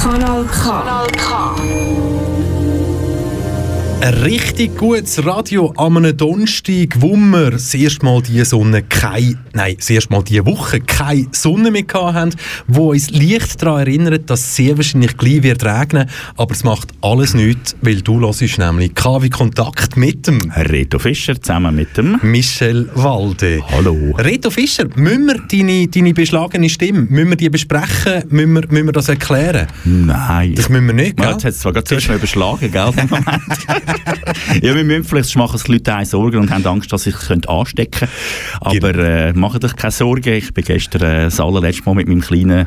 Kanal 0.00 0.44
K. 0.48 0.64
Kanal 0.64 1.06
K. 1.12 2.33
Ein 4.04 4.12
richtig 4.12 4.76
gutes 4.76 5.24
Radio 5.24 5.72
am 5.78 5.96
einem 5.96 6.14
Donnerstag, 6.14 6.88
wo 6.98 7.16
wir 7.16 7.52
das 7.52 7.72
erste 7.72 8.04
Mal 8.04 8.20
diese 8.20 8.44
Sonne 8.44 8.82
keine, 8.82 9.38
nein, 9.54 9.76
das 9.78 9.88
erste 9.88 10.12
Mal 10.12 10.22
diese 10.22 10.44
Woche 10.44 10.80
keine 10.80 11.28
Sonne 11.30 11.70
mehr 11.70 11.84
haben, 11.94 12.30
wo 12.66 12.90
uns 12.90 13.10
leicht 13.12 13.62
daran 13.62 13.86
erinnert, 13.86 14.28
dass 14.28 14.40
es 14.40 14.56
sehr 14.56 14.76
wahrscheinlich 14.76 15.16
gleich 15.16 15.42
wird 15.42 15.64
regnen, 15.64 16.06
aber 16.36 16.52
es 16.52 16.64
macht 16.64 16.88
alles 17.00 17.32
nichts, 17.32 17.76
weil 17.80 18.02
du 18.02 18.20
hörst 18.20 18.42
nämlich 18.58 18.94
KW 18.94 19.30
Kontakt 19.30 19.96
mit 19.96 20.26
dem 20.26 20.50
Reto 20.54 20.98
Fischer 20.98 21.40
zusammen 21.40 21.74
mit 21.74 21.96
dem 21.96 22.18
Michel 22.20 22.90
Walde. 22.94 23.62
Hallo. 23.70 24.14
Reto 24.18 24.50
Fischer, 24.50 24.84
müssen 24.96 25.28
wir 25.28 25.40
deine, 25.50 25.88
deine 25.88 26.12
beschlagene 26.12 26.68
Stimme, 26.68 27.06
müssen 27.08 27.30
wir 27.30 27.36
die 27.36 27.48
besprechen, 27.48 28.24
müssen 28.28 28.52
wir, 28.52 28.68
müssen 28.68 28.84
wir 28.84 28.92
das 28.92 29.08
erklären? 29.08 29.66
Nein. 29.86 30.56
Das 30.56 30.68
müssen 30.68 30.88
wir 30.88 30.92
nicht, 30.92 31.16
gell? 31.16 31.24
Ja, 31.24 31.32
jetzt 31.32 31.44
hat 31.46 31.52
es 31.52 31.60
zwar 31.60 31.72
gerade 31.72 32.06
mal 32.06 32.16
überschlagen, 32.16 32.70
gell? 32.70 32.92
ja, 34.62 34.74
wir 34.74 34.84
müssen 34.84 35.04
vielleicht 35.04 35.36
machen 35.36 35.58
sich 35.58 35.66
die 35.66 35.72
Leute 35.72 35.96
auch 35.96 36.04
Sorgen 36.04 36.38
und 36.38 36.50
haben 36.50 36.66
Angst, 36.66 36.92
dass 36.92 37.04
sie 37.04 37.10
sich 37.10 37.48
anstecken 37.48 38.08
können. 38.08 38.10
Aber 38.60 38.94
äh, 38.94 39.32
macht 39.32 39.64
euch 39.64 39.76
keine 39.76 39.90
Sorgen. 39.90 40.34
Ich 40.34 40.52
bin 40.52 40.64
gestern 40.64 41.02
äh, 41.02 41.24
das 41.24 41.40
allerletzte 41.40 41.84
Mal 41.84 41.94
mit 41.94 42.08
meinem 42.08 42.20
Kleinen 42.20 42.66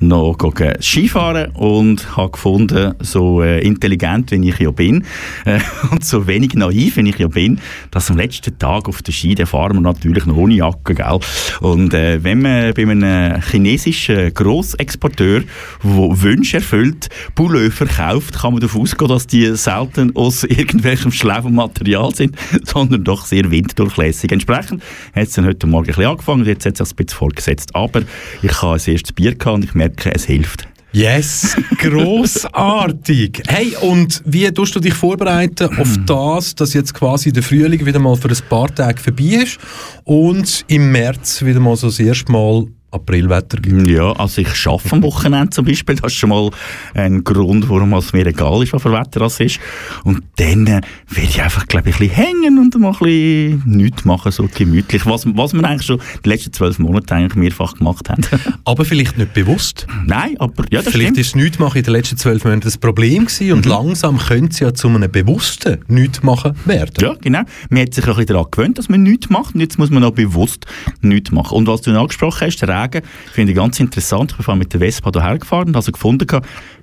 noch 0.00 0.36
Skifahren 0.80 1.50
und 1.52 2.16
habe 2.16 2.32
gefunden, 2.32 2.94
so 3.00 3.42
äh, 3.42 3.60
intelligent, 3.60 4.30
wie 4.30 4.48
ich 4.48 4.58
ja 4.58 4.70
bin 4.70 5.04
äh, 5.44 5.60
und 5.90 6.04
so 6.04 6.26
wenig 6.26 6.54
naiv, 6.54 6.96
wie 6.96 7.08
ich 7.08 7.18
ja 7.18 7.28
bin, 7.28 7.60
dass 7.90 8.10
am 8.10 8.16
letzten 8.16 8.58
Tag 8.58 8.88
auf 8.88 9.02
der 9.02 9.12
Ski, 9.12 9.34
den 9.34 9.46
fahren 9.46 9.76
wir 9.76 9.80
natürlich 9.80 10.26
noch 10.26 10.36
ohne 10.36 10.54
Jacke, 10.54 10.94
gell? 10.94 11.18
Und 11.60 11.94
äh, 11.94 12.22
wenn 12.22 12.42
man 12.42 12.74
bei 12.74 12.82
einem 12.82 13.40
chinesischen 13.42 14.32
Grossexporteur, 14.32 15.42
der 15.82 16.22
Wünsche 16.22 16.58
erfüllt, 16.58 17.08
Pullover 17.34 17.86
kauft, 17.86 18.38
kann 18.38 18.52
man 18.52 18.60
davon 18.60 18.82
ausgehen, 18.82 19.08
dass 19.08 19.26
die 19.26 19.54
selten 19.56 20.14
aus 20.14 20.44
irgendwelchem 20.66 21.12
schlauen 21.12 21.54
Material 21.54 22.14
sind, 22.14 22.36
sondern 22.64 23.04
doch 23.04 23.26
sehr 23.26 23.50
winddurchlässig. 23.50 24.32
Entsprechend 24.32 24.82
hat 25.14 25.28
es 25.28 25.34
dann 25.34 25.46
heute 25.46 25.66
Morgen 25.66 25.86
ein 25.86 25.94
bisschen 25.94 26.10
angefangen 26.10 26.40
und 26.40 26.46
jetzt 26.46 26.66
hat 26.66 26.80
es 26.80 26.88
sich 26.88 26.94
ein 26.94 27.04
bisschen 27.04 27.18
vorgesetzt. 27.18 27.74
Aber 27.74 28.02
ich 28.42 28.62
habe 28.62 28.74
ein 28.74 28.92
erstes 28.92 29.12
Bier 29.12 29.34
gehabt 29.34 29.56
und 29.56 29.64
ich 29.64 29.74
merke, 29.74 30.12
es 30.14 30.24
hilft. 30.24 30.68
Yes, 30.92 31.56
großartig. 31.78 33.42
Hey, 33.48 33.76
und 33.82 34.22
wie 34.24 34.50
tust 34.50 34.74
du 34.74 34.80
dich 34.80 34.94
vorbereiten 34.94 35.68
auf 35.78 35.94
das, 36.06 36.54
dass 36.54 36.72
jetzt 36.72 36.94
quasi 36.94 37.32
der 37.32 37.42
Frühling 37.42 37.84
wieder 37.84 37.98
mal 37.98 38.16
für 38.16 38.28
ein 38.28 38.38
paar 38.48 38.74
Tage 38.74 39.00
vorbei 39.00 39.42
ist 39.44 39.58
und 40.04 40.64
im 40.68 40.90
März 40.92 41.44
wieder 41.44 41.60
mal 41.60 41.76
so 41.76 41.88
das 41.88 42.00
erste 42.00 42.32
Mal 42.32 42.66
Aprilwetter 42.96 43.58
gibt? 43.58 43.86
Ja, 43.88 44.12
also 44.12 44.40
ich 44.40 44.66
arbeite 44.66 44.92
am 44.92 45.02
Wochenende 45.02 45.50
zum 45.50 45.64
Beispiel. 45.64 45.96
Das 45.96 46.12
ist 46.12 46.18
schon 46.18 46.30
mal 46.30 46.50
ein 46.94 47.24
Grund, 47.24 47.68
warum 47.68 47.92
es 47.94 48.12
mir 48.12 48.26
egal 48.26 48.62
ist, 48.62 48.72
was 48.72 48.82
für 48.82 48.92
Wetter 48.92 49.20
das 49.20 49.40
ist. 49.40 49.60
Und 50.04 50.22
dann 50.36 50.66
äh, 50.66 50.80
werde 51.08 51.28
ich 51.28 51.42
einfach, 51.42 51.66
glaube 51.66 51.90
ich, 51.90 51.96
ein 51.96 52.08
bisschen 52.08 52.14
hängen 52.14 52.58
und 52.58 52.78
mal 52.78 52.88
ein 52.88 52.98
bisschen 52.98 53.62
nichts 53.66 54.04
machen, 54.04 54.32
so 54.32 54.48
gemütlich. 54.52 55.06
Was, 55.06 55.26
was 55.26 55.52
wir 55.52 55.64
eigentlich 55.64 55.86
schon 55.86 56.00
die 56.24 56.28
letzten 56.28 56.52
zwölf 56.52 56.78
Monate 56.78 57.14
eigentlich 57.14 57.36
mehrfach 57.36 57.74
gemacht 57.74 58.08
haben. 58.10 58.22
Aber 58.64 58.84
vielleicht 58.84 59.18
nicht 59.18 59.32
bewusst. 59.34 59.86
Nein, 60.06 60.36
aber 60.38 60.64
ja, 60.70 60.82
das 60.82 60.92
Vielleicht 60.92 61.14
stimmt. 61.14 61.18
ist 61.18 61.36
nichts 61.36 61.58
machen 61.58 61.78
in 61.78 61.84
den 61.84 61.92
letzten 61.92 62.16
zwölf 62.16 62.44
Monaten 62.44 62.62
das 62.62 62.78
Problem 62.78 63.26
gewesen 63.26 63.52
und 63.52 63.66
langsam 63.66 64.18
könnte 64.18 64.50
es 64.50 64.60
ja 64.60 64.74
zu 64.74 64.88
einem 64.88 65.10
bewussten 65.10 65.78
nichts 65.88 66.22
machen 66.22 66.54
werden. 66.64 66.94
Ja, 67.00 67.14
genau. 67.20 67.42
Man 67.70 67.82
hat 67.82 67.94
sich 67.94 68.04
ein 68.04 68.10
bisschen 68.10 68.26
daran 68.26 68.46
gewöhnt, 68.50 68.78
dass 68.78 68.88
man 68.88 69.02
nichts 69.02 69.30
macht 69.30 69.54
und 69.54 69.60
jetzt 69.60 69.78
muss 69.78 69.90
man 69.90 70.04
auch 70.04 70.12
bewusst 70.12 70.66
nichts 71.00 71.30
machen. 71.32 71.56
Und 71.56 71.66
was 71.66 71.82
du 71.82 71.98
angesprochen 71.98 72.46
hast, 72.46 72.58
der 72.58 72.68
Regen, 72.86 73.06
finde 73.32 73.52
ich 73.52 73.56
ganz 73.56 73.80
interessant. 73.80 74.34
Ich 74.38 74.46
bin 74.46 74.58
mit 74.58 74.72
der 74.72 74.80
Vespa 74.80 75.10
hierher 75.12 75.38
gefahren 75.38 75.68
und 75.68 75.76
habe 75.76 75.84
so 75.84 75.92
gefunden, 75.92 76.26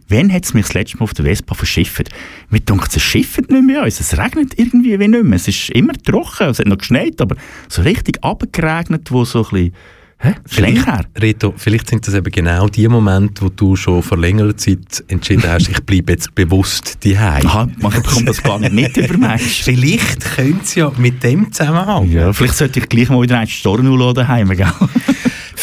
wann 0.09 0.31
hat 0.31 0.45
es 0.45 0.53
mich 0.53 0.65
das 0.65 0.73
letzte 0.73 0.97
Mal 0.97 1.03
auf 1.03 1.13
der 1.13 1.25
Vespa 1.25 1.55
verschifft? 1.55 2.09
Mir 2.49 2.59
denkt, 2.59 2.95
es 2.95 3.01
schifft 3.01 3.49
nicht 3.49 3.63
mehr 3.63 3.83
uns. 3.83 3.99
Es 3.99 4.17
regnet 4.17 4.57
irgendwie 4.57 4.99
wie 4.99 5.07
nicht 5.07 5.23
mehr. 5.23 5.35
Es 5.35 5.47
ist 5.47 5.69
immer 5.71 5.93
trocken, 5.93 6.49
es 6.49 6.59
hat 6.59 6.67
noch 6.67 6.77
geschneit, 6.77 7.19
aber 7.21 7.35
so 7.69 7.81
richtig 7.81 8.23
abgeregnet, 8.23 9.11
wo 9.11 9.25
so 9.25 9.39
ein 9.39 9.49
bisschen... 9.49 9.73
Hä? 10.19 10.35
Her. 10.55 11.05
Reto, 11.19 11.53
vielleicht 11.57 11.89
sind 11.89 12.07
das 12.07 12.13
eben 12.13 12.31
genau 12.31 12.69
die 12.69 12.87
Momente, 12.87 13.41
wo 13.41 13.49
du 13.49 13.75
schon 13.75 14.01
vor 14.01 14.17
längerer 14.17 14.55
Zeit 14.55 15.03
entschieden 15.09 15.43
hast, 15.45 15.67
ich 15.67 15.83
bleibe 15.83 16.13
jetzt 16.13 16.33
bewusst 16.33 17.03
daheim. 17.03 17.45
Aha, 17.45 17.67
man 17.81 17.91
bekommt 17.91 18.29
das 18.29 18.41
gar 18.41 18.57
nicht 18.57 18.71
mit 18.71 18.95
über 18.95 19.17
mich. 19.17 19.41
Vielleicht 19.65 20.21
könnte 20.21 20.63
es 20.63 20.75
ja 20.75 20.93
mit 20.97 21.21
dem 21.23 21.51
zusammenhängen. 21.51 22.13
Ja, 22.13 22.31
vielleicht 22.31 22.55
sollte 22.55 22.79
ich 22.79 22.87
gleich 22.87 23.09
mal 23.09 23.21
wieder 23.21 23.37
einen 23.37 23.47
Storno 23.47 23.97
lassen 23.97 24.15
daheim, 24.15 24.47
gell? 24.55 24.71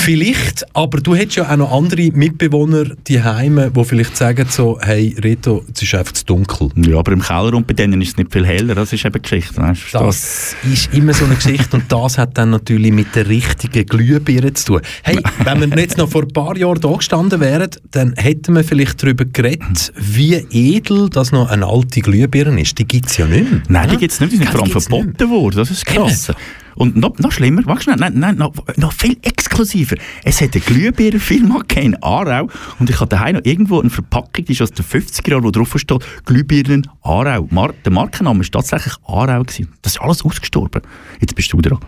Vielleicht, 0.03 0.65
aber 0.75 0.99
du 0.99 1.15
hättest 1.15 1.37
ja 1.37 1.53
auch 1.53 1.57
noch 1.59 1.73
andere 1.73 2.11
Mitbewohner 2.13 2.85
daheim, 3.05 3.71
die 3.77 3.85
vielleicht 3.85 4.17
sagen 4.17 4.47
so, 4.49 4.79
hey 4.81 5.15
Reto, 5.23 5.63
es 5.75 5.83
ist 5.83 5.95
einfach 5.95 6.13
zu 6.13 6.25
dunkel. 6.25 6.71
Ja, 6.75 6.99
aber 6.99 7.13
im 7.13 7.21
Keller 7.21 7.53
und 7.53 7.67
bei 7.67 7.75
denen 7.75 8.01
ist 8.01 8.13
es 8.13 8.17
nicht 8.17 8.33
viel 8.33 8.47
heller. 8.47 8.75
Das 8.75 8.95
ist 8.95 9.05
eben 9.05 9.13
die 9.13 9.21
Geschichte. 9.21 9.61
Weißt, 9.61 9.93
du? 9.93 9.99
Das 9.99 10.57
ist 10.73 10.95
immer 10.95 11.13
so 11.13 11.27
eine 11.27 11.35
Geschichte 11.35 11.77
und 11.77 11.93
das 11.93 12.17
hat 12.17 12.39
dann 12.39 12.49
natürlich 12.49 12.93
mit 12.93 13.15
der 13.15 13.29
richtigen 13.29 13.85
Glühbirne 13.85 14.55
zu 14.55 14.65
tun. 14.65 14.81
Hey, 15.03 15.19
wenn 15.45 15.71
wir 15.71 15.79
jetzt 15.79 15.99
noch 15.99 16.09
vor 16.09 16.23
ein 16.23 16.29
paar 16.29 16.57
Jahren 16.57 16.81
da 16.81 16.93
gestanden 16.93 17.39
wären, 17.39 17.69
dann 17.91 18.15
hätten 18.17 18.57
wir 18.57 18.65
vielleicht 18.65 19.03
darüber 19.03 19.27
geredet, 19.27 19.93
wie 19.97 20.35
edel 20.51 21.11
das 21.11 21.31
noch 21.31 21.51
eine 21.51 21.67
alte 21.67 22.01
Glühbirne 22.01 22.63
ist. 22.63 22.79
Die 22.79 22.89
gibt 22.89 23.11
es 23.11 23.19
ja 23.19 23.27
nicht 23.27 23.51
mehr. 23.51 23.61
Nein, 23.69 23.91
die 23.91 23.97
gibt 23.99 24.13
es 24.13 24.21
nicht. 24.21 24.33
Die 24.33 24.37
sind 24.39 24.49
vor 24.49 24.63
allem 24.63 24.73
die 24.73 24.81
verboten 24.81 25.31
worden. 25.31 25.57
Das 25.57 25.71
ist 25.71 25.85
krass. 25.85 26.33
Und 26.81 26.97
noch, 26.97 27.19
noch 27.19 27.31
schlimmer, 27.31 27.61
warte 27.67 27.83
schnell, 27.83 27.97
nein, 27.97 28.15
nein, 28.17 28.37
noch, 28.37 28.55
noch 28.79 28.95
viel 28.95 29.19
exklusiver. 29.21 29.97
Es 30.25 30.41
hat 30.41 30.55
eine 30.55 30.63
Glühbirnenfirma 30.65 31.61
in 31.75 32.03
Aarau 32.03 32.49
und 32.79 32.89
ich 32.89 32.97
habe 33.01 33.09
daheim 33.11 33.35
noch 33.37 33.45
irgendwo 33.45 33.81
eine 33.83 33.91
Verpackung, 33.91 34.47
die 34.47 34.53
ist 34.53 34.63
aus 34.63 34.71
den 34.71 34.87
50er 34.87 35.31
Jahren, 35.31 35.45
wo 35.45 35.51
drauf 35.51 35.75
steht, 35.77 36.03
Glühbirnen 36.25 36.89
Aarau. 37.03 37.47
Mar 37.51 37.75
der 37.85 37.93
Markenname 37.93 38.41
war 38.41 38.51
tatsächlich 38.51 38.95
Aarau. 39.07 39.43
Gewesen. 39.43 39.69
Das 39.83 39.93
ist 39.93 40.01
alles 40.01 40.25
ausgestorben. 40.25 40.81
Jetzt 41.21 41.35
bist 41.35 41.53
du 41.53 41.61
dran. 41.61 41.81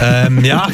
Ähm, 0.00 0.42
ja, 0.42 0.66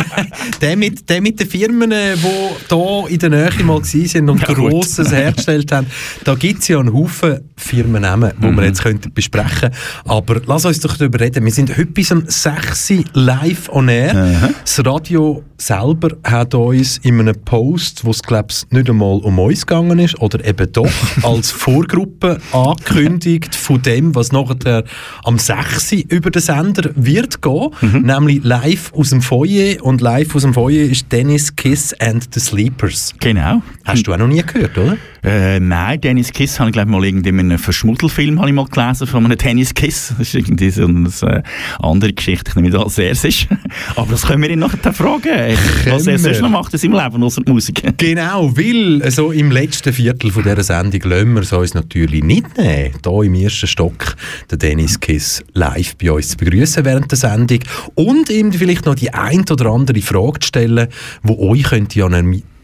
der 0.62 0.74
mit, 0.74 1.06
der 1.10 1.20
mit 1.20 1.38
den 1.40 1.46
Firmen, 1.48 1.90
die 1.90 2.14
hier 2.18 3.04
in 3.10 3.18
der 3.18 3.28
Nähe 3.28 3.64
mal 3.64 3.82
waren 3.82 4.30
und 4.30 4.40
Ja. 4.40 4.54
Grosses 4.54 5.12
hergestellt 5.12 5.70
haben, 5.72 5.88
da 6.24 6.34
gibt 6.36 6.62
es 6.62 6.68
ja 6.68 6.78
einen 6.80 6.94
Haufen 6.94 7.40
Firmennamen, 7.56 8.32
die 8.40 8.46
Mhm. 8.46 8.56
wir 8.56 8.64
jetzt 8.64 8.82
könnten 8.82 9.12
besprechen 9.12 9.70
Aber 10.06 10.40
lass 10.46 10.64
uns 10.64 10.80
doch 10.80 10.96
darüber 10.96 11.20
reden. 11.20 11.44
Wir 11.44 11.52
sind 11.52 11.70
heute 11.70 11.86
bis 11.86 12.10
um 12.10 12.24
6 12.26 12.93
Uhr 12.98 13.04
live 13.14 13.68
on 13.70 13.88
air. 13.88 14.52
Das 14.64 14.84
Radio 14.84 15.42
selber 15.56 16.08
hat 16.24 16.54
uns 16.54 16.98
in 16.98 17.20
einem 17.20 17.34
Post, 17.44 18.04
wo 18.04 18.10
es 18.10 18.22
glaube 18.22 18.48
ich 18.50 18.70
nicht 18.70 18.88
einmal 18.90 19.18
um 19.18 19.38
uns 19.38 19.66
gegangen 19.66 19.98
ist, 19.98 20.20
oder 20.20 20.44
eben 20.46 20.70
doch, 20.72 20.88
als 21.22 21.50
Vorgruppe 21.50 22.38
angekündigt 22.52 23.54
von 23.54 23.80
dem, 23.82 24.14
was 24.14 24.32
nachher 24.32 24.84
am 25.24 25.38
6 25.38 25.92
Uhr 25.92 25.98
über 26.08 26.30
den 26.30 26.42
Sender 26.42 26.90
wird 26.94 27.40
gehen, 27.42 27.70
Mhm. 27.80 28.02
nämlich 28.02 28.44
live 28.44 28.92
aus 28.94 29.10
dem 29.10 29.22
Foyer 29.22 29.82
und 29.84 30.00
live 30.00 30.34
aus 30.34 30.42
dem 30.42 30.54
Foyer 30.54 30.84
ist 30.84 31.10
Dennis 31.12 31.54
Kiss 31.54 31.92
and 32.00 32.26
the 32.34 32.40
Sleepers. 32.40 33.14
Genau. 33.20 33.62
Hast 33.84 34.06
du 34.06 34.12
auch 34.12 34.18
noch 34.18 34.28
nie 34.28 34.42
gehört, 34.42 34.76
oder? 34.76 34.96
Äh, 35.24 35.58
nein, 35.58 36.00
Dennis 36.02 36.32
Kiss 36.32 36.60
habe 36.60 36.68
ich 36.68 36.74
glaube 36.74 36.90
mal 36.90 37.02
irgendwie 37.02 37.30
in 37.30 37.40
einem 37.40 37.58
Verschmuddelfilm 37.58 38.38
habe 38.38 38.50
ich 38.50 38.54
mal 38.54 38.66
gelesen 38.66 39.06
von 39.06 39.24
einem 39.24 39.38
Dennis 39.38 39.72
Kiss. 39.72 40.14
Das 40.18 40.28
ist 40.28 40.34
irgendwie 40.34 40.68
so 40.70 40.86
eine 40.86 41.08
äh, 41.22 41.42
andere 41.80 42.12
Geschichte, 42.12 42.50
ich 42.50 42.56
nehme 42.56 42.68
nicht 42.68 42.78
als 42.78 42.98
er 42.98 43.10
ist. 43.10 43.24
Aber 43.96 44.10
das 44.10 44.26
können 44.26 44.42
wir 44.42 44.50
ihn 44.50 44.58
nachher 44.58 44.92
fragen, 44.92 45.56
was 45.88 46.06
er 46.06 46.18
sonst 46.18 46.42
noch 46.42 46.50
macht 46.50 46.74
in 46.74 46.78
seinem 46.78 46.92
Leben, 46.92 47.22
außer 47.22 47.42
die 47.42 47.52
Musik. 47.52 47.82
Genau, 47.96 48.54
weil 48.54 49.10
so 49.10 49.32
im 49.32 49.50
letzten 49.50 49.92
Viertel 49.92 50.30
von 50.30 50.42
dieser 50.42 50.62
Sendung 50.62 51.00
lassen 51.10 51.34
wir 51.34 51.42
es 51.42 51.52
uns 51.52 51.74
natürlich 51.74 52.22
nicht 52.22 52.58
nehmen, 52.58 52.92
hier 53.02 53.22
im 53.22 53.34
ersten 53.34 53.66
Stock 53.66 54.16
den 54.50 54.58
Dennis 54.58 55.00
Kiss 55.00 55.42
live 55.54 55.96
bei 55.96 56.12
uns 56.12 56.28
zu 56.28 56.36
begrüßen 56.36 56.84
während 56.84 57.10
der 57.10 57.16
Sendung 57.16 57.60
und 57.94 58.28
ihm 58.28 58.52
vielleicht 58.52 58.84
noch 58.84 58.94
die 58.94 59.14
ein 59.14 59.44
oder 59.50 59.70
andere 59.70 60.02
Frage 60.02 60.40
zu 60.40 60.48
stellen, 60.48 60.88
die 61.22 61.38
euch 61.38 61.62
könnte 61.62 61.98
ja 61.98 62.08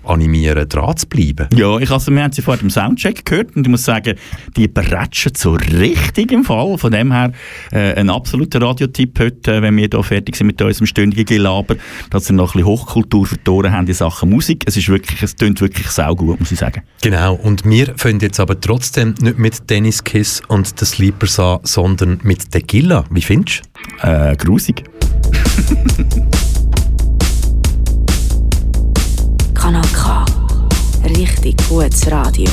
animieren, 0.04 0.68
dran 0.68 0.96
zu 0.96 1.06
bleiben. 1.06 1.48
Ja, 1.54 1.78
ich 1.78 1.90
also, 1.90 2.10
wir 2.12 2.22
haben 2.22 2.32
sie 2.32 2.42
vorher 2.42 2.62
im 2.62 2.70
Soundcheck 2.70 3.24
gehört 3.24 3.56
und 3.56 3.66
ich 3.66 3.70
muss 3.70 3.84
sagen, 3.84 4.16
die 4.56 4.68
beratschen 4.68 5.32
so 5.34 5.52
richtig 5.52 6.32
im 6.32 6.44
Fall. 6.44 6.78
Von 6.78 6.92
dem 6.92 7.12
her 7.12 7.32
äh, 7.72 7.94
ein 7.94 8.10
absoluter 8.10 8.62
Radiotipp 8.62 9.18
heute, 9.18 9.56
äh, 9.56 9.62
wenn 9.62 9.76
wir 9.76 9.88
hier 9.90 10.02
fertig 10.02 10.36
sind 10.36 10.46
mit 10.46 10.60
unserem 10.62 10.86
stündigen 10.86 11.24
Gelaber, 11.24 11.76
dass 12.10 12.28
wir 12.28 12.36
noch 12.36 12.54
ein 12.54 12.58
bisschen 12.58 12.66
Hochkultur 12.66 13.26
verloren 13.26 13.72
haben 13.72 13.86
in 13.86 13.94
Sachen 13.94 14.30
Musik. 14.30 14.64
Es 14.66 14.76
ist 14.76 14.88
wirklich, 14.88 15.22
es 15.22 15.36
tönt 15.36 15.60
wirklich 15.60 15.88
saugut, 15.88 16.40
muss 16.40 16.52
ich 16.52 16.58
sagen. 16.58 16.82
Genau, 17.02 17.34
und 17.34 17.64
wir 17.64 17.94
fangen 17.96 18.20
jetzt 18.20 18.40
aber 18.40 18.60
trotzdem 18.60 19.14
nicht 19.20 19.38
mit 19.38 19.68
Dennis 19.70 20.02
Kiss 20.04 20.42
und 20.48 20.80
den 20.80 20.86
Sleepers 20.86 21.38
an, 21.38 21.60
sondern 21.62 22.20
mit 22.22 22.50
Tequila. 22.50 23.04
Wie 23.10 23.22
findest 23.22 23.62
du? 24.00 24.08
Äh, 24.08 24.36
grusig. 24.36 24.84
richtig 31.16 31.56
gutes 31.68 32.10
Radio. 32.10 32.48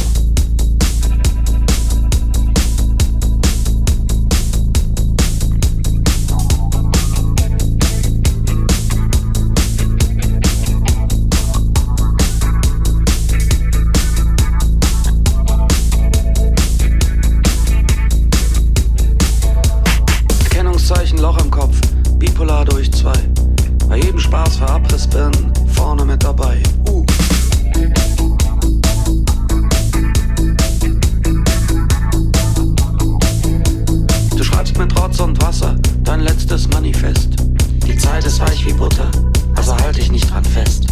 Bipolar 22.18 22.66
durch 22.66 22.92
zwei. 22.92 23.14
Bei 23.88 23.98
jedem 23.98 24.20
Spaß 24.20 24.58
für 24.58 24.68
Abrissbirnen 24.68 25.54
vorne 25.74 26.06
mit 26.06 26.24
dabei. 26.24 26.62
Uh. 26.90 27.06
Schreibst 34.78 34.80
mit 34.80 35.02
Rotz 35.02 35.20
und 35.20 35.42
Wasser 35.42 35.76
dein 36.04 36.22
letztes 36.22 36.68
Manifest. 36.70 37.30
Die 37.86 37.98
Zeit 37.98 38.26
ist 38.26 38.40
weich 38.40 38.66
wie 38.66 38.74
Butter, 38.74 39.10
also 39.56 39.76
halt 39.78 39.98
dich 39.98 40.12
nicht 40.12 40.30
dran 40.30 40.46
fest. 40.46 40.88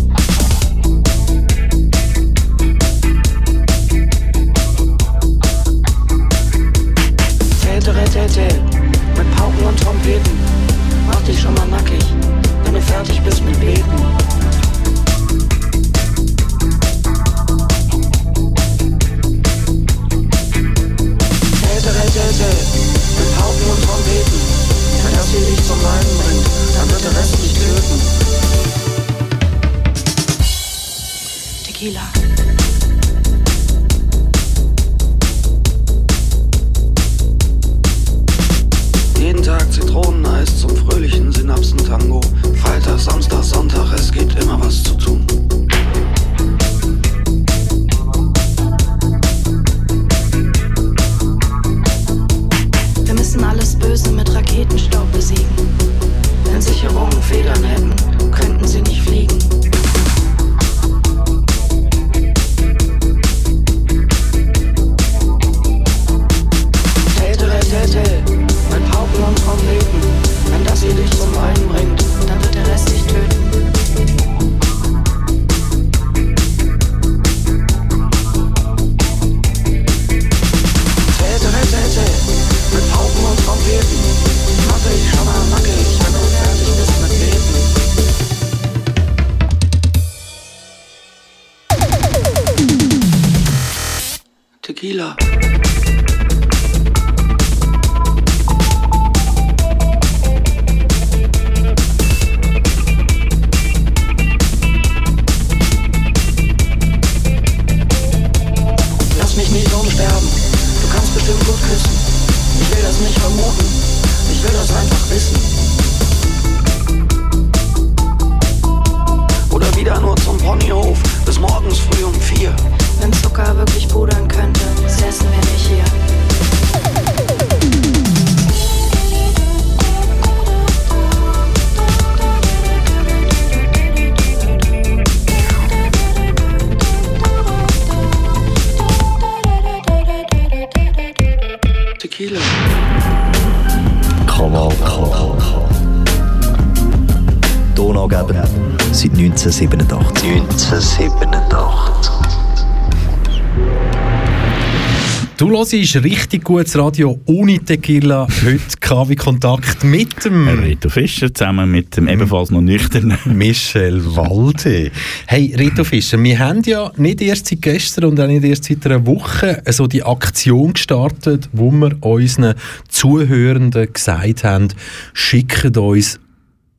Hörst 155.76 156.06
richtig 156.06 156.46
gutes 156.46 156.78
Radio 156.78 157.20
ohne 157.26 157.60
Tequila. 157.60 158.30
Heute 158.46 158.78
KW 158.80 159.14
Kontakt 159.18 159.84
mit 159.84 160.24
dem 160.24 160.48
Reto 160.48 160.88
Fischer 160.88 161.34
zusammen 161.34 161.70
mit 161.70 161.98
dem 161.98 162.08
ebenfalls 162.08 162.50
noch 162.50 162.62
nüchternen 162.62 163.18
Michel 163.38 164.02
Walde. 164.16 164.90
Hey, 165.28 165.54
Reto 165.54 165.84
Fischer, 165.84 166.24
wir 166.24 166.40
haben 166.40 166.62
ja 166.66 166.94
nicht 166.96 167.22
erst 167.22 167.48
seit 167.48 167.62
gestern 167.62 168.06
und 168.06 168.22
auch 168.22 168.28
nicht 168.28 168.46
erst 168.46 168.64
seit 168.64 168.86
einer 168.86 169.06
Woche 169.06 169.62
so 169.68 169.86
die 169.88 170.02
Aktion 170.02 170.72
gestartet, 170.72 171.50
wo 171.52 171.72
wir 171.72 171.92
unseren 172.00 172.56
Zuhörenden 172.88 173.92
gesagt 173.92 174.46
haben, 174.46 174.70
schickt 175.14 175.76
uns 175.78 176.22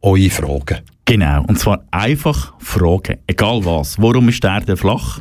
eure 0.01 0.31
Fragen. 0.31 0.79
Genau, 1.05 1.45
und 1.47 1.59
zwar 1.59 1.85
einfach 1.91 2.55
Fragen, 2.61 3.19
egal 3.27 3.63
was. 3.63 4.01
Warum 4.01 4.31
ist 4.31 4.43
der 4.43 4.53
Erde 4.53 4.79
flach? 4.79 5.19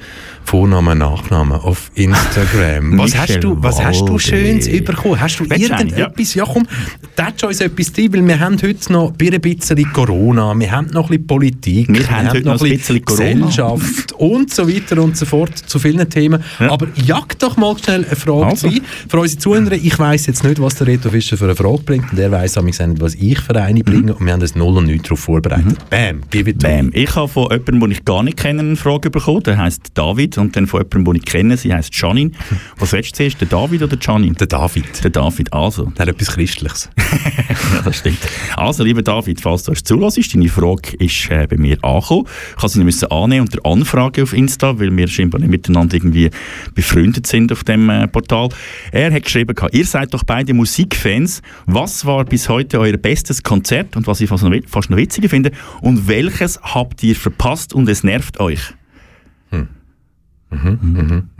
Vornamen, 0.45 0.97
Nachnamen 0.97 1.59
auf 1.59 1.89
Instagram. 1.95 2.97
was, 2.97 3.15
hast 3.17 3.43
du, 3.43 3.55
was 3.61 3.83
hast 3.83 4.01
du. 4.01 4.19
Schönes 4.19 4.67
bekommen? 4.83 5.19
Hast 5.19 5.39
du 5.39 5.45
irgendetwas? 5.45 6.33
Ja, 6.35 6.45
komm, 6.45 6.67
tätsch 7.15 7.43
uns 7.43 7.61
etwas 7.61 7.91
drin, 7.91 8.13
weil 8.13 8.27
wir 8.27 8.39
haben 8.39 8.61
heute 8.61 8.91
noch 8.91 9.13
ein 9.19 9.41
bisschen 9.41 9.91
Corona, 9.93 10.53
wir 10.57 10.71
haben 10.71 10.87
noch 10.87 11.05
ein 11.05 11.09
bisschen 11.09 11.27
Politik, 11.27 11.87
Wir 11.89 12.09
haben 12.09 12.29
heute 12.29 12.41
noch 12.43 12.61
ein 12.61 12.69
bisschen 12.69 13.03
Corona. 13.03 13.45
Gesellschaft 13.45 14.13
und 14.33 14.53
so 14.53 14.67
weiter 14.67 15.01
und 15.01 15.15
so 15.17 15.25
fort 15.25 15.57
zu 15.57 15.79
vielen 15.79 16.09
Themen. 16.09 16.43
Ja. 16.59 16.71
Aber 16.71 16.87
jag 17.05 17.37
doch 17.39 17.57
mal 17.57 17.77
schnell 17.77 18.05
eine 18.05 18.15
Frage 18.15 18.45
Also. 18.47 18.67
rein. 18.67 18.81
Für 19.07 19.19
unsere 19.19 19.39
Zuhörer, 19.39 19.73
ich 19.73 19.97
weiss 19.99 20.25
jetzt 20.27 20.43
nicht, 20.43 20.59
was 20.61 20.75
der 20.75 20.87
Reto 20.87 21.09
Fischer 21.09 21.37
für 21.37 21.45
eine 21.45 21.55
Frage 21.55 21.83
bringt 21.83 22.11
und 22.11 22.19
er 22.19 22.31
weiss 22.31 22.57
auch 22.57 22.63
nicht, 22.63 22.79
was 22.99 23.15
ich 23.15 23.39
für 23.39 23.55
eine 23.55 23.83
bringe 23.83 24.13
und 24.15 24.25
wir 24.25 24.33
haben 24.33 24.39
das 24.39 24.55
Null 24.55 24.77
und 24.77 24.85
nichts 24.85 25.03
darauf 25.03 25.19
vorbereitet. 25.19 25.77
Bam, 25.89 26.21
give 26.29 26.49
it 26.49 26.59
Bam. 26.59 26.89
Ich 26.93 27.15
habe 27.15 27.27
von 27.27 27.43
jemandem, 27.51 27.79
den 27.81 27.91
ich 27.91 28.05
gar 28.05 28.23
nicht 28.23 28.37
kenne, 28.37 28.61
eine 28.61 28.75
Frage 28.75 29.09
bekommen. 29.09 29.43
Der 29.43 29.57
heißt 29.57 29.91
David. 29.93 30.37
Und 30.37 30.55
dann 30.55 30.67
von 30.67 30.81
jemandem, 30.81 31.05
den 31.05 31.15
ich 31.15 31.25
kenne. 31.25 31.57
Sie 31.57 31.73
heisst 31.73 31.93
Janine. 31.95 32.31
Was 32.77 32.91
willst 32.93 33.11
du 33.11 33.17
zuerst, 33.17 33.41
der 33.41 33.47
David 33.47 33.83
oder 33.83 33.97
Janine? 33.99 34.35
Der 34.35 34.47
David. 34.47 35.03
Der 35.03 35.11
David, 35.11 35.51
also. 35.53 35.85
Der 35.97 36.05
hat 36.07 36.09
etwas 36.15 36.29
Christliches. 36.35 36.89
ja, 36.97 37.81
das 37.83 37.97
stimmt. 37.97 38.19
Also, 38.55 38.83
lieber 38.83 39.01
David, 39.01 39.41
falls 39.41 39.63
du 39.63 39.71
uns 39.71 39.83
zulässt, 39.83 40.33
deine 40.33 40.49
Frage 40.49 40.95
ist 40.97 41.29
äh, 41.29 41.47
bei 41.47 41.57
mir 41.57 41.77
angekommen. 41.83 42.25
Ich 42.57 42.63
habe 42.63 42.69
sie 42.69 42.83
müssen 42.83 43.11
annehmen 43.11 43.47
unter 43.47 43.69
Anfrage 43.69 44.22
auf 44.23 44.33
Insta, 44.33 44.79
weil 44.79 44.95
wir 44.95 45.07
scheinbar 45.07 45.39
nicht 45.39 45.49
miteinander 45.49 45.95
irgendwie 45.95 46.29
befreundet 46.73 47.27
sind 47.27 47.51
auf 47.51 47.63
dem 47.63 47.89
äh, 47.89 48.07
Portal. 48.07 48.49
Er 48.91 49.13
hat 49.13 49.23
geschrieben, 49.23 49.55
ihr 49.71 49.85
seid 49.85 50.13
doch 50.13 50.23
beide 50.23 50.53
Musikfans. 50.53 51.41
Was 51.65 52.05
war 52.05 52.25
bis 52.25 52.49
heute 52.49 52.79
euer 52.79 52.97
bestes 52.97 53.43
Konzert 53.43 53.95
und 53.95 54.07
was 54.07 54.21
ich 54.21 54.29
fast 54.29 54.43
noch, 54.43 54.53
fast 54.67 54.89
noch 54.89 54.97
witziger 54.97 55.29
finde? 55.29 55.51
Und 55.81 56.07
welches 56.07 56.59
habt 56.61 57.03
ihr 57.03 57.15
verpasst 57.15 57.73
und 57.73 57.87
es 57.89 58.03
nervt 58.03 58.39
euch? 58.39 58.73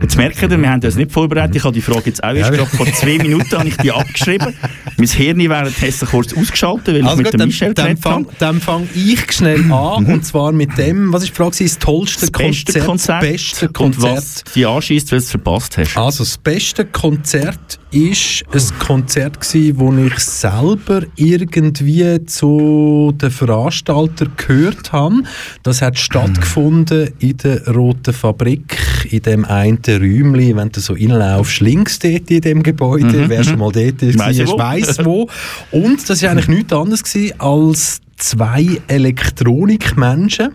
Jetzt 0.00 0.16
merkt 0.16 0.42
ihr, 0.42 0.50
wir 0.50 0.70
haben 0.70 0.80
uns 0.82 0.96
nicht 0.96 1.12
vorbereitet. 1.12 1.56
Ich 1.56 1.64
habe 1.64 1.74
die 1.74 1.80
Frage 1.80 2.02
jetzt 2.06 2.22
auch 2.22 2.34
erst 2.34 2.50
Ja, 2.50 2.56
gerade 2.56 2.76
vor 2.76 2.86
zwei 2.86 3.18
Minuten 3.18 3.50
habe 3.56 3.68
ich 3.68 3.76
die 3.78 3.92
abgeschrieben. 3.92 4.54
mein 4.96 5.08
Hirn 5.08 5.38
währenddessen 5.38 6.08
kurz 6.08 6.32
ausgeschaltet, 6.34 6.88
weil 6.88 6.96
ich 6.98 7.04
Also 7.04 7.16
mit 7.18 7.26
gut, 7.26 7.34
dem 7.34 7.38
dann, 7.38 7.48
Michel 7.48 7.74
dann 7.74 7.96
fange 7.96 8.26
habe. 8.26 8.36
dann 8.38 8.60
fang 8.60 8.88
ich 8.94 9.32
schnell 9.32 9.70
an. 9.72 10.06
Und 10.06 10.24
zwar 10.24 10.52
mit 10.52 10.76
dem, 10.78 11.12
was 11.12 11.22
ist 11.22 11.30
die 11.32 11.36
Frage? 11.36 11.56
Das 11.58 11.78
tollste 11.78 12.20
Das 12.22 12.30
beste 12.30 12.80
Konzert. 12.80 12.86
Konzert, 12.86 13.22
Das 13.22 13.30
beste 13.30 13.66
und 13.66 13.72
Konzert. 13.74 14.16
was 14.16 14.44
dich 14.44 14.66
anschießt, 14.66 15.12
weil 15.12 15.18
du 15.18 15.24
es 15.24 15.30
verpasst 15.30 15.78
hast. 15.78 15.96
Also 15.96 16.24
das 16.24 16.38
beste 16.38 16.84
Konzert 16.84 17.78
ist 17.94 18.44
ein 18.52 18.78
Konzert 18.80 19.40
gsi, 19.40 19.72
wo 19.76 19.92
ich 19.94 20.18
selber 20.18 21.02
irgendwie 21.14 22.24
zu 22.26 23.14
den 23.14 23.30
Veranstalter 23.30 24.26
gehört 24.36 24.92
habe. 24.92 25.22
Das 25.62 25.80
hat 25.80 25.96
stattgefunden 25.96 27.10
in 27.20 27.36
der 27.36 27.68
Roten 27.68 28.12
Fabrik, 28.12 29.06
in 29.10 29.22
dem 29.22 29.44
einen 29.44 29.78
Räumli, 29.86 30.56
wenn 30.56 30.70
du 30.70 30.80
so 30.80 30.94
reinlaufst, 30.94 31.60
links 31.60 32.00
dort 32.00 32.30
in 32.30 32.40
dem 32.40 32.62
Gebäude, 32.64 33.28
wer 33.28 33.44
schon 33.44 33.60
mal 33.60 33.70
dort 33.70 34.02
ist, 34.02 34.18
Weiss 34.18 34.38
ich 34.38 34.48
wo. 34.48 34.58
weiss 34.58 35.04
wo. 35.04 35.28
Und 35.70 36.08
das 36.08 36.20
war 36.22 36.30
eigentlich 36.30 36.48
nichts 36.48 36.72
anderes 36.72 37.04
gewesen 37.04 37.40
als 37.40 38.00
zwei 38.16 38.80
Elektronikmenschen, 38.88 40.54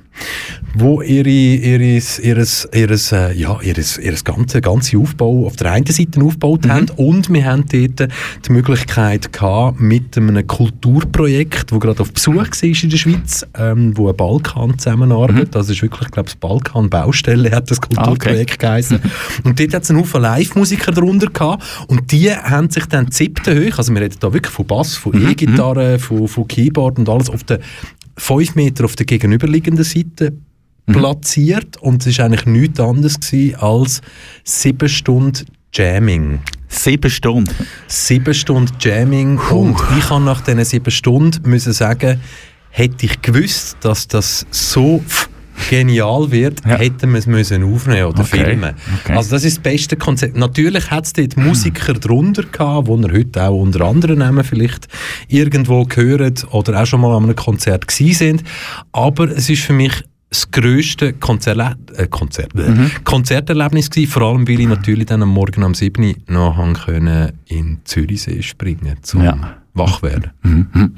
wo 0.75 1.01
ihre, 1.01 1.29
ihres, 1.29 2.19
ihres, 2.19 2.67
ihres, 2.73 3.11
äh, 3.11 3.33
ja, 3.33 3.59
ihres, 3.61 3.97
ihres 3.97 4.23
ganze, 4.23 4.61
ganze 4.61 4.97
Aufbau 4.97 5.45
auf 5.45 5.55
der 5.55 5.71
einen 5.71 5.85
Seite 5.85 6.21
aufgebaut 6.21 6.67
haben 6.67 6.87
und 6.95 7.31
wir 7.33 7.45
haben 7.45 7.65
dort 7.71 8.11
die 8.45 8.51
Möglichkeit 8.51 9.33
gehabt, 9.33 9.79
mit 9.79 10.17
einem 10.17 10.45
Kulturprojekt, 10.45 11.71
wo 11.71 11.79
gerade 11.79 12.01
auf 12.01 12.13
Besuch 12.13 12.35
war 12.35 12.83
in 12.83 12.89
der 12.89 12.97
Schweiz, 12.97 13.45
ähm, 13.57 13.97
wo 13.97 14.09
ein 14.09 14.15
Balkan 14.15 14.77
zusammenarbeitet, 14.77 15.55
das 15.55 15.69
ist 15.69 15.81
wirklich, 15.81 16.11
glaube 16.11 16.29
ich, 16.29 16.35
das 16.35 16.39
Balkan 16.39 16.89
Baustelle 16.89 17.51
hat 17.51 17.69
das 17.71 17.81
Kulturprojekt 17.81 18.59
geheißen. 18.59 18.99
Und 19.43 19.59
dort 19.59 19.73
hat 19.73 19.83
es 19.83 19.89
einen 19.89 19.99
Haufen 19.99 20.21
Live-Musiker 20.21 20.91
drunter 20.91 21.27
gehabt 21.27 21.63
und 21.87 22.11
die 22.11 22.31
haben 22.31 22.69
sich 22.69 22.85
dann 22.85 23.11
siebten 23.11 23.57
hoch, 23.57 23.77
also 23.77 23.93
wir 23.93 24.01
reden 24.01 24.17
da 24.19 24.33
wirklich 24.33 24.53
von 24.53 24.65
Bass, 24.65 24.95
von 24.95 25.13
E-Gitarre, 25.13 25.99
von, 25.99 26.27
von 26.27 26.47
Keyboard 26.47 26.99
und 26.99 27.09
alles 27.09 27.29
auf 27.29 27.43
der 27.43 27.59
fünf 28.19 28.55
Meter 28.55 28.85
auf 28.85 28.95
der 28.95 29.05
gegenüberliegenden 29.05 29.83
Seite 29.83 30.33
platziert 30.85 31.77
und 31.77 32.05
es 32.05 32.17
war 32.17 32.25
eigentlich 32.25 32.45
nichts 32.45 32.79
anderes 32.79 33.19
gewesen 33.19 33.55
als 33.55 34.01
sieben 34.43 34.89
Stunden 34.89 35.45
Jamming. 35.73 36.39
Sieben 36.67 37.09
Stunden. 37.09 37.53
Sieben 37.87 38.33
Stunden 38.33 38.73
Jamming 38.79 39.37
und 39.37 39.77
ich 39.97 40.09
habe 40.09 40.23
nach 40.23 40.41
diesen 40.41 40.65
sieben 40.65 40.91
Stunden 40.91 41.49
müssen 41.49 41.73
sagen, 41.73 42.19
hätte 42.69 43.05
ich 43.05 43.21
gewusst, 43.21 43.77
dass 43.81 44.07
das 44.07 44.45
so 44.51 45.03
genial 45.69 46.31
wird, 46.31 46.61
Ja. 46.65 46.77
hätten 46.77 47.11
wir 47.11 47.19
es 47.19 47.27
müssen 47.27 47.63
aufnehmen 47.63 48.05
oder 48.05 48.21
Okay, 48.21 48.45
filmen. 48.45 48.75
okay. 49.03 49.13
Also 49.15 49.31
das 49.31 49.43
ist 49.43 49.57
das 49.57 49.63
beste 49.63 49.95
Konzept. 49.97 50.37
Natürlich 50.37 50.89
hat 50.91 51.05
es 51.05 51.13
dort 51.13 51.37
Musiker 51.37 51.93
drunter 51.93 52.43
gehabt, 52.43 52.87
die 52.87 52.91
ihr 52.91 53.11
heute 53.11 53.43
auch 53.43 53.59
unter 53.61 53.81
anderem 53.85 54.19
Namen 54.19 54.43
vielleicht 54.43 54.87
irgendwo 55.27 55.83
gehört 55.85 56.45
oder 56.51 56.81
auch 56.81 56.85
schon 56.85 57.01
mal 57.01 57.15
an 57.15 57.23
einem 57.23 57.35
Konzert 57.35 57.87
gewesen 57.87 58.13
sind. 58.17 58.43
Aber 58.91 59.29
es 59.29 59.49
ist 59.49 59.61
für 59.63 59.73
mich 59.73 59.93
das 60.31 60.51
grösste 60.51 61.13
Konzerle 61.13 61.75
äh, 61.95 62.05
Konzert 62.07 62.53
Mhm. 62.53 62.91
Konzerterlebnis 63.03 63.89
gewesen, 63.89 64.11
vor 64.11 64.21
allem 64.23 64.47
weil 64.47 64.59
ich 64.59 64.67
natürlich 64.67 65.07
dann 65.07 65.23
am 65.23 65.29
Morgen 65.29 65.63
am 65.63 65.73
7. 65.73 66.03
Uhr 66.03 66.15
noch 66.27 66.85
können 66.85 67.31
in 67.47 67.79
Zürichsee 67.83 68.41
springen 68.43 68.97
zum 69.01 69.23
Ja. 69.23 69.57
Wach 69.79 70.03
werden. 70.03 70.29
Mhm. 70.43 70.93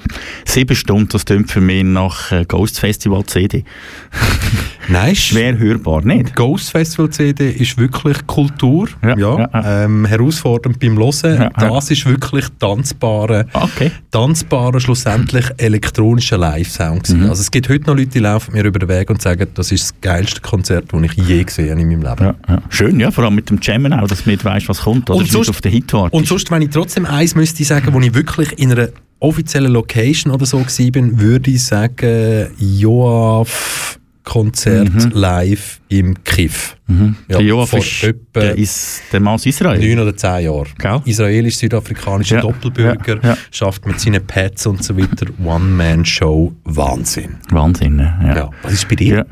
Sieben 0.45 0.75
Stunden, 0.75 1.07
das 1.09 1.23
klingt 1.23 1.49
für 1.49 1.61
mich 1.61 1.83
nach 1.85 2.31
äh, 2.33 2.43
Ghost 2.45 2.79
Festival 2.79 3.23
CD. 3.25 3.63
Nein, 4.89 5.15
Schwer 5.15 5.57
hörbar, 5.57 6.01
nicht? 6.03 6.35
Ghost 6.35 6.71
Festival 6.71 7.09
CD 7.11 7.49
ist 7.51 7.77
wirklich 7.77 8.17
Kultur, 8.27 8.89
Ja, 9.03 9.15
ja, 9.17 9.49
ja. 9.53 9.83
Ähm, 9.85 10.05
herausfordernd 10.05 10.79
beim 10.79 10.97
Hören. 10.97 11.49
Das 11.55 11.91
ist 11.91 12.05
wirklich 12.05 12.45
tanzbare, 12.59 13.45
Okay. 13.53 13.91
tanzbarer, 14.09 14.79
schlussendlich 14.81 15.45
elektronischer 15.57 16.37
Live-Sound. 16.37 17.09
Mhm. 17.09 17.29
Also 17.29 17.41
es 17.41 17.51
gibt 17.51 17.69
heute 17.69 17.85
noch 17.85 17.95
Leute, 17.95 18.09
die 18.09 18.19
laufen 18.19 18.53
mir 18.53 18.63
über 18.65 18.79
den 18.79 18.89
Weg 18.89 19.09
und 19.09 19.21
sagen, 19.21 19.47
das 19.53 19.71
ist 19.71 19.83
das 19.83 20.01
geilste 20.01 20.41
Konzert, 20.41 20.85
das 20.91 21.01
ich 21.03 21.13
je 21.13 21.43
gesehen 21.43 21.69
habe 21.71 21.81
in 21.81 21.87
meinem 21.87 22.01
Leben. 22.01 22.35
Schön, 22.69 22.99
ja, 22.99 23.11
vor 23.11 23.23
allem 23.23 23.35
mit 23.35 23.49
dem 23.49 23.59
Jammen 23.61 23.93
auch, 23.93 24.07
dass 24.07 24.23
du 24.23 24.29
nicht 24.31 24.43
weißt, 24.43 24.67
was 24.67 24.81
kommt, 24.81 25.09
oder 25.09 25.19
Und 25.19 25.29
sonst- 25.29 25.49
auf 25.49 25.61
den 25.61 25.71
Hit 25.71 25.93
wartest. 25.93 26.13
Und 26.13 26.27
sonst, 26.27 26.49
wenn 26.51 26.63
ich 26.63 26.69
trotzdem 26.71 27.05
eins 27.05 27.35
müsste 27.35 27.63
sagen, 27.63 27.93
wo 27.93 27.99
ich 27.99 28.13
wirklich 28.13 28.57
in 28.59 28.70
einer 28.71 28.89
offiziellen 29.19 29.71
Location 29.71 30.33
oder 30.33 30.45
so 30.45 30.59
gewesen 30.59 30.91
bin, 30.91 31.19
würde 31.19 31.51
ich 31.51 31.63
sagen, 31.63 32.47
Joaf 32.57 33.97
Konzert 34.23 35.13
live 35.13 35.81
im 35.89 36.23
Kiff. 36.23 36.77
mhm. 36.85 37.15
Ja, 37.27 37.37
der 37.37 37.45
Joaf 37.47 37.73
ist, 37.73 38.13
der 38.35 38.55
ist 38.55 39.01
der 39.11 39.19
Mann 39.19 39.33
aus 39.33 39.45
Israel. 39.47 39.79
neun 39.79 39.99
oder 40.07 40.15
zehn 40.15 40.45
Jahren. 40.45 40.67
Gell? 40.77 41.01
Israelisch-südafrikanischer 41.05 42.35
Ja, 42.35 42.41
Doppelbürger, 42.41 43.19
ja, 43.23 43.29
ja. 43.31 43.37
schafft 43.49 43.85
mit 43.87 43.99
seinen 43.99 44.25
Pads 44.25 44.67
und 44.67 44.83
so 44.83 44.95
weiter 44.95 45.25
One-Man-Show. 45.43 46.53
Wahnsinn. 46.65 47.37
Wahnsinn, 47.49 47.95
ne? 47.95 48.19
ja. 48.23 48.35
Ja. 48.35 48.49
Was 48.61 48.73
ist 48.73 48.87
bei 48.87 48.95
dir? 48.95 49.25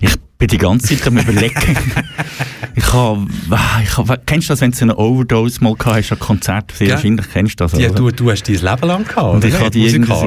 Ich 0.00 0.14
bin 0.38 0.48
die 0.48 0.58
ganze 0.58 0.96
Zeit 0.96 1.06
am 1.08 1.18
überlegen. 1.18 1.54
ich 2.78 2.92
habe, 2.92 3.26
ich 3.82 3.96
hab, 3.96 4.26
kennst 4.26 4.50
du 4.50 4.52
das, 4.52 4.60
wenn 4.60 4.70
du 4.70 4.80
eine 4.82 4.96
Overdose 4.96 5.64
mal 5.64 5.74
gehabt 5.74 5.96
hast 5.96 6.12
an 6.12 6.18
Konzert? 6.18 6.72
Sehr 6.72 6.88
Ja. 6.88 6.94
wahrscheinlich 6.94 7.26
kennst 7.32 7.58
du 7.58 7.64
das. 7.64 7.72
Ja, 7.72 7.88
du, 7.88 8.10
du 8.10 8.30
hast 8.30 8.42
dein 8.46 8.56
Leben 8.56 8.86
lang 8.86 9.04
gehabt, 9.04 9.34
Und 9.34 9.44
ich 9.46 9.58
habe 9.58 9.70
die 9.70 9.86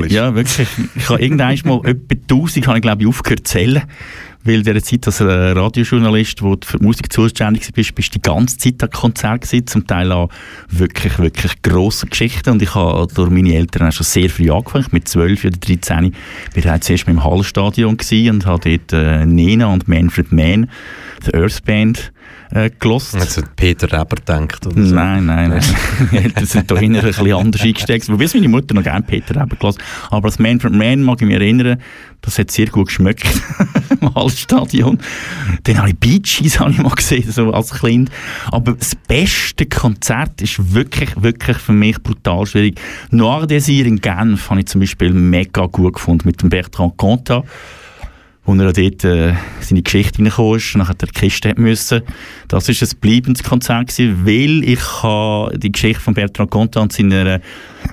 ja 0.10 0.34
wirklich, 0.34 0.68
ich 0.96 1.10
habe 1.10 1.22
irgendwann 1.22 1.60
mal 1.64 1.82
etwa 1.86 2.16
1000 2.16 2.68
habe 2.68 2.78
ich 2.80 2.82
glaube 2.82 3.04
ich 3.04 3.08
aufgehört 3.08 3.48
zu 3.48 3.54
zählen, 3.54 3.84
weil 4.44 4.56
in 4.56 4.64
dieser 4.64 4.82
Zeit 4.82 5.06
als 5.06 5.22
Radiojournalist, 5.22 6.42
wo 6.42 6.56
du 6.56 6.66
für 6.68 6.80
die 6.80 6.86
Musik 6.86 7.14
zuständig 7.14 7.72
bist, 7.72 7.94
bist 7.94 8.16
du 8.16 8.20
die 8.20 8.22
ganze 8.24 8.58
Zeit 8.58 8.82
an 8.82 8.90
Konzert 8.90 9.42
gewesen, 9.42 9.68
zum 9.68 9.86
Teil 9.86 10.12
auch 10.12 10.30
wirklich, 10.70 11.20
wirklich 11.20 11.62
grosse 11.62 12.08
Geschichten 12.08 12.50
und 12.50 12.62
ich 12.64 12.74
habe 12.74 13.06
durch 13.14 13.30
meine 13.30 13.54
Eltern 13.54 13.90
auch 13.90 13.92
schon 13.92 14.06
sehr 14.06 14.30
früh 14.30 14.50
angefangen, 14.50 14.88
mit 14.92 15.08
12 15.08 15.46
oder 15.46 15.58
13 15.58 16.00
bin 16.02 16.16
ich 16.56 16.82
zuerst 16.82 17.06
mit 17.06 17.16
dem 17.16 17.24
Hallstadion 17.24 17.96
und 17.96 18.46
habe 18.48 18.70
dort 18.70 18.94
äh, 18.94 19.26
Nena 19.26 19.68
und 19.68 19.88
Manfred 19.88 20.32
Mann, 20.32 20.70
die 21.20 21.34
Earth 21.34 21.64
Band, 21.66 22.12
äh, 22.52 22.70
gelost. 22.80 23.14
Jetzt 23.14 23.38
hat 23.38 23.56
Peter 23.56 23.88
Reber 23.92 24.16
denkt 24.28 24.66
oder 24.66 24.84
so. 24.84 24.96
Nein, 24.96 25.26
nein, 25.26 25.50
nein. 25.50 26.24
Eltern 26.24 26.46
sind 26.46 26.72
da 26.72 26.78
hinten 26.78 27.00
ein 27.00 27.06
bisschen 27.06 27.34
anders 27.34 27.62
eingestiegen. 27.62 28.08
Wobei 28.08 28.24
es 28.24 28.34
meine 28.34 28.48
Mutter 28.48 28.74
noch 28.74 28.84
gerne 28.84 29.04
Peter 29.04 29.40
haben 29.40 29.58
gelassen. 29.58 29.80
Aber 30.10 30.26
als 30.26 30.40
Man 30.40 30.60
for 30.60 30.72
Man 30.72 31.04
mag 31.04 31.22
ich 31.22 31.28
mich 31.28 31.36
erinnern, 31.36 31.80
das 32.22 32.40
hat 32.40 32.52
sehr 32.52 32.68
gut 32.68 32.88
geschmeckt 32.88 33.26
im 34.02 34.14
Hallstadion. 34.16 35.00
Dann 35.64 35.78
habe 35.78 35.90
ich 35.90 35.98
Bee 35.98 36.20
Gees 36.20 36.60
habe 36.60 36.72
ich 36.72 36.80
mal 36.80 36.90
gesehen, 36.90 37.32
so 37.32 37.54
als 37.54 37.72
Kind. 37.80 38.10
Aber 38.52 38.74
das 38.74 38.96
beste 38.96 39.66
Konzert 39.68 40.42
ist 40.42 40.74
wirklich, 40.74 41.22
wirklich 41.22 41.58
für 41.58 41.74
mich 41.74 42.02
brutal 42.02 42.46
schwierig. 42.46 42.80
Noir 43.12 43.46
Désir 43.46 43.86
in 43.86 44.02
Genf 44.02 44.50
habe 44.50 44.62
ich 44.62 44.68
zum 44.68 44.82
Beispiel 44.82 45.12
mega 45.14 45.68
gut 45.68 45.94
gefunden 45.94 46.24
mit 46.26 46.42
dem 46.42 46.50
Bertrand 46.50 46.98
Cantat 46.98 47.46
wo 48.50 48.56
er 48.56 48.74
dort 48.74 49.04
äh, 49.04 49.34
seine 49.60 49.84
Geschichte 49.84 50.18
reingekommen 50.18 50.58
ist, 50.58 50.76
nachher 50.76 50.96
der 50.96 51.10
Kiste 51.10 51.54
müssen. 51.56 52.02
Das 52.48 52.68
war 52.68 52.88
ein 52.88 53.00
bleibendes 53.00 53.44
Konzert 53.44 53.90
gewesen, 53.90 54.26
weil 54.26 54.64
ich 54.64 55.60
die 55.60 55.72
Geschichte 55.72 56.02
von 56.02 56.16
Bertrand 56.16 56.50
Contant 56.50 56.84
und 56.84 56.94
seiner 56.94 57.42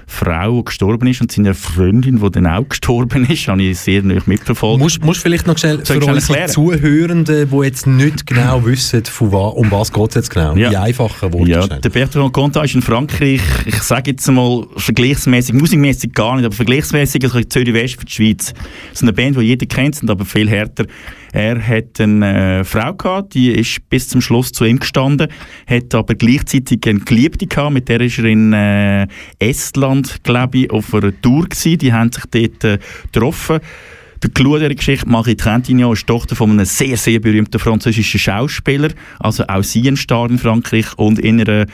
Frau, 0.07 0.59
die 0.59 0.65
gestorben 0.67 1.09
ist, 1.09 1.21
und 1.21 1.33
seiner 1.33 1.55
Freundin, 1.55 2.21
die 2.21 2.31
dann 2.31 2.47
auch 2.47 2.69
gestorben 2.69 3.27
ist, 3.29 3.49
habe 3.49 3.63
ich 3.63 3.79
sehr 3.79 4.03
nah 4.03 4.21
mitverfolgt. 4.27 4.81
Musst, 4.81 5.05
musst 5.05 5.21
vielleicht 5.21 5.47
noch 5.47 5.59
schnell 5.59 5.85
Soll 5.85 6.01
für 6.01 6.13
unsere? 6.13 6.47
Zuhörenden, 6.47 7.49
die 7.51 7.57
jetzt 7.65 7.87
nicht 7.87 8.27
genau 8.27 8.65
wissen, 8.65 9.05
von 9.05 9.33
wa 9.33 9.49
um 9.49 9.71
was 9.71 9.93
geht 9.93 10.09
es 10.11 10.15
jetzt 10.15 10.31
genau, 10.31 10.57
Ja. 10.57 10.71
die 10.71 10.77
einfachen 10.77 11.33
Worte 11.33 11.51
Ja, 11.51 11.67
der 11.67 11.89
Bertrand 11.91 12.33
Contant 12.33 12.67
ist 12.67 12.75
in 12.75 12.83
Frankreich, 12.83 13.41
ich 13.65 13.83
sage 13.83 14.11
jetzt 14.13 14.27
mal 14.31 14.67
vergleichsmäßig, 14.77 15.55
musikmäßig 15.55 16.13
gar 16.13 16.37
nicht, 16.37 16.45
aber 16.45 16.55
vergleichsmäßig 16.55 17.25
also 17.25 17.41
Zürich 17.43 17.75
West 17.75 17.99
für 17.99 18.07
die 18.07 18.13
Schweiz. 18.13 18.53
Das 18.53 19.01
ist 19.01 19.03
eine 19.03 19.13
Band, 19.13 19.37
die 19.37 19.43
jeder 19.43 19.67
kennt, 19.67 19.97
sind 19.97 20.11
aber 20.11 20.25
viel 20.25 20.49
härter. 20.49 20.87
Er 21.33 21.67
hat 21.67 22.01
eine 22.01 22.61
äh, 22.61 22.65
Frau 22.65 22.95
gehabt, 22.95 23.35
die 23.35 23.51
ist 23.51 23.89
bis 23.89 24.09
zum 24.09 24.21
Schluss 24.21 24.53
zu 24.53 24.65
ihm 24.65 24.79
gestanden, 24.79 25.29
hat 25.67 25.95
aber 25.95 26.15
gleichzeitig 26.15 26.81
eine 26.87 27.01
Geliebte 27.01 27.47
gehabt, 27.47 27.73
mit 27.73 27.89
der 27.89 28.01
ist 28.01 28.19
er 28.19 28.25
in 28.25 28.53
äh, 28.53 29.07
Estland, 29.39 30.23
glaube 30.23 30.59
ich, 30.59 30.71
auf 30.71 30.95
einer 30.95 31.19
Tour 31.21 31.45
gewesen. 31.45 31.79
Die 31.79 31.93
haben 31.93 32.13
sich 32.13 32.25
dort 32.31 32.65
äh, 32.65 32.79
getroffen. 33.13 33.61
Der 34.23 34.31
Clou 34.31 34.57
dieser 34.57 34.75
Geschichte, 34.75 35.09
Marie 35.09 35.37
Trintignant, 35.37 35.93
ist 35.93 36.07
Tochter 36.07 36.37
von 36.37 36.51
einem 36.51 36.65
sehr, 36.65 36.97
sehr 36.97 37.21
berühmten 37.21 37.59
französischen 37.59 38.19
Schauspieler. 38.19 38.89
Also 39.19 39.45
auch 39.47 39.63
sie 39.63 39.87
ein 39.87 39.97
Star 39.97 40.31
in 40.31 40.39
Frankreich 40.39 40.87
und 40.97 41.19
in 41.19 41.41
einer 41.41 41.67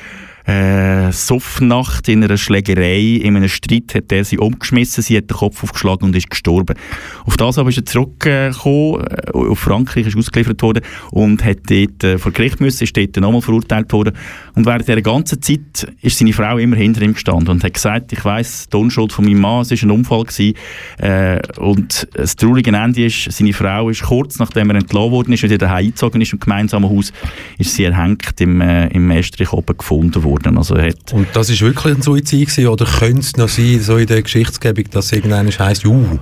äh, 0.47 1.13
Suffnacht 1.13 2.09
in 2.09 2.25
einer 2.25 2.37
Schlägerei, 2.37 3.21
in 3.23 3.37
einem 3.37 3.49
Streit 3.49 3.95
hat 3.95 4.13
er 4.13 4.25
sie 4.25 4.39
umgeschmissen, 4.39 5.03
sie 5.03 5.17
hat 5.17 5.31
den 5.31 5.37
Kopf 5.37 5.63
aufgeschlagen 5.63 6.05
und 6.05 6.17
ist 6.17 6.31
gestorben. 6.31 6.77
Auf 7.25 7.37
das 7.37 7.59
aber 7.59 7.69
ist 7.69 7.79
er 7.79 7.85
zurückgekommen, 7.87 9.07
äh, 9.07 9.31
auf 9.33 9.59
Frankreich 9.59 10.07
ist 10.07 10.17
ausgeliefert 10.17 10.63
worden 10.63 10.83
und 11.11 11.45
hat 11.45 11.59
dort 11.69 12.05
äh, 12.05 12.19
vor 12.19 12.33
Gericht 12.33 12.61
müssen, 12.61 12.85
ist 12.85 12.97
dort 12.97 13.17
nochmal 13.17 13.43
verurteilt 13.43 13.93
worden. 13.93 14.15
Und 14.55 14.67
während 14.67 14.89
dieser 14.89 15.03
ganzen 15.03 15.41
Zeit 15.41 15.87
ist 16.01 16.19
seine 16.19 16.33
Frau 16.33 16.59
immer 16.59 16.77
hinter 16.77 17.03
ihm 17.03 17.15
gestanden 17.15 17.49
und 17.49 17.65
hat 17.65 17.75
gesagt, 17.75 18.13
ich 18.13 18.25
weiss, 18.25 18.69
die 18.69 18.77
Unschuld 18.77 19.13
von 19.13 19.25
meinem 19.25 19.41
Mann, 19.41 19.63
es 19.63 19.71
war 19.71 19.79
ein 19.83 19.91
Unfall 19.91 20.25
gewesen, 20.25 20.55
äh, 20.99 21.41
und 21.59 22.09
das 22.15 22.37
traurige 22.37 22.75
Ende 22.75 23.05
ist, 23.05 23.31
seine 23.31 23.53
Frau 23.53 23.91
ist 23.91 24.03
kurz 24.03 24.39
nachdem 24.39 24.71
er 24.71 24.77
entlassen 24.77 25.11
worden 25.13 25.33
ist 25.33 25.45
und 25.45 25.51
wieder 25.51 25.73
eingezogen 25.73 26.21
ist 26.21 26.33
im 26.33 26.41
gemeinsamen 26.41 26.91
Haus, 26.91 27.13
ist 27.59 27.75
sie 27.75 27.85
erhängt 27.85 28.41
im, 28.41 28.61
äh, 28.61 28.89
im 28.89 29.11
Estrich 29.11 29.53
oben 29.53 29.77
gefunden 29.77 30.23
worden. 30.23 30.32
Also 30.57 30.75
er 30.75 30.89
hat 30.89 31.13
Und 31.13 31.29
das 31.33 31.51
ist 31.51 31.61
wirklich 31.61 31.95
ein 31.95 32.03
Suizid 32.03 32.49
gewesen, 32.49 32.69
oder 32.69 32.85
könnte 32.85 33.21
es 33.21 33.37
noch 33.37 33.49
sein, 33.49 33.81
so 33.81 33.97
in 33.97 34.07
der 34.07 34.23
Geschichtsgebung, 34.23 34.85
dass 34.91 35.13
irgendeiner 35.13 35.51
heisst, 35.51 35.83
juhu, 35.83 36.19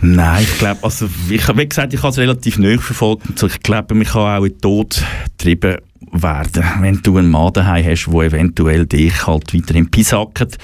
Nein, 0.00 0.42
ich 0.42 0.58
glaube, 0.58 0.80
also, 0.82 1.08
ich, 1.30 1.56
wie 1.56 1.68
gesagt, 1.68 1.94
ich 1.94 2.02
habe 2.02 2.10
es 2.10 2.18
relativ 2.18 2.58
neu 2.58 2.76
verfolgt 2.76 3.26
und 3.28 3.38
so, 3.38 3.46
ich 3.46 3.60
glaube, 3.60 3.94
man 3.94 4.04
kann 4.04 4.38
auch 4.38 4.44
in 4.44 4.52
den 4.52 4.60
Tod 4.60 5.02
getrieben 5.38 5.78
werden, 6.12 6.64
wenn 6.80 7.00
du 7.02 7.16
einen 7.16 7.30
Mann 7.30 7.52
daheim 7.52 7.86
hast, 7.86 8.06
der 8.06 8.20
eventuell 8.20 8.86
dich 8.86 9.26
halt 9.26 9.54
weiterhin 9.54 9.90
pisackt. 9.90 10.58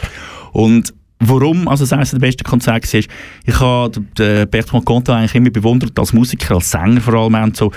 Und 0.52 0.92
warum, 1.20 1.68
also 1.68 1.84
das 1.84 1.92
eines 1.92 2.10
der 2.10 2.18
besten 2.18 2.44
Konzerte 2.44 2.92
war, 2.92 3.00
ich 3.46 3.60
habe 3.60 4.46
Bertrand 4.46 4.86
Cantat 4.86 5.16
eigentlich 5.16 5.34
immer 5.34 5.50
bewundert, 5.50 5.98
als 5.98 6.12
Musiker, 6.12 6.56
als 6.56 6.70
Sänger 6.70 7.00
vor 7.00 7.14
allem 7.14 7.54
so. 7.54 7.72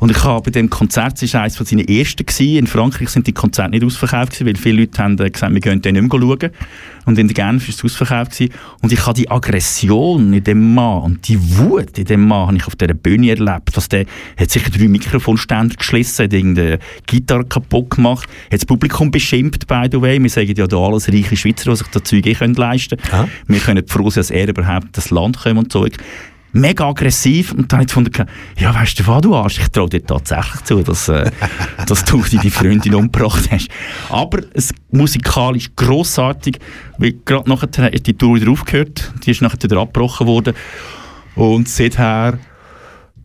Und 0.00 0.10
ich 0.10 0.24
habe 0.24 0.42
bei 0.42 0.50
dem 0.50 0.70
Konzert, 0.70 1.22
es 1.22 1.34
war 1.34 1.42
eines 1.42 1.56
von 1.56 1.66
seinen 1.66 1.86
ersten 1.86 2.24
gewesen. 2.24 2.56
In 2.56 2.66
Frankreich 2.66 3.10
sind 3.10 3.26
die 3.26 3.32
Konzerte 3.32 3.70
nicht 3.70 3.84
ausverkauft 3.84 4.32
gewesen, 4.32 4.46
weil 4.46 4.56
viele 4.56 4.80
Leute 4.80 5.02
haben 5.02 5.18
äh, 5.18 5.30
gesagt, 5.30 5.52
wir 5.52 5.60
gehen 5.60 5.82
den 5.82 5.94
nicht 5.94 6.10
mehr 6.10 6.20
schauen. 6.20 6.50
Und 7.04 7.18
in 7.18 7.28
Genf 7.28 7.68
war 7.68 7.74
es 7.74 7.84
ausverkauft 7.84 8.32
gewesen. 8.32 8.54
Und 8.80 8.92
ich 8.92 9.06
habe 9.06 9.14
die 9.14 9.30
Aggression 9.30 10.32
in 10.32 10.42
dem 10.42 10.74
Mann 10.74 11.02
und 11.02 11.28
die 11.28 11.38
Wut 11.58 11.98
in 11.98 12.06
dem 12.06 12.26
Mann 12.26 12.48
habe 12.48 12.56
ich 12.56 12.66
auf 12.66 12.76
dieser 12.76 12.94
Bühne 12.94 13.30
erlebt. 13.30 13.76
Dass 13.76 13.88
der 13.88 14.06
hat 14.38 14.50
sicher 14.50 14.70
drei 14.70 14.88
Mikrofonständer 14.88 15.76
geschlossen, 15.76 16.24
hat 16.24 16.32
irgendeine 16.32 16.78
Gitarre 17.06 17.44
kaputt 17.44 17.90
gemacht, 17.90 18.28
hat 18.44 18.54
das 18.54 18.64
Publikum 18.64 19.10
beschimpft, 19.10 19.66
by 19.66 19.86
the 19.90 20.00
way. 20.00 20.20
Wir 20.20 20.30
sagen 20.30 20.54
ja 20.56 20.66
da 20.66 20.78
alles 20.78 21.08
reiche 21.08 21.36
Schweizer, 21.36 21.70
die 21.70 21.76
sich 21.76 21.88
das 21.88 22.02
Zeug 22.04 22.26
eh 22.26 22.34
können 22.34 22.54
leisten 22.54 22.96
Ah. 23.12 23.26
Wir 23.46 23.60
können 23.60 23.86
froh 23.86 24.08
sein, 24.08 24.20
dass 24.20 24.30
er 24.30 24.48
überhaupt 24.48 24.88
das 24.92 25.10
Land 25.10 25.38
kommt 25.38 25.58
und 25.58 25.72
Zeug. 25.72 25.98
Mega 26.52 26.88
aggressiv. 26.88 27.52
Und 27.52 27.72
dann 27.72 27.78
habe 27.78 27.82
ich 27.84 27.88
gefunden, 27.88 28.26
ja 28.56 28.74
weißt 28.74 28.98
du 28.98 29.06
was, 29.06 29.22
du 29.22 29.34
Arsch, 29.34 29.58
ich 29.58 29.68
traue 29.68 29.88
dir 29.88 30.04
tatsächlich 30.04 30.62
zu, 30.62 30.82
dass, 30.82 31.08
äh, 31.08 31.30
dass 31.86 32.04
du 32.04 32.22
deine 32.22 32.50
Freundin 32.50 32.94
umgebracht 32.94 33.50
hast. 33.50 33.68
Aber 34.08 34.40
es 34.54 34.72
musikalisch 34.90 35.70
grossartig, 35.76 36.58
weil 36.98 37.14
gerade 37.24 37.48
nachher 37.48 37.92
ist 37.92 38.06
die 38.06 38.14
Tour 38.14 38.36
wieder 38.36 38.50
aufgehört, 38.50 39.12
die 39.24 39.30
ist 39.30 39.42
nachher 39.42 39.62
wieder 39.62 39.78
abgebrochen 39.78 40.26
worden. 40.26 40.54
Und 41.36 41.68
seither 41.68 42.38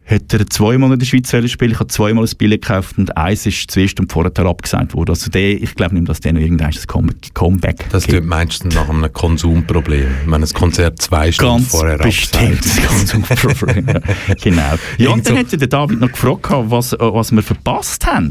hat 0.06 0.32
er 0.34 0.46
zweimal 0.48 0.92
in 0.94 1.00
der 1.00 1.06
Schweiz 1.06 1.30
spielen. 1.30 1.72
Ich 1.72 1.80
habe 1.80 1.88
zweimal 1.88 2.24
ein 2.26 2.38
Billett 2.38 2.62
gekauft 2.62 2.98
und 2.98 3.18
eins 3.18 3.46
ist 3.46 3.72
zuerst 3.72 4.00
und 4.00 4.12
vorher 4.12 4.32
abgesagt 4.46 4.94
worden. 4.94 5.10
Also 5.12 5.32
der, 5.32 5.62
ich 5.62 5.74
glaube 5.74 5.96
nicht, 5.96 6.08
dass 6.08 6.20
der 6.20 6.34
noch 6.34 6.42
irgendein 6.42 6.72
Come 6.88 7.14
Comeback 7.34 7.90
das 7.90 8.06
tut 8.06 8.24
meistens 8.24 8.76
nach 8.76 8.88
einem 8.88 9.12
Konsumproblem, 9.12 10.08
wenn 10.28 10.44
ein 10.44 10.50
Konzert 10.50 11.02
zwei 11.02 11.32
Stunden 11.32 11.58
Ganz 11.64 11.72
vorher 11.72 11.98
bestimmt. 11.98 12.60
abgesagt 12.66 13.32
Ganz 13.42 13.58
Problem. 13.60 13.88
ja. 13.88 14.36
Genau. 14.42 14.74
Ja, 14.98 15.10
und 15.10 15.26
dann 15.26 15.34
so- 15.34 15.40
hätte 15.40 15.58
der 15.58 15.68
David 15.68 16.00
noch 16.00 16.12
gefragt, 16.12 16.46
was, 16.50 16.94
äh, 16.94 16.98
was 17.00 17.32
wir 17.32 17.42
verpasst 17.42 18.06
haben. 18.06 18.30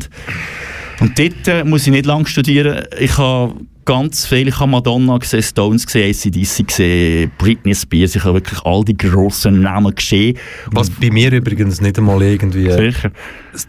Und 1.04 1.18
dort 1.18 1.48
äh, 1.48 1.64
muss 1.64 1.86
ich 1.86 1.92
nicht 1.92 2.06
lange 2.06 2.26
studieren. 2.26 2.82
Ich 2.98 3.18
habe 3.18 3.56
ganz 3.84 4.24
viel, 4.24 4.48
ich 4.48 4.58
habe 4.58 4.70
Madonna 4.70 5.18
gesehen, 5.18 5.42
Stones 5.42 5.84
gesehen, 5.84 6.10
ACDC 6.10 6.66
gesehen, 6.66 7.30
Britney 7.36 7.74
Spears, 7.74 8.16
ich 8.16 8.24
habe 8.24 8.36
wirklich 8.36 8.58
all 8.64 8.82
die 8.86 8.96
grossen 8.96 9.60
Namen 9.60 9.94
gesehen. 9.94 10.38
Was 10.70 10.88
bei 10.88 11.10
mir 11.10 11.30
übrigens 11.30 11.82
nicht 11.82 11.98
einmal 11.98 12.22
irgendwie 12.22 12.70
Sicher. 12.70 13.10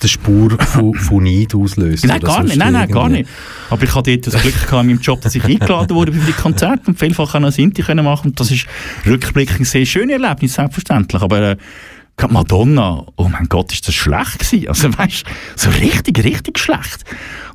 die 0.01 0.07
Spur 0.07 0.51
von, 0.61 0.93
von 0.93 1.25
Neid 1.25 1.53
auslöst. 1.53 2.05
Nein, 2.05 2.21
gar 2.21 2.43
nicht. 2.43 2.55
Nein, 2.55 2.71
nein, 2.71 2.89
gar 2.89 3.09
nicht. 3.09 3.29
Aber 3.69 3.83
ich 3.83 3.93
hatte 3.93 4.17
dort 4.17 4.33
das 4.33 4.41
Glück 4.41 4.53
gehabt 4.53 4.83
in 4.83 4.87
meinem 4.87 5.01
Job, 5.01 5.19
dass 5.19 5.35
ich 5.35 5.43
eingeladen 5.43 5.93
wurde 5.93 6.13
für 6.13 6.25
die 6.25 6.31
Konzerte 6.31 6.83
und 6.87 6.97
vielfach 6.97 7.35
auch 7.35 7.39
noch 7.41 7.51
Sinti 7.51 7.83
machen. 7.95 8.29
Und 8.29 8.39
das 8.39 8.49
ist 8.49 8.65
rückblickend 9.05 9.59
ein 9.59 9.65
sehr 9.65 9.85
schönes 9.85 10.21
Erlebnis, 10.21 10.53
selbstverständlich. 10.53 11.21
Aber 11.21 11.41
äh, 11.41 11.57
gerade 12.17 12.33
Madonna, 12.33 13.05
oh 13.15 13.27
mein 13.27 13.47
Gott, 13.49 13.73
ist 13.73 13.87
das 13.87 13.95
schlecht 13.95 14.39
gewesen. 14.39 14.67
Also 14.69 14.97
weißt, 14.97 15.25
so 15.55 15.69
richtig, 15.69 16.23
richtig 16.23 16.59
schlecht. 16.59 17.03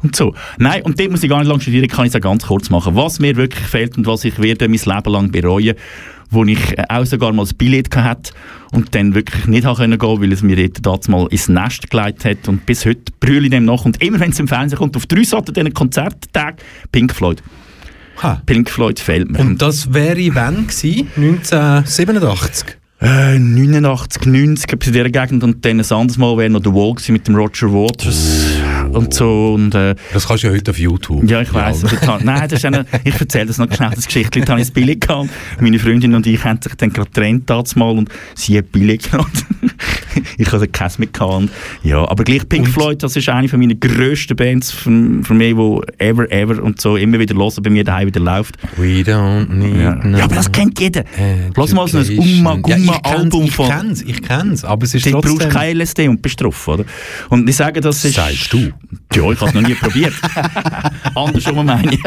Und 0.02 0.16
so. 0.16 0.34
Nein, 0.58 0.82
und 0.82 0.98
dort 0.98 1.10
muss 1.10 1.22
ich 1.22 1.30
gar 1.30 1.38
nicht 1.38 1.48
lange 1.48 1.60
studieren, 1.60 1.88
kann 1.88 2.06
ich 2.06 2.10
es 2.10 2.16
auch 2.16 2.20
ganz 2.20 2.46
kurz 2.46 2.70
machen. 2.70 2.94
Was 2.94 3.18
mir 3.18 3.36
wirklich 3.36 3.64
fehlt 3.64 3.96
und 3.96 4.06
was 4.06 4.24
ich 4.24 4.38
werde 4.38 4.68
mein 4.68 4.78
Leben 4.78 5.12
lang 5.12 5.30
bereuen, 5.30 5.74
wo 6.30 6.44
ich 6.44 6.78
äh, 6.78 6.84
auch 6.88 7.04
sogar 7.04 7.32
mal 7.32 7.44
ein 7.44 7.56
Billett 7.56 7.94
hatte 7.96 8.32
und 8.70 8.94
dann 8.94 9.14
wirklich 9.14 9.46
nicht 9.46 9.64
habe 9.64 9.76
können 9.76 9.98
gehen, 9.98 10.20
weil 10.20 10.32
es 10.32 10.42
mir 10.42 10.68
dort 10.68 11.08
mal 11.08 11.26
ins 11.28 11.48
Nest 11.48 11.90
gelegt 11.90 12.24
hat 12.24 12.48
und 12.48 12.66
bis 12.66 12.86
heute 12.86 13.12
brülle 13.18 13.44
ich 13.44 13.50
dem 13.50 13.64
nach 13.64 13.84
und 13.84 14.02
immer 14.02 14.20
wenn 14.20 14.30
es 14.30 14.38
im 14.38 14.48
Fernsehen 14.48 14.78
kommt, 14.78 14.96
auf 14.96 15.06
drei 15.06 15.24
Seiten 15.24 15.52
diesen 15.52 15.74
Konzerttagen, 15.74 16.58
Pink 16.92 17.14
Floyd. 17.14 17.42
Ha. 18.22 18.42
Pink 18.46 18.70
Floyd 18.70 19.00
fehlt 19.00 19.30
mir. 19.30 19.40
Und 19.40 19.60
das 19.60 19.92
wäre 19.92 20.34
wann 20.34 20.66
gewesen? 20.66 21.08
1987? 21.16 22.79
Äh, 23.02 23.38
89, 23.38 24.26
90, 24.26 24.72
etwas 24.74 24.88
in 24.88 24.92
dieser 24.92 25.08
Gegend 25.08 25.42
und 25.42 25.64
dann 25.64 25.80
ein 25.80 25.92
anderes 25.92 26.18
Mal 26.18 26.36
wäre 26.36 26.50
noch 26.50 26.60
The 26.62 26.70
Wall 26.70 26.94
mit 27.08 27.26
dem 27.26 27.34
Roger 27.34 27.72
Waters 27.72 28.59
und 28.92 29.14
so 29.14 29.54
und 29.54 29.74
äh, 29.74 29.94
Das 30.12 30.26
kannst 30.26 30.42
du 30.42 30.48
ja 30.48 30.52
heute 30.54 30.70
auf 30.70 30.78
YouTube. 30.78 31.28
ja, 31.28 31.40
ich 31.42 31.50
aber 31.50 31.72
dort- 32.06 32.24
Nein, 32.24 32.48
das 32.48 32.58
ist 32.60 32.64
eine, 32.64 32.84
ich 33.04 33.18
erzähle 33.20 33.46
das 33.46 33.58
noch 33.58 33.72
schnell, 33.72 33.90
das 33.94 34.06
Geschichte. 34.06 34.40
Da 34.40 34.52
habe 34.52 34.60
ich 34.62 34.72
Billett 34.72 35.00
gehabt. 35.06 35.30
Meine 35.60 35.78
Freundin 35.78 36.14
und 36.14 36.26
ich 36.26 36.42
haben 36.44 36.60
sich 36.62 36.74
dann 36.74 36.92
gerade 36.92 37.08
getrennt 37.10 37.48
damals 37.50 37.76
mal 37.76 37.90
und 37.96 38.08
sie 38.34 38.56
hat 38.58 38.70
Billett 38.72 39.10
gehabt. 39.10 39.44
ich 40.38 40.50
hatte 40.52 40.68
keins 40.68 40.98
mehr 40.98 41.08
gehabt. 41.12 41.32
Und 41.32 41.50
Ja, 41.82 42.08
aber 42.08 42.24
gleich 42.24 42.48
Pink 42.48 42.68
Floyd, 42.68 43.02
das 43.02 43.16
ist 43.16 43.28
eine 43.28 43.48
von 43.48 43.58
meinen 43.60 43.78
grössten 43.78 44.36
Bands 44.36 44.70
von, 44.70 45.22
von 45.24 45.36
mir, 45.36 45.56
wo 45.56 45.82
ever, 45.98 46.30
ever 46.32 46.62
und 46.62 46.80
so 46.80 46.96
immer 46.96 47.18
wieder 47.18 47.34
hören, 47.34 47.62
bei 47.62 47.70
mir 47.70 47.84
daheim 47.84 48.06
wieder 48.08 48.20
läuft. 48.20 48.56
We 48.76 49.02
don't 49.02 49.48
need 49.52 49.76
Ja, 49.80 49.94
no 49.96 50.18
ja 50.18 50.24
aber 50.24 50.34
das 50.36 50.50
kennt 50.50 50.78
jeder. 50.80 51.04
Lass 51.56 51.72
mal 51.72 51.86
so 51.88 51.98
ein 51.98 52.18
Umma. 52.18 52.56
Gumma 52.56 53.00
ja, 53.04 53.10
Album 53.16 53.44
ich 53.44 53.52
von. 53.54 53.68
kenn's, 53.68 54.02
ich 54.02 54.22
kenn's, 54.22 54.64
aber 54.64 54.84
es 54.84 54.94
ist 54.94 55.06
Du 55.06 55.12
brauchst 55.12 55.28
trotzdem... 55.28 55.48
kein 55.50 55.76
LSD 55.76 56.08
und 56.08 56.20
bist 56.22 56.40
drauf, 56.40 56.68
oder? 56.68 56.84
Und 57.28 57.48
ich 57.48 57.56
sage, 57.56 57.80
das 57.80 58.04
ist... 58.04 58.14
Sagst 58.14 58.52
du? 58.52 58.70
Ja, 59.14 59.30
ich 59.30 59.40
habe 59.40 59.46
es 59.46 59.54
noch 59.54 59.62
nie 59.62 59.74
probiert. 59.74 60.14
Andersrum 61.14 61.66
meine 61.66 61.94
ich. 61.94 62.00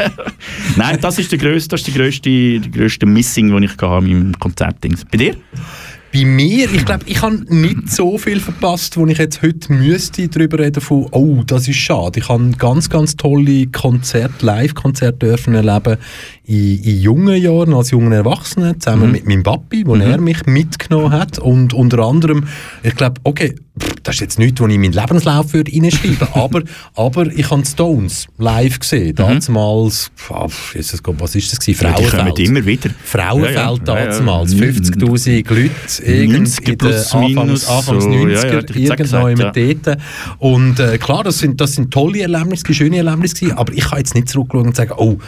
Nein, 0.76 0.98
das 1.00 1.18
ist 1.18 1.32
der 1.32 1.38
grösste, 1.38 1.70
das 1.70 1.80
ist 1.80 1.86
die 1.86 1.92
grösste, 1.92 2.30
die 2.30 2.70
grösste 2.70 3.06
Missing, 3.06 3.56
die 3.56 3.64
ich 3.66 3.72
hatte 3.72 4.06
in 4.06 4.18
meinem 4.18 4.38
Konzertdings. 4.38 5.04
Bei 5.04 5.18
dir? 5.18 5.36
Bei 6.14 6.24
mir, 6.24 6.72
ich 6.72 6.84
glaube, 6.84 7.04
ich 7.06 7.20
habe 7.22 7.44
nicht 7.48 7.90
so 7.90 8.18
viel 8.18 8.38
verpasst, 8.38 8.96
wo 8.96 9.04
ich 9.06 9.18
jetzt 9.18 9.42
heute 9.42 9.72
müsste 9.72 10.28
darüber 10.28 10.60
reden 10.60 10.80
von, 10.80 11.08
oh, 11.10 11.42
das 11.44 11.66
ist 11.66 11.78
schade. 11.78 12.20
Ich 12.20 12.28
habe 12.28 12.52
ganz, 12.56 12.88
ganz 12.88 13.16
tolle 13.16 13.66
Konzerte, 13.66 14.46
Live-Konzerte 14.46 15.26
dürfen 15.26 15.56
erleben 15.56 15.96
in, 16.46 16.82
in 16.82 17.00
jungen 17.00 17.40
Jahren, 17.40 17.72
als 17.72 17.90
junger 17.90 18.16
Erwachsener, 18.16 18.78
zusammen 18.78 19.12
mit 19.12 19.26
meinem 19.26 19.42
Papi, 19.42 19.86
wo 19.86 19.94
er 19.94 20.20
mich 20.20 20.44
mitgenommen 20.46 21.12
hat 21.12 21.38
und 21.38 21.72
unter 21.72 22.00
anderem, 22.00 22.46
ich 22.82 22.94
glaube, 22.94 23.20
okay, 23.24 23.54
das 24.04 24.16
ist 24.16 24.20
jetzt 24.20 24.38
nichts, 24.38 24.60
wo 24.60 24.66
ich 24.66 24.74
in 24.74 24.82
meinen 24.82 24.92
Lebenslauf 24.92 25.52
würde 25.52 25.72
reinschreiben 25.72 26.28
aber, 26.34 26.62
aber 26.94 27.26
ich 27.26 27.50
habe 27.50 27.62
die 27.62 27.68
Stones 27.68 28.28
live 28.38 28.78
gesehen, 28.78 29.16
damals, 29.16 30.10
pff, 30.16 30.74
Jesus 30.74 31.02
Gott, 31.02 31.16
was 31.18 31.34
ist 31.34 31.50
das 31.50 31.58
gewesen? 31.58 31.84
Ja, 31.84 31.94
Frauenfeld. 31.94 32.38
immer 32.40 32.64
wieder. 32.64 32.90
Frauenfeld 33.02 33.54
Ja, 33.56 33.98
ja. 34.04 34.18
damals, 34.18 34.52
Ja, 34.52 34.64
ja. 34.64 34.70
50'000 34.70 35.48
Leute, 35.48 36.04
irgend 36.04 36.48
90er 36.48 36.68
in 36.68 36.78
den 36.78 37.36
Anfangs, 37.36 37.68
Anfangs 37.68 38.04
so, 38.04 38.10
90er, 38.10 38.28
ja, 38.30 38.48
ja, 38.48 38.94
irgendwo 38.94 39.26
immer 39.26 39.52
dort. 39.52 39.98
Und 40.38 40.78
äh, 40.78 40.98
klar, 40.98 41.24
das 41.24 41.38
sind, 41.38 41.60
das 41.60 41.72
sind 41.72 41.92
tolle 41.92 42.20
Erlebnisse, 42.20 42.72
schöne 42.74 42.98
Erlebnisse 42.98 43.34
gewesen, 43.34 43.56
aber 43.56 43.72
ich 43.72 43.84
kann 43.84 43.98
jetzt 43.98 44.14
nicht 44.14 44.28
zurückschauen 44.28 44.66
und 44.66 44.76
sagen, 44.76 44.92
oh, 44.96 45.18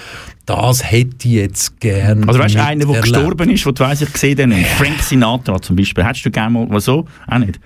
das 0.47 0.91
hätte 0.91 1.29
ich 1.29 1.35
jetzt 1.35 1.81
gerne 1.81 2.27
Also 2.27 2.39
weißt 2.39 2.55
du, 2.55 2.63
einer, 2.65 2.87
der 2.87 3.01
gestorben 3.01 3.51
ist, 3.51 3.67
wo 3.67 3.73
du 3.73 3.83
weißt, 3.83 4.03
ich 4.03 4.17
sehe 4.17 4.35
den, 4.35 4.53
Frank 4.79 5.03
Sinatra 5.03 5.61
zum 5.61 5.75
Beispiel. 5.77 6.05
Hättest 6.05 6.25
du 6.25 6.31
gerne 6.31 6.67
mal, 6.67 6.81
so? 6.81 7.07
Auch 7.27 7.39
nicht. 7.39 7.59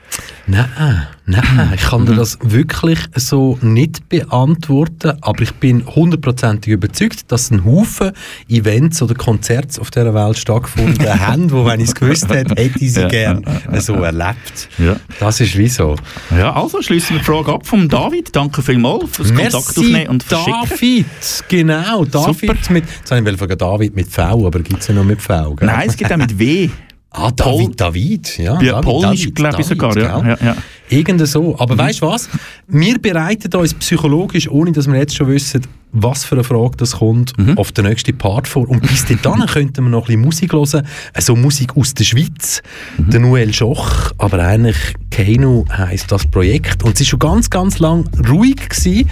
Nein, 0.47 1.07
nein, 1.31 1.73
ich 1.75 1.83
kann 1.83 2.07
dir 2.07 2.15
das 2.15 2.39
wirklich 2.43 2.99
so 3.15 3.59
nicht 3.63 4.09
beantworten, 4.09 5.13
aber 5.21 5.43
ich 5.43 5.53
bin 5.55 5.85
hundertprozentig 5.87 6.73
überzeugt, 6.73 7.31
dass 7.33 7.51
ein 7.51 7.65
Haufen 7.65 8.13
Events 8.49 9.03
oder 9.03 9.15
Konzerte 9.15 9.81
auf 9.81 9.91
dieser 9.91 10.15
Welt 10.15 10.39
stattgefunden 10.39 11.21
haben, 11.27 11.51
wo, 11.51 11.65
wenn 11.65 11.81
ich 11.81 11.89
es 11.89 11.95
gewusst 11.95 12.29
hätte, 12.29 12.61
hätte 12.61 12.79
ich 12.79 12.95
sie 12.95 13.01
Ja, 13.01 13.09
gern 13.09 13.45
ja, 13.73 13.81
so 13.81 13.95
erlebt. 13.95 14.69
Ja. 14.79 14.97
Das 15.19 15.41
ist 15.41 15.57
wieso. 15.57 15.97
Ja, 16.37 16.55
also 16.55 16.83
schließen 16.83 17.17
wir 17.17 17.19
die 17.21 17.25
Frage 17.25 17.53
ab 17.53 17.67
vom 17.67 17.89
David. 17.89 18.35
Danke 18.35 18.63
vielmals 18.63 19.05
fürs 19.11 19.35
Kontakt 19.35 19.55
aufnehmen 19.55 20.09
und 20.09 20.23
verschicken. 20.23 20.69
David, 20.69 21.07
genau, 21.49 22.05
David 22.05 22.41
Super. 22.41 22.73
mit, 22.73 22.85
jetzt 22.89 23.11
habe 23.11 23.31
ich 23.31 23.57
David 23.57 23.97
mit 23.97 24.09
V, 24.09 24.47
aber 24.47 24.61
gibt 24.61 24.81
es 24.81 24.89
ja 24.89 24.95
noch 24.95 25.05
mit 25.05 25.21
V, 25.21 25.55
gell? 25.55 25.67
Nein, 25.67 25.89
es 25.89 25.97
gibt 25.97 26.13
auch 26.13 26.17
mit 26.17 26.39
W. 26.39 26.71
Ah, 27.13 27.31
Pol- 27.31 27.35
David, 27.75 27.81
David, 27.81 28.39
ja. 28.39 28.61
Ja, 28.63 28.73
David, 28.81 28.85
Polnisch, 28.85 29.21
David, 29.23 29.35
glaube 29.35 29.61
ich 29.61 29.67
David, 29.67 29.81
sogar. 29.81 29.97
Ja, 30.25 30.29
ja, 30.29 30.39
ja. 30.45 30.57
Irgend 30.89 31.27
so. 31.27 31.59
Aber 31.59 31.77
weißt 31.77 32.03
du 32.03 32.07
was? 32.07 32.29
Wir 32.69 33.01
bereiten 33.01 33.53
uns 33.57 33.75
psychologisch, 33.75 34.49
ohne 34.49 34.71
dass 34.73 34.87
wir 34.87 34.97
jetzt 34.97 35.17
schon 35.17 35.27
wissen, 35.29 35.63
was 35.93 36.25
für 36.25 36.37
eine 36.37 36.45
Frage 36.45 36.77
das 36.77 36.93
kommt, 36.93 37.33
auf 37.57 37.73
den 37.73 37.87
nächsten 37.87 38.17
Part 38.17 38.47
vor. 38.47 38.69
Und 38.69 38.83
bis 38.83 39.05
dahin 39.23 39.47
könnten 39.47 39.85
wir 39.85 39.91
noch 39.91 40.03
ein 40.03 40.07
bisschen 40.07 40.21
Musik 40.21 40.53
hören. 40.53 40.87
Also 41.13 41.35
Musik 41.35 41.77
aus 41.77 41.95
der 41.95 42.05
Schweiz. 42.05 42.63
Der 42.99 43.19
Noel 43.19 43.53
Schoch, 43.53 44.13
aber 44.19 44.39
eigentlich 44.39 44.77
Keino 45.11 45.65
heisst 45.77 46.13
das 46.13 46.27
Projekt. 46.29 46.85
Und 46.85 46.95
es 46.95 47.01
ist 47.01 47.09
schon 47.09 47.19
ganz, 47.19 47.51
ganz 47.51 47.81
lang 47.81 48.09
ruhig 48.29 48.69
gewesen. 48.69 49.11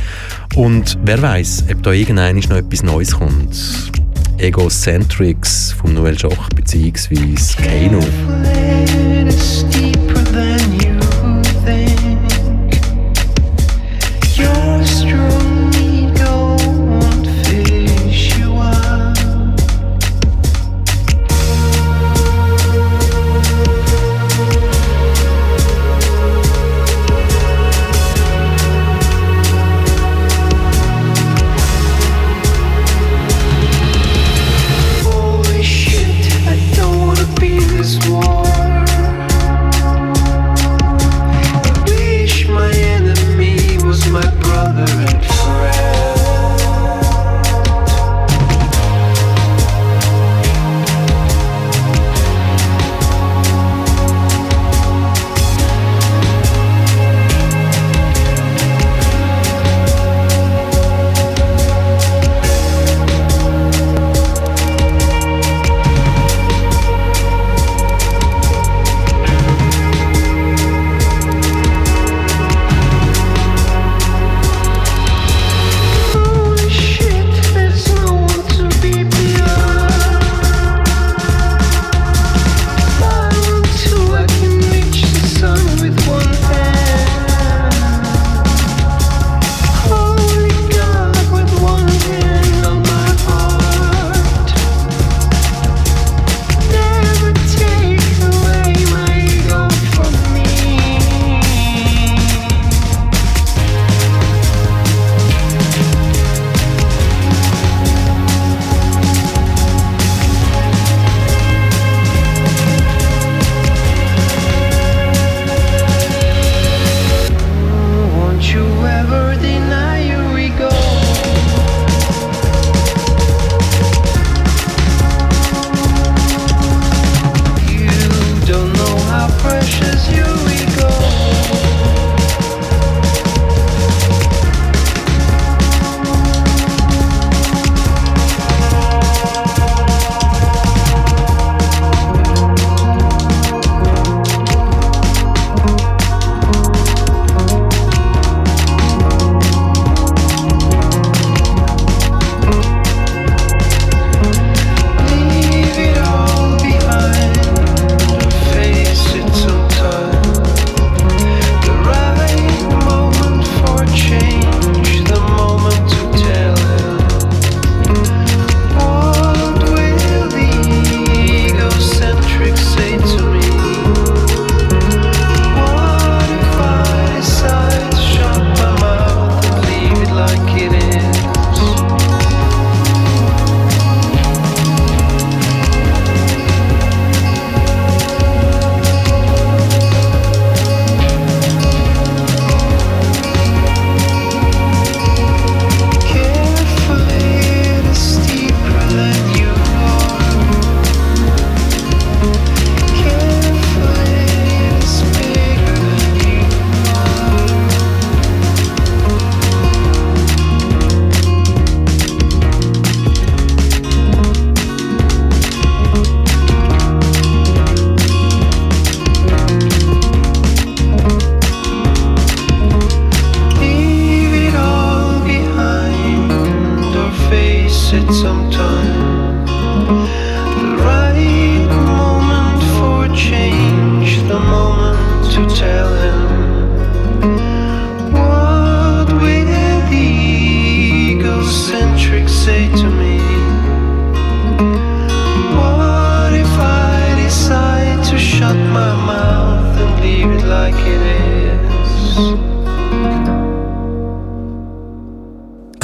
Und 0.55 0.97
wer 1.05 1.21
weiß, 1.21 1.65
ob 1.73 1.83
da 1.83 1.91
irgendwann 1.91 2.37
noch 2.37 2.51
etwas 2.57 2.83
Neues 2.85 3.11
kommt. 3.13 3.91
Egocentrics 4.39 5.73
von 5.73 5.95
Noel 5.95 6.19
Schoch 6.19 6.49
beziehungsweise 6.55 7.57
Keino. 7.57 8.01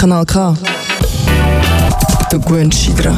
Kanal 0.04 0.26
K. 0.26 0.54
Du 2.30 2.38
gewöhnst 2.38 2.86
dich 2.86 2.94
dran. 2.94 3.16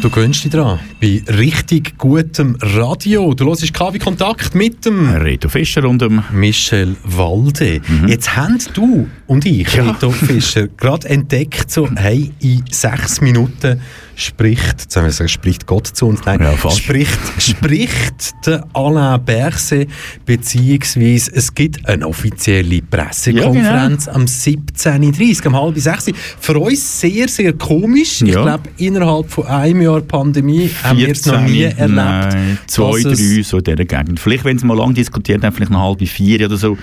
Du 0.00 0.08
gönnst 0.08 0.44
dich 0.44 0.52
dran. 0.52 0.78
Bei 1.00 1.22
richtig 1.28 1.96
gutem 1.96 2.56
Radio. 2.60 3.32
Du 3.32 3.46
hörst 3.46 3.72
KW 3.72 4.00
Kontakt 4.00 4.56
mit 4.56 4.84
dem 4.84 5.08
Reto 5.08 5.48
Fischer 5.48 5.84
und 5.88 6.02
dem 6.02 6.24
Michel 6.32 6.96
Walde. 7.04 7.80
Jetzt 8.08 8.34
haben 8.34 8.58
du 8.74 9.06
und 9.28 9.46
ich, 9.46 9.72
Ja. 9.74 9.90
Reto 9.92 10.10
Fischer, 10.10 10.66
gerade 10.76 11.08
entdeckt, 11.08 11.70
so, 11.70 11.88
hey, 11.94 12.32
in 12.40 12.64
sechs 12.68 13.20
Minuten 13.20 13.80
spricht, 14.16 14.80
jetzt 14.80 14.96
haben 14.96 15.04
wir 15.04 15.10
gesagt, 15.10 15.30
spricht 15.30 15.66
Gott 15.66 15.86
zu 15.86 16.06
uns, 16.08 16.20
nein, 16.26 16.40
Ja, 16.40 16.70
spricht, 16.72 17.16
spricht 17.38 18.34
der 18.46 18.66
Alain 18.72 19.24
Berset, 19.24 19.88
beziehungsweise 20.26 21.30
es 21.32 21.54
gibt 21.54 21.86
eine 21.88 22.08
offizielle 22.08 22.82
Pressekonferenz 22.82 24.08
am 24.08 24.24
17.30 24.24 25.46
um 25.46 25.54
halb 25.54 25.78
sechs. 25.78 26.06
Für 26.40 26.58
uns 26.58 27.00
sehr, 27.00 27.28
sehr 27.28 27.52
komisch. 27.52 28.22
Ich 28.22 28.30
Ja. 28.34 28.42
glaube, 28.42 28.68
innerhalb 28.78 29.30
von 29.30 29.46
einem 29.46 29.82
Jahr 29.82 30.00
Pandemie 30.00 30.68
haben 30.88 30.98
wir 30.98 31.08
es 31.08 31.26
noch 31.26 31.40
nie 31.40 31.62
14, 31.62 31.78
erlebt. 31.78 31.96
Nein, 31.96 32.58
zwei, 32.66 33.02
drei, 33.02 33.42
so 33.42 33.58
in 33.58 33.64
dieser 33.64 33.84
Gegend. 33.84 34.20
Vielleicht, 34.20 34.44
wenn 34.44 34.58
sie 34.58 34.66
mal 34.66 34.76
lang 34.76 34.94
diskutiert 34.94 35.44
haben, 35.44 35.54
vielleicht 35.54 35.72
eine 35.72 35.80
halbe 35.80 36.06
vier 36.06 36.46
oder 36.46 36.56
so. 36.56 36.76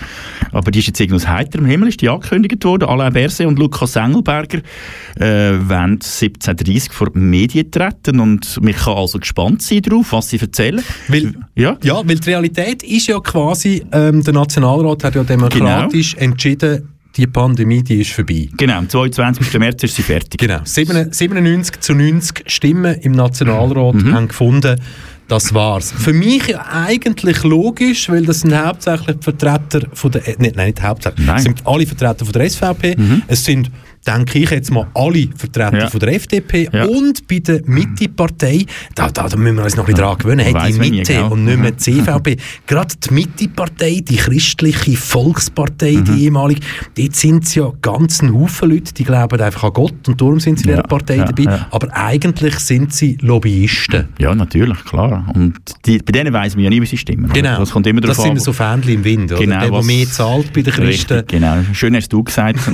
Aber 0.51 0.71
die 0.71 0.79
ist 0.79 0.87
jetzt 0.87 0.99
irgendwie 0.99 1.15
aus 1.15 1.27
heiterem 1.27 1.65
Himmel 1.65 1.89
ist 1.89 2.01
die 2.01 2.09
angekündigt 2.09 2.63
worden. 2.63 2.87
Alain 2.87 3.13
Berset 3.13 3.47
und 3.47 3.59
Lukas 3.59 3.95
Engelberger 3.95 4.59
äh, 5.15 5.53
wollen 5.67 5.99
17.30 5.99 6.91
vor 6.91 7.09
die 7.09 7.19
Medien 7.19 7.71
treten 7.71 8.19
und 8.19 8.59
man 8.61 8.73
kann 8.73 8.93
also 8.93 9.19
gespannt 9.19 9.61
sein 9.61 9.81
darauf, 9.81 10.11
was 10.11 10.29
sie 10.29 10.39
erzählen. 10.39 10.83
Weil, 11.07 11.33
Ja? 11.55 11.77
ja, 11.83 11.95
weil 12.05 12.19
die 12.19 12.29
Realität 12.29 12.83
ist 12.83 13.07
ja 13.07 13.19
quasi, 13.19 13.83
ähm, 13.91 14.23
der 14.23 14.33
Nationalrat 14.33 15.03
hat 15.03 15.15
ja 15.15 15.23
demokratisch 15.23 16.15
entschieden, 16.15 16.94
die 17.17 17.27
Pandemie, 17.27 17.81
die 17.83 18.01
ist 18.01 18.11
vorbei. 18.11 18.49
Genau, 18.57 18.77
am 18.77 18.89
22. 18.89 19.57
März 19.59 19.83
ist 19.83 19.95
sie 19.95 20.01
fertig. 20.03 20.39
Genau. 20.39 20.59
7 20.63 21.11
97 21.13 21.79
zu 21.79 21.93
90 21.93 22.43
Stimmen 22.51 22.95
im 23.01 23.13
Nationalrat 23.13 23.95
Mhm. 23.95 24.13
haben 24.13 24.27
gefunden, 24.27 24.79
das 25.27 25.53
war's. 25.53 25.91
Für 25.91 26.13
mich 26.13 26.55
eigentlich 26.57 27.43
logisch, 27.43 28.09
weil 28.09 28.25
das 28.25 28.41
sind 28.41 28.53
hauptsächlich 28.55 29.17
Vertreter 29.21 29.81
von 29.93 30.11
der, 30.11 30.21
nicht, 30.37 30.55
nein, 30.55 30.67
nicht 30.67 30.81
hauptsächlich, 30.83 31.25
Nein. 31.25 31.41
sind 31.41 31.65
alle 31.65 31.87
Vertreter 31.87 32.25
von 32.25 32.31
der 32.33 32.47
SVP, 32.49 32.95
es 33.27 33.43
sind, 33.43 33.71
denke 34.07 34.39
ich 34.39 34.49
jetzt 34.49 34.71
mal, 34.71 34.87
alle 34.93 35.27
Vertreter 35.35 35.77
Ja. 35.79 35.87
von 35.89 35.99
der 35.99 36.13
FDP 36.13 36.69
Ja. 36.71 36.85
und 36.85 37.27
bei 37.27 37.39
der 37.39 37.61
Mitte-Partei, 37.65 38.65
da, 38.93 39.09
da, 39.09 39.27
da 39.27 39.37
müssen 39.37 39.57
wir 39.57 39.63
uns 39.63 39.75
noch 39.75 39.83
ein 39.83 39.93
bisschen 39.93 40.05
dran 40.05 40.17
gewöhnen, 40.17 40.45
hey, 40.45 40.71
die 40.71 40.79
Mitte 40.79 41.13
gell? 41.13 41.23
und 41.23 41.45
nicht 41.45 41.57
mehr 41.59 41.71
die 41.71 41.77
CVP. 41.77 42.37
Gerade 42.67 42.95
die 43.03 43.13
Mitte-Partei, 43.13 44.01
die 44.07 44.15
christliche 44.15 44.95
Volkspartei, 44.95 45.93
Mhm. 45.93 46.03
die 46.05 46.23
ehemalige, 46.25 46.61
dort 46.97 47.15
sind 47.15 47.43
es 47.45 47.55
ja 47.55 47.71
ganz 47.81 48.21
ein 48.21 48.33
Haufen 48.33 48.69
Leute, 48.69 48.93
die 48.93 49.03
glauben 49.03 49.39
einfach 49.41 49.63
an 49.63 49.73
Gott 49.73 50.07
und 50.07 50.19
darum 50.21 50.39
sind 50.39 50.59
sie 50.59 50.65
in 50.65 50.71
dieser 50.75 50.83
Partei 50.83 51.17
dabei. 51.17 51.65
Aber 51.71 51.87
eigentlich 51.95 52.59
sind 52.59 52.93
sie 52.93 53.17
Lobbyisten. 53.21 54.09
Ja, 54.19 54.35
natürlich, 54.35 54.83
klar. 54.85 55.25
Und 55.33 55.55
die, 55.85 55.97
bei 55.99 56.11
denen 56.11 56.31
weiss 56.33 56.55
man 56.55 56.63
ja 56.63 56.69
nie, 56.69 56.81
wie 56.81 56.85
sie 56.85 56.97
stimmen. 56.97 57.31
Genau. 57.33 57.57
Das 57.59 57.71
kommt 57.71 57.87
immer 57.87 58.01
das 58.01 58.17
sind 58.21 58.41
so 58.41 58.53
Fähnchen 58.53 58.93
im 58.93 59.03
Wind, 59.03 59.31
oder? 59.31 59.41
Genau, 59.41 59.59
der, 59.59 59.69
der 59.69 59.71
was- 59.71 59.85
mehr 59.85 60.05
zahlt 60.07 60.53
bei 60.53 60.61
den 60.61 60.73
Christen. 60.73 61.13
Richtig, 61.13 61.27
genau. 61.27 61.57
Schön 61.73 61.95
hast 61.95 62.09
du 62.13 62.23
gesagt. 62.23 62.59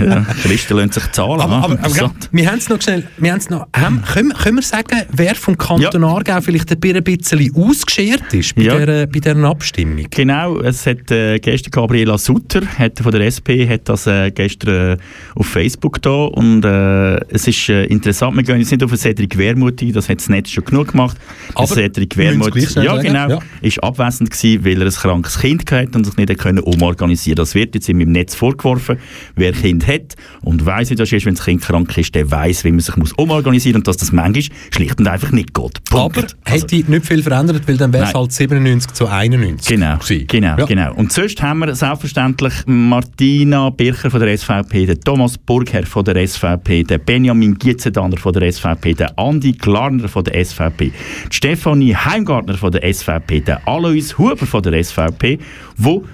ja, 0.10 0.26
Christen 0.42 0.76
lassen 0.76 0.92
sich 0.92 1.10
zahlen. 1.12 1.40
Aber, 1.40 1.56
aber, 1.56 1.64
aber 1.64 1.72
interessant. 1.74 2.28
wir 2.32 2.50
haben 2.50 2.58
es 2.58 2.68
noch 2.68 2.80
schnell, 2.82 3.04
wir 3.18 3.32
haben's 3.32 3.50
noch, 3.50 3.66
haben, 3.74 4.02
können, 4.02 4.32
können 4.32 4.56
wir 4.56 4.62
sagen, 4.62 5.02
wer 5.12 5.34
vom 5.34 5.56
Kanton 5.56 6.02
Ja. 6.02 6.08
Aargau 6.08 6.40
vielleicht 6.40 6.70
ein 6.72 7.02
bisschen 7.04 7.54
ausgeschert 7.54 8.32
ist 8.32 8.54
bei, 8.54 8.62
Ja. 8.62 8.78
dieser, 8.78 9.06
bei 9.06 9.18
dieser 9.20 9.44
Abstimmung? 9.44 10.06
Genau, 10.10 10.58
es 10.60 10.86
hat 10.86 11.10
äh, 11.10 11.38
gestern 11.38 11.70
Gabriela 11.70 12.18
Sutter 12.18 12.62
hat 12.78 12.98
von 13.00 13.12
der 13.12 13.22
SP 13.30 13.64
hat 13.68 13.88
das 13.88 14.06
äh, 14.06 14.30
gestern 14.30 14.92
äh, 14.92 14.96
auf 15.34 15.46
Facebook 15.46 16.02
da 16.02 16.10
und 16.24 16.64
äh, 16.64 17.16
es 17.32 17.46
ist 17.46 17.68
äh, 17.68 17.84
interessant, 17.84 18.36
wir 18.36 18.42
gehen 18.42 18.58
jetzt 18.58 18.70
nicht 18.70 18.82
auf 18.82 18.94
Cedric 18.96 19.36
Wermuth 19.38 19.82
ein, 19.82 19.92
das 19.92 20.08
hat 20.08 20.18
das 20.18 20.28
Netz 20.28 20.50
schon 20.50 20.64
genug 20.64 20.92
gemacht. 20.92 21.16
Der 21.50 21.56
Aber 21.58 21.66
Cedric 21.74 22.16
Wermuth, 22.16 22.74
ja 22.76 22.96
genau, 22.96 23.28
ja. 23.28 23.38
ist 23.62 23.82
abwesend 23.82 24.30
gewesen, 24.30 24.64
weil 24.64 24.80
er 24.80 24.86
ein 24.88 24.92
krankes 24.92 25.38
Kind 25.40 25.66
gehabt 25.66 25.94
und 25.96 26.04
sich 26.04 26.16
nicht 26.16 26.38
können 26.38 26.60
umorganisieren. 26.60 27.36
Das 27.36 27.54
wird 27.54 27.74
jetzt 27.74 27.88
ihm 27.88 28.00
im 28.00 28.12
Netz 28.12 28.34
vorgeworfen. 28.34 28.98
Wer 29.36 29.52
Kind 29.52 29.86
hat 29.86 29.99
und 30.42 30.64
weiss, 30.66 30.90
wie 30.90 30.94
das 30.94 31.10
ist, 31.12 31.26
wenn 31.26 31.34
das 31.34 31.44
Kind 31.44 31.62
krank 31.62 31.96
ist, 31.96 32.14
der 32.14 32.30
weiss, 32.30 32.64
wie 32.64 32.70
man 32.70 32.80
sich 32.80 32.96
muss 32.96 33.12
umorganisieren 33.12 33.80
und 33.80 33.88
dass 33.88 33.96
das 33.96 34.12
manchmal 34.12 34.44
schlicht 34.70 34.98
und 34.98 35.06
einfach 35.08 35.32
nicht 35.32 35.54
geht. 35.54 35.84
Punkt. 35.84 35.94
Aber 35.94 36.22
Also- 36.22 36.36
hätte 36.66 36.90
nicht 36.90 37.06
viel 37.06 37.22
verändert, 37.22 37.62
weil 37.66 37.76
dann 37.76 37.92
wäre 37.92 38.04
es 38.06 38.14
halt 38.14 38.32
97 38.32 38.92
zu 38.92 39.06
91 39.06 39.68
Genau, 39.68 39.96
gewesen. 39.98 40.26
genau, 40.26 40.56
Ja. 40.58 40.64
genau. 40.66 40.94
Und 40.94 41.12
sonst 41.12 41.40
haben 41.42 41.60
wir 41.60 41.74
selbstverständlich 41.74 42.52
Martina 42.66 43.70
Bircher 43.70 44.10
von 44.10 44.20
der 44.20 44.36
SVP, 44.36 44.86
den 44.86 45.00
Thomas 45.00 45.38
Burgherr 45.38 45.86
von 45.86 46.04
der 46.04 46.16
SVP, 46.16 46.82
den 46.84 47.00
Benjamin 47.04 47.54
Gietzendaner 47.56 48.16
von 48.18 48.32
der 48.32 48.42
SVP, 48.52 48.94
den 48.94 49.08
Andi 49.16 49.52
Glarner 49.52 50.08
von 50.08 50.24
der 50.24 50.44
SVP, 50.44 50.92
die 51.30 51.34
Stefanie 51.36 51.94
Heimgartner 51.94 52.56
von 52.56 52.72
der 52.72 52.82
SVP, 52.92 53.40
den 53.40 53.56
Alois 53.66 54.16
Huber 54.18 54.46
von 54.46 54.62
der 54.62 54.82
SVP, 54.82 55.38
wo 55.76 56.04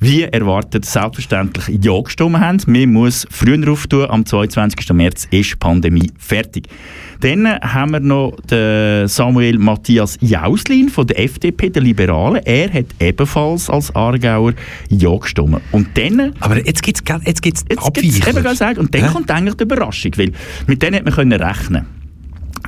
wie 0.00 0.22
erwartet, 0.22 0.84
selbstverständlich 0.84 1.78
Ja 1.82 2.00
gestimmt 2.00 2.38
haben. 2.38 2.58
Man 2.66 2.92
muss 2.92 3.26
früher 3.30 3.70
auftun, 3.70 4.10
am 4.10 4.24
22. 4.26 4.92
März 4.92 5.26
ist 5.30 5.52
die 5.52 5.56
Pandemie 5.56 6.10
fertig. 6.18 6.68
Dann 7.20 7.46
haben 7.46 7.92
wir 7.92 8.00
noch 8.00 8.36
den 8.50 9.08
Samuel 9.08 9.58
Matthias 9.58 10.18
Jauslin 10.20 10.88
von 10.90 11.06
der 11.06 11.18
FDP, 11.20 11.70
der 11.70 11.82
Liberalen. 11.82 12.42
Er 12.44 12.72
hat 12.72 12.86
ebenfalls 13.00 13.70
als 13.70 13.94
Aargauer 13.94 14.52
Ja 14.90 15.16
gestimmt. 15.16 15.62
Und 15.72 15.88
dann 15.96 16.34
Aber 16.40 16.64
jetzt 16.64 16.82
gibt 16.82 16.98
es 16.98 17.16
jetzt 17.24 17.42
gibt's 17.42 17.64
Jetzt 17.68 17.92
gibt's 17.94 18.16
Abweichler. 18.20 18.40
eben 18.40 18.50
gesagt, 18.50 18.78
und 18.78 18.94
dann 18.94 19.02
Hä? 19.04 19.08
kommt 19.12 19.30
eigentlich 19.30 19.54
die 19.54 19.64
Überraschung, 19.64 20.12
weil 20.16 20.32
mit 20.66 20.82
denen 20.82 20.96
hat 20.96 21.04
man 21.04 21.14
können 21.14 21.40
rechnen. 21.40 21.86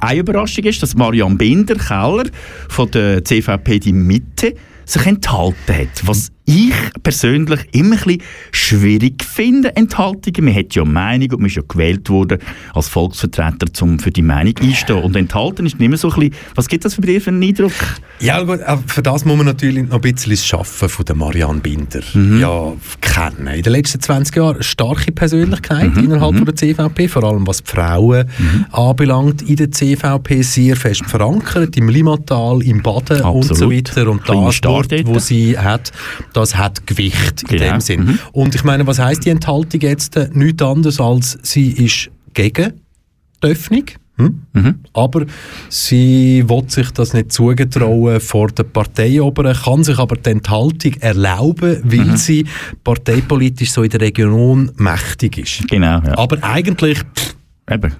Eine 0.00 0.20
Überraschung 0.20 0.64
ist, 0.64 0.82
dass 0.82 0.94
Marian 0.94 1.36
Binder, 1.36 1.74
Keller 1.74 2.24
von 2.68 2.90
der 2.90 3.24
CVP 3.24 3.80
Die 3.80 3.92
Mitte, 3.92 4.54
sich 4.84 5.06
enthalten 5.06 5.74
hat. 5.74 6.06
Was 6.06 6.30
ich 6.48 6.72
persönlich 7.02 7.61
immer 7.72 7.96
ein 7.96 8.02
bisschen 8.02 8.22
schwierig 8.52 9.22
finde, 9.22 9.76
Enthaltungen. 9.76 10.44
Man 10.46 10.54
hat 10.54 10.74
ja 10.74 10.82
eine 10.82 10.90
Meinung 10.90 11.30
und 11.32 11.40
man 11.40 11.46
ist 11.46 11.56
ja 11.56 11.62
gewählt 11.68 12.08
worden 12.08 12.38
als 12.72 12.88
Volksvertreter, 12.88 13.66
um 13.82 13.98
für 13.98 14.11
die 14.11 14.22
Meinung 14.22 14.54
einzustehen. 14.58 15.02
Und 15.02 15.14
enthalten 15.14 15.66
ist 15.66 15.78
nicht 15.78 15.88
mehr 15.88 15.98
so 15.98 16.11
ein 16.11 16.18
bisschen, 16.20 16.34
was 16.54 16.68
gibt 16.68 16.84
das 16.87 16.94
für 16.94 17.02
dir 17.02 17.20
für 17.20 17.30
einen 17.30 17.42
Eindruck? 17.42 17.72
Ja, 18.20 18.42
gut, 18.42 18.61
aber 18.62 18.82
für 18.87 19.02
das 19.02 19.24
muss 19.26 19.37
man 19.37 19.46
natürlich 19.46 19.87
noch 19.87 19.96
ein 19.96 20.00
bisschen 20.00 20.30
das 20.32 20.46
Schaffen 20.46 20.88
von 20.88 21.04
der 21.04 21.14
Marianne 21.16 21.61
Binder 21.61 22.00
Mhm. 22.14 22.40
ja, 22.40 22.72
kennen. 23.02 23.48
In 23.54 23.62
den 23.62 23.72
letzten 23.72 24.00
20 24.00 24.34
Jahren 24.37 24.54
eine 24.54 24.62
starke 24.64 25.12
Persönlichkeit 25.12 25.94
Mhm. 25.96 26.04
innerhalb 26.04 26.34
von 26.37 26.44
der 26.46 26.56
CVP, 26.56 27.08
vor 27.08 27.24
allem 27.24 27.46
was 27.46 27.62
die 27.62 27.70
Frauen 27.70 28.24
anbelangt 28.72 29.42
in 29.42 29.56
der 29.56 29.70
CVP, 29.70 30.42
sehr 30.42 30.76
fest 30.76 31.04
verankert, 31.06 31.76
im 31.76 31.88
Limmatal, 31.88 32.62
im 32.62 32.82
Baden 32.82 33.20
und 33.22 33.44
so 33.44 33.50
Absolut. 33.52 33.72
weiter. 33.74 34.11
Und 34.11 34.24
Kleiner 34.24 34.46
das 34.46 34.61
dort. 34.61 35.06
wo 35.06 35.18
sie 35.18 35.58
hat, 35.58 35.92
das 36.38 36.57
hat 36.57 36.87
Gewicht 36.87 37.42
in 37.42 37.59
Genau. 37.59 37.72
dem 37.72 37.81
Sinn. 37.81 38.05
Mhm. 38.05 38.18
Und 38.33 38.55
ich 38.55 38.64
meine, 38.64 38.87
was 38.87 38.98
heißt 38.98 39.24
die 39.24 39.31
Enthaltung 39.31 39.81
jetzt? 39.81 40.16
Äh, 40.16 40.29
Nichts 40.33 40.62
anderes 40.62 41.01
als 41.01 41.38
sie 41.42 41.70
ist 41.70 42.11
gegen 42.35 42.72
die 43.42 43.46
Öffnung. 43.48 43.85
Hm? 44.18 44.42
Mhm. 44.53 44.74
Aber 44.94 45.27
sie 45.68 46.42
will 46.48 46.64
sich 46.68 46.90
das 46.90 47.14
nicht 47.14 47.31
zugetrauen 47.33 48.20
vor 48.20 48.48
der 48.48 48.64
Parteioberen, 48.64 49.55
kann 49.57 49.85
sich 49.85 49.96
aber 49.98 50.16
die 50.16 50.31
Enthaltung 50.31 50.94
erlauben, 51.01 51.81
weil 51.85 52.05
Mhm. 52.05 52.16
sie 52.16 52.44
parteipolitisch 52.83 53.70
so 53.70 53.83
in 53.85 53.90
der 53.90 54.01
Region 54.01 54.72
mächtig 54.77 55.38
ist. 55.38 55.68
Genau, 55.68 56.01
ja. 56.01 56.18
Aber 56.18 56.42
eigentlich, 56.42 56.98
pff, 56.98 57.37
Eben. 57.70 57.92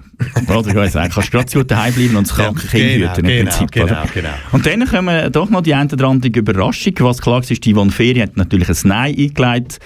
Oder 0.47 0.67
ich 0.67 0.75
weiß, 0.75 0.93
kannst 0.93 1.17
du 1.17 1.21
gerade 1.31 1.45
zu 1.45 1.63
daheim 1.63 1.93
bleiben 1.93 2.15
und 2.15 2.27
das 2.27 2.35
kranke 2.35 2.61
Ja, 2.63 2.69
Kind 2.69 2.93
genau, 2.93 3.11
hüten. 3.11 3.25
im 3.25 3.27
genau, 3.31 3.49
Prinzip, 3.51 3.71
genau, 3.71 4.03
genau. 4.13 4.29
Und 4.51 4.65
dann 4.65 4.85
kommen 4.87 5.31
doch 5.31 5.49
noch 5.49 5.61
die 5.61 5.73
eine 5.75 5.91
oder 5.91 6.07
andere 6.07 6.31
Überraschung. 6.39 6.93
Was 6.99 7.21
klar 7.21 7.41
ist, 7.47 7.65
die 7.65 7.73
Yvonne 7.73 7.91
Ferry 7.91 8.19
hat 8.19 8.35
natürlich 8.35 8.69
ein 8.69 8.77
Nein 8.83 9.15
eingeleitet. 9.17 9.79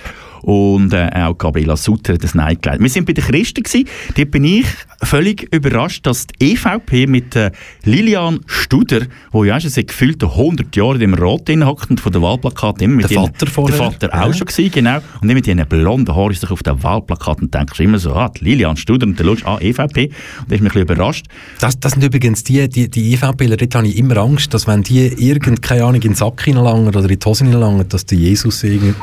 Und 0.43 0.93
äh, 0.93 1.10
auch 1.13 1.38
Gabriela 1.38 1.75
Sutter 1.77 2.13
hat 2.13 2.23
ein 2.23 2.29
Nein 2.36 2.47
eingeleitet. 2.47 2.82
Wir 2.84 2.89
sind 2.89 3.06
bei 3.06 3.13
den 3.13 3.23
Christen 3.23 3.63
gewesen. 3.63 3.88
Dort 4.15 4.29
bin 4.32 4.43
ich 4.43 4.65
völlig 5.01 5.51
überrascht, 5.53 6.06
dass 6.06 6.27
die 6.27 6.51
EVP 6.53 7.08
mit 7.08 7.36
äh, 7.36 7.51
Lilian 7.84 8.39
Studer, 8.45 9.01
wo 9.32 9.43
ja 9.43 9.60
schon 9.60 9.69
seit 9.71 9.88
gefühlten 9.88 10.29
100 10.29 10.75
Jahren 10.75 11.01
im 11.01 11.15
drin 11.15 11.65
hockt 11.65 11.89
und 11.89 11.99
von 11.99 12.12
der 12.12 12.21
Wahlplakat 12.21 12.82
immer 12.82 12.95
mit 12.95 13.06
Der 13.10 13.17
ihren- 13.17 13.25
Vater 13.27 13.47
vorher. 13.47 13.77
Der 13.77 13.91
Vater 14.10 14.13
auch 14.21 14.27
Ja. 14.27 14.34
schon 14.34 14.47
gewesen, 14.47 14.71
genau. 14.71 14.97
Und 15.21 15.27
dann 15.27 15.34
mit 15.36 15.47
ihren 15.47 15.65
blonden 15.67 16.15
Haaren 16.15 16.32
ist 16.32 16.41
sich 16.41 16.51
auf 16.51 16.62
den 16.62 16.82
Wahlplakat 16.84 17.41
und 17.41 17.53
denkst 17.53 17.79
immer 17.79 17.97
so, 17.99 18.13
ah, 18.13 18.29
die 18.29 18.43
Lilian 18.43 18.75
Studer 18.77 19.08
und 19.08 19.19
dann 19.19 19.25
schaust 19.27 19.43
du, 19.43 19.47
ah, 19.47 19.58
EVP. 19.62 20.06
Und 20.08 20.12
dann 20.12 20.12
ist 20.12 20.49
mich 20.49 20.60
ein 20.60 20.63
bisschen 20.63 20.82
überrascht. 20.82 21.25
das, 21.60 21.79
das 21.79 21.93
sind 21.93 22.03
übrigens 22.03 22.43
die, 22.43 22.67
die, 22.67 22.89
die 22.89 23.13
EVPler, 23.13 23.58
dort 23.58 23.75
habe 23.75 23.88
ich 23.88 23.97
immer 23.97 24.17
Angst, 24.17 24.53
dass 24.53 24.67
wenn 24.67 24.84
die 24.84 25.08
irgend, 25.08 25.62
keine 25.62 25.84
Ahnung, 25.84 25.95
in 25.95 26.01
den 26.01 26.15
Sack 26.15 26.43
hineinlangen 26.43 26.88
oder 26.88 27.10
in 27.10 27.17
die 27.19 27.25
Hose 27.25 27.45
hineinlangen, 27.45 27.88
dass 27.88 28.06
der 28.06 28.17
Jesus 28.17 28.63
irgendwie... 28.63 28.93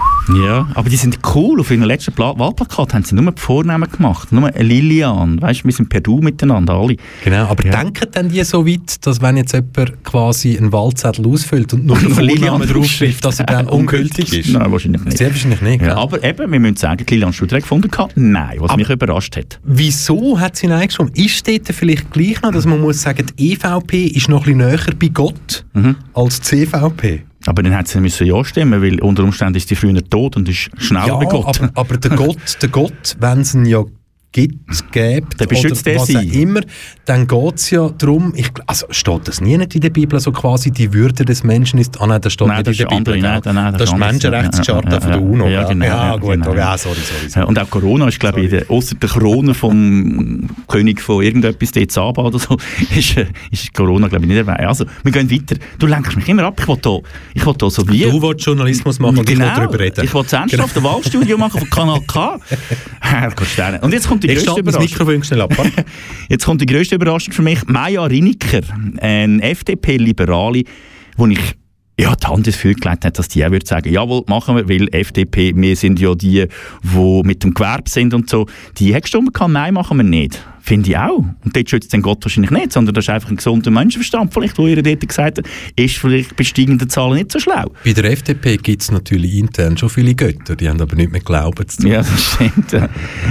Ja, 0.44 0.68
aber 0.74 0.88
die 0.90 0.96
sind 0.96 1.22
cool. 1.34 1.60
Auf 1.60 1.70
ihrem 1.70 1.82
letzten 1.82 2.12
Pla 2.12 2.38
Wahlplakat 2.38 2.94
haben 2.94 3.04
sie 3.04 3.14
nur 3.14 3.30
die 3.32 3.40
Vornamen 3.40 3.90
gemacht. 3.90 4.32
Nur 4.32 4.50
Lilian. 4.58 5.40
Weißt 5.40 5.60
du, 5.60 5.64
wir 5.64 5.72
sind 5.72 5.88
per 5.88 6.00
Du 6.00 6.20
miteinander, 6.20 6.74
alle. 6.74 6.96
Genau, 7.24 7.46
aber 7.46 7.64
Ja. 7.66 7.82
denken 7.82 8.10
denn 8.14 8.28
die 8.28 8.42
so 8.44 8.66
weit, 8.66 9.04
dass 9.06 9.20
wenn 9.20 9.36
jetzt 9.36 9.52
jemand 9.52 10.02
quasi 10.04 10.56
einen 10.56 10.72
Wahlzettel 10.72 11.26
ausfüllt 11.26 11.72
und 11.74 11.86
nur 11.86 11.98
der 12.16 12.22
Lilian 12.22 12.60
draufschreibt, 12.62 13.24
dass 13.24 13.40
er 13.40 13.46
dann 13.46 13.68
ungültig 13.68 14.32
ist? 14.32 14.50
Nein, 14.52 14.70
wahrscheinlich 14.72 15.04
nicht. 15.04 15.18
Sehr 15.18 15.30
wahrscheinlich 15.30 15.60
nicht. 15.60 15.82
Ja, 15.82 15.96
aber 15.96 16.22
eben, 16.24 16.50
wir 16.52 16.60
müssen 16.60 16.76
sagen, 16.76 17.04
Lilian 17.08 17.32
Studer 17.32 17.56
hat 17.56 17.62
gefunden, 17.62 17.90
gehabt. 17.90 18.12
nein, 18.16 18.56
was 18.60 18.76
mich 18.76 18.88
überrascht 18.90 19.36
hat. 19.36 19.60
Wieso 19.64 20.38
hat 20.38 20.56
sie 20.56 20.66
Nein 20.66 20.86
gestimmt? 20.88 21.16
Ist 21.18 21.46
dort 21.46 21.68
vielleicht 21.68 22.10
gleich 22.12 22.40
noch, 22.42 22.50
dass 22.52 22.66
man 22.66 22.80
muss 22.80 23.02
sagen, 23.02 23.26
die 23.38 23.52
EVP 23.52 24.06
ist 24.06 24.28
noch 24.28 24.46
ein 24.46 24.56
bisschen 24.58 24.68
näher 24.68 24.94
bei 24.98 25.08
Gott 25.08 25.64
Mhm. 25.72 25.96
als 26.14 26.40
die 26.40 26.66
CVP? 26.66 27.22
Aber 27.46 27.62
dann 27.62 27.74
hat 27.74 27.88
sie 27.88 28.00
müssen 28.00 28.26
ja 28.26 28.44
stimmen, 28.44 28.82
weil 28.82 29.00
unter 29.00 29.24
Umständen 29.24 29.56
ist 29.56 29.68
sie 29.68 29.74
früher 29.74 30.04
tot 30.04 30.36
und 30.36 30.48
ist 30.48 30.70
schneller 30.76 31.06
ja, 31.06 31.16
bei 31.16 31.24
Gott. 31.24 31.60
aber, 31.60 31.70
aber 31.74 31.96
der 31.96 32.10
Gott, 32.16 32.58
der 32.60 32.68
Gott, 32.68 33.16
wenn 33.18 33.44
sie 33.44 33.58
ihn 33.58 33.66
ja 33.66 33.84
gibt, 34.32 34.92
gibt 34.92 35.40
Dann 35.40 35.48
beschützt 35.48 35.84
oder 35.86 35.94
er 35.94 36.00
was 36.00 36.06
sie. 36.06 36.16
auch 36.16 36.22
immer, 36.22 36.60
dann 37.04 37.26
geht 37.26 37.54
es 37.56 37.70
ja 37.70 37.88
darum, 37.88 38.32
ich, 38.36 38.48
also 38.66 38.86
steht 38.90 39.26
das 39.26 39.40
nie 39.40 39.56
nicht 39.58 39.74
in 39.74 39.80
der 39.80 39.90
Bibel, 39.90 40.20
so 40.20 40.30
quasi 40.30 40.70
die 40.70 40.92
Würde 40.92 41.24
des 41.24 41.42
Menschen 41.42 41.78
ist, 41.80 42.00
ah 42.00 42.06
nein, 42.06 42.20
das 42.20 42.32
steht 42.34 42.46
Nein, 42.46 42.58
nicht 42.58 42.68
das 42.68 42.78
in 42.78 42.78
der 42.78 42.86
ist 42.86 42.96
andere, 42.96 43.14
Bibel. 43.16 43.30
nein, 43.30 43.40
nein, 43.54 43.72
das 43.72 43.78
das 43.80 43.88
ist 43.90 43.94
die. 43.94 43.98
Menschenrechtscharta 43.98 44.90
Ja, 44.92 45.00
von 45.00 45.10
der 45.10 45.22
UNO. 45.22 45.48
ja, 45.48 45.64
genau, 45.64 45.84
ja 45.84 46.16
gut, 46.16 46.30
genau. 46.32 46.54
ja, 46.54 46.78
sorry, 46.78 46.94
sorry. 47.00 47.28
sorry. 47.30 47.42
Ja, 47.42 47.48
und 47.48 47.58
auch 47.58 47.70
Corona 47.70 48.06
ist, 48.08 48.20
glaube 48.20 48.40
ich, 48.42 48.50
der- 48.50 48.70
ausser 48.70 48.94
der 48.94 49.08
Krone 49.08 49.52
vom 49.54 50.46
König 50.68 51.00
von 51.00 51.22
irgendetwas, 51.24 51.72
der 51.72 51.88
Zaba 51.88 52.22
oder 52.22 52.38
so, 52.38 52.56
ist, 52.96 53.16
äh, 53.16 53.26
ist 53.50 53.74
Corona, 53.74 54.06
glaube 54.08 54.24
ich, 54.26 54.28
nicht 54.28 54.38
erwähnt. 54.38 54.60
Also, 54.60 54.84
wir 55.02 55.10
gehen 55.12 55.28
weiter. 55.30 55.56
Du 55.78 55.86
lenkst 55.88 56.14
mich 56.16 56.28
immer 56.28 56.44
ab. 56.44 56.58
Ich 56.60 56.68
will 56.68 56.76
da, 56.80 56.98
ich 57.34 57.44
will 57.44 57.54
da 57.58 57.68
so 57.68 57.86
wie... 57.88 58.02
Du 58.02 58.22
willst 58.22 58.46
Journalismus 58.46 58.98
machen 59.00 59.18
und 59.18 59.28
ich 59.28 59.36
will 59.38 59.44
darüber 59.44 59.78
reden. 59.80 60.04
Ich 60.04 60.14
will 60.14 60.22
das 60.22 60.32
ernsthaft 60.32 60.76
ein 60.76 60.84
Wahlstudio 60.84 61.36
machen 61.36 61.58
von 61.60 61.70
Kanal 61.70 62.00
K. 62.06 62.38
Herrgott, 63.00 63.46
Sterne. 63.48 63.80
Und 63.80 63.92
jetzt 63.92 64.08
kommt 64.08 64.19
die 64.20 64.28
Ich 64.28 64.44
grösste 64.44 64.60
Überraschung. 64.60 65.22
Schnell 65.22 65.40
ab. 65.42 65.54
Jetzt 66.28 66.44
kommt 66.44 66.60
die 66.60 66.66
grösste 66.66 66.94
Überraschung 66.94 67.32
für 67.32 67.42
mich. 67.42 67.66
Maja 67.66 68.04
Riniker, 68.04 68.60
eine 69.00 69.42
FDP-Liberale, 69.42 70.64
wo 71.16 71.26
ich 71.26 71.40
ja, 72.00 72.14
die 72.16 72.26
Hand 72.26 72.46
ins 72.46 72.56
Feuer 72.56 72.72
gelegt 72.72 73.04
hat, 73.04 73.18
dass 73.18 73.28
die 73.28 73.44
auch 73.44 73.50
würde 73.50 73.66
sagen, 73.66 73.92
jawohl, 73.92 74.22
machen 74.26 74.56
wir, 74.56 74.68
weil 74.68 74.88
FDP, 74.90 75.52
wir 75.54 75.76
sind 75.76 76.00
ja 76.00 76.14
die, 76.14 76.46
die 76.82 77.22
mit 77.24 77.44
dem 77.44 77.52
Gewerbe 77.52 77.90
sind 77.90 78.14
und 78.14 78.30
so. 78.30 78.46
Die 78.78 78.94
hat 78.94 79.02
gestimmt, 79.02 79.34
kann, 79.34 79.52
nein, 79.52 79.74
machen 79.74 79.98
wir 79.98 80.04
nicht. 80.04 80.42
Finde 80.60 80.90
ich 80.90 80.96
auch. 80.96 81.18
Und 81.18 81.56
dort 81.56 81.70
schützt 81.70 81.92
den 81.92 82.02
Gott 82.02 82.24
wahrscheinlich 82.24 82.50
nicht, 82.50 82.72
sondern 82.72 82.94
das 82.94 83.04
ist 83.04 83.10
einfach 83.10 83.30
ein 83.30 83.36
gesunder 83.36 83.70
Menschenverstand, 83.70 84.32
vielleicht, 84.32 84.58
wo 84.58 84.66
ihr 84.66 84.82
dort 84.82 85.06
gesagt 85.06 85.38
hat, 85.38 85.46
ist 85.76 85.96
vielleicht 85.96 86.36
bei 86.36 86.44
steigenden 86.44 86.88
Zahlen 86.88 87.14
nicht 87.14 87.32
so 87.32 87.38
schlau. 87.38 87.72
Bei 87.84 87.92
der 87.92 88.04
FDP 88.04 88.56
gibt 88.56 88.82
es 88.82 88.90
natürlich 88.90 89.34
intern 89.36 89.76
schon 89.76 89.88
viele 89.88 90.14
Götter, 90.14 90.56
die 90.56 90.68
haben 90.68 90.80
aber 90.80 90.96
nicht 90.96 91.12
mehr 91.12 91.20
Glauben 91.20 91.66
zu 91.68 91.82
tun. 91.82 91.90
Ja, 91.90 91.98
das 91.98 92.34
stimmt. 92.34 92.72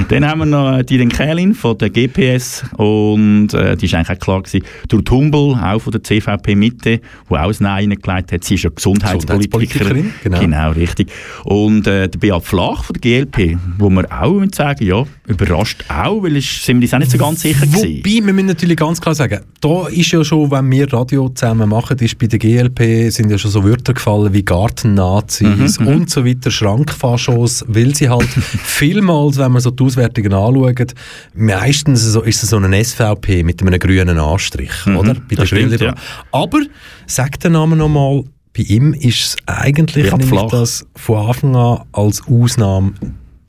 Dann 0.09 0.25
haben 0.25 0.39
wir 0.39 0.45
noch 0.45 0.83
die 0.83 0.97
den 0.97 1.09
Kählin 1.09 1.53
von 1.53 1.77
der 1.77 1.89
GPS 1.89 2.63
und 2.77 3.53
äh, 3.53 3.77
die 3.77 3.85
ist 3.85 3.93
eigentlich 3.93 4.17
auch 4.17 4.21
klar 4.21 4.43
gewesen. 4.43 4.65
Durch 4.87 5.03
Humbel, 5.09 5.55
auch 5.55 5.79
von 5.79 5.91
der 5.91 6.03
CVP 6.03 6.55
Mitte, 6.55 7.01
wo 7.27 7.35
auch 7.35 7.49
ein 7.49 7.55
Nein 7.59 7.91
reingelegt 7.91 8.31
hat. 8.31 8.43
Sie 8.43 8.55
ist 8.55 8.63
ja 8.63 8.69
Gesundheitspolitikerin. 8.69 10.11
Gesundheitspolitikerin, 10.23 10.49
genau. 10.49 10.71
richtig. 10.71 11.11
Und 11.43 11.87
äh, 11.87 12.09
der 12.09 12.19
Beat 12.19 12.43
Flach 12.43 12.83
von 12.83 12.95
der 12.99 13.25
GLP, 13.25 13.57
wo 13.77 13.89
wir 13.89 14.05
auch 14.11 14.41
sagen, 14.53 14.85
ja, 14.85 15.03
überrascht 15.27 15.85
auch, 15.89 16.23
weil 16.23 16.37
es 16.37 16.65
sind 16.65 16.77
wir 16.77 16.85
uns 16.85 16.93
auch 16.93 16.99
nicht 16.99 17.11
so 17.11 17.17
ganz 17.17 17.28
sicher 17.35 17.65
gewesen. 17.65 17.97
Wobei, 17.99 18.25
wir 18.25 18.33
müssen 18.33 18.47
natürlich 18.47 18.77
ganz 18.77 18.99
klar 19.01 19.15
sagen, 19.15 19.39
da 19.61 19.87
ist 19.87 20.11
ja 20.11 20.23
schon, 20.23 20.49
wenn 20.51 20.69
wir 20.71 20.91
Radio 20.91 21.29
zusammen 21.29 21.69
machen, 21.69 21.97
ist 21.99 22.17
bei 22.17 22.27
der 22.27 22.39
GLP 22.39 23.11
sind 23.11 23.29
ja 23.29 23.37
schon 23.37 23.51
so 23.51 23.63
Wörter 23.63 23.93
gefallen 23.93 24.33
wie 24.33 24.43
Gartennazis 24.43 25.79
Mhm, 25.79 25.87
und 25.87 26.09
so 26.09 26.25
weiter, 26.25 26.51
Schrankfaschos, 26.51 27.65
weil 27.67 27.95
sie 27.95 28.09
halt 28.09 28.27
vielmals, 28.63 29.37
wenn 29.37 29.51
man 29.51 29.61
so 29.61 29.71
die 29.71 29.83
Auswertungen 29.83 30.33
anschaut, 30.33 30.93
meistens 31.35 32.03
so, 32.03 32.21
ist 32.21 32.43
es 32.43 32.49
so 32.49 32.57
eine 32.57 32.83
SVP 32.83 33.43
mit 33.43 33.61
einem 33.61 33.79
grünen 33.79 34.17
Anstrich, 34.19 34.71
oder? 34.87 35.13
Bei 35.13 35.19
Mhm, 35.19 35.35
das 35.35 35.47
stimmt, 35.47 35.61
Grünliberalen. 35.61 35.99
Aber, 36.31 36.59
sag 37.07 37.39
den 37.39 37.53
Namen 37.53 37.77
nochmal, 37.79 38.23
bei 38.55 38.63
ihm 38.63 38.93
ist 38.93 39.19
es 39.21 39.35
eigentlich 39.45 40.09
das 40.49 40.85
von 40.95 41.27
Anfang 41.27 41.55
an 41.55 41.81
als 41.91 42.21
Ausnahme 42.27 42.93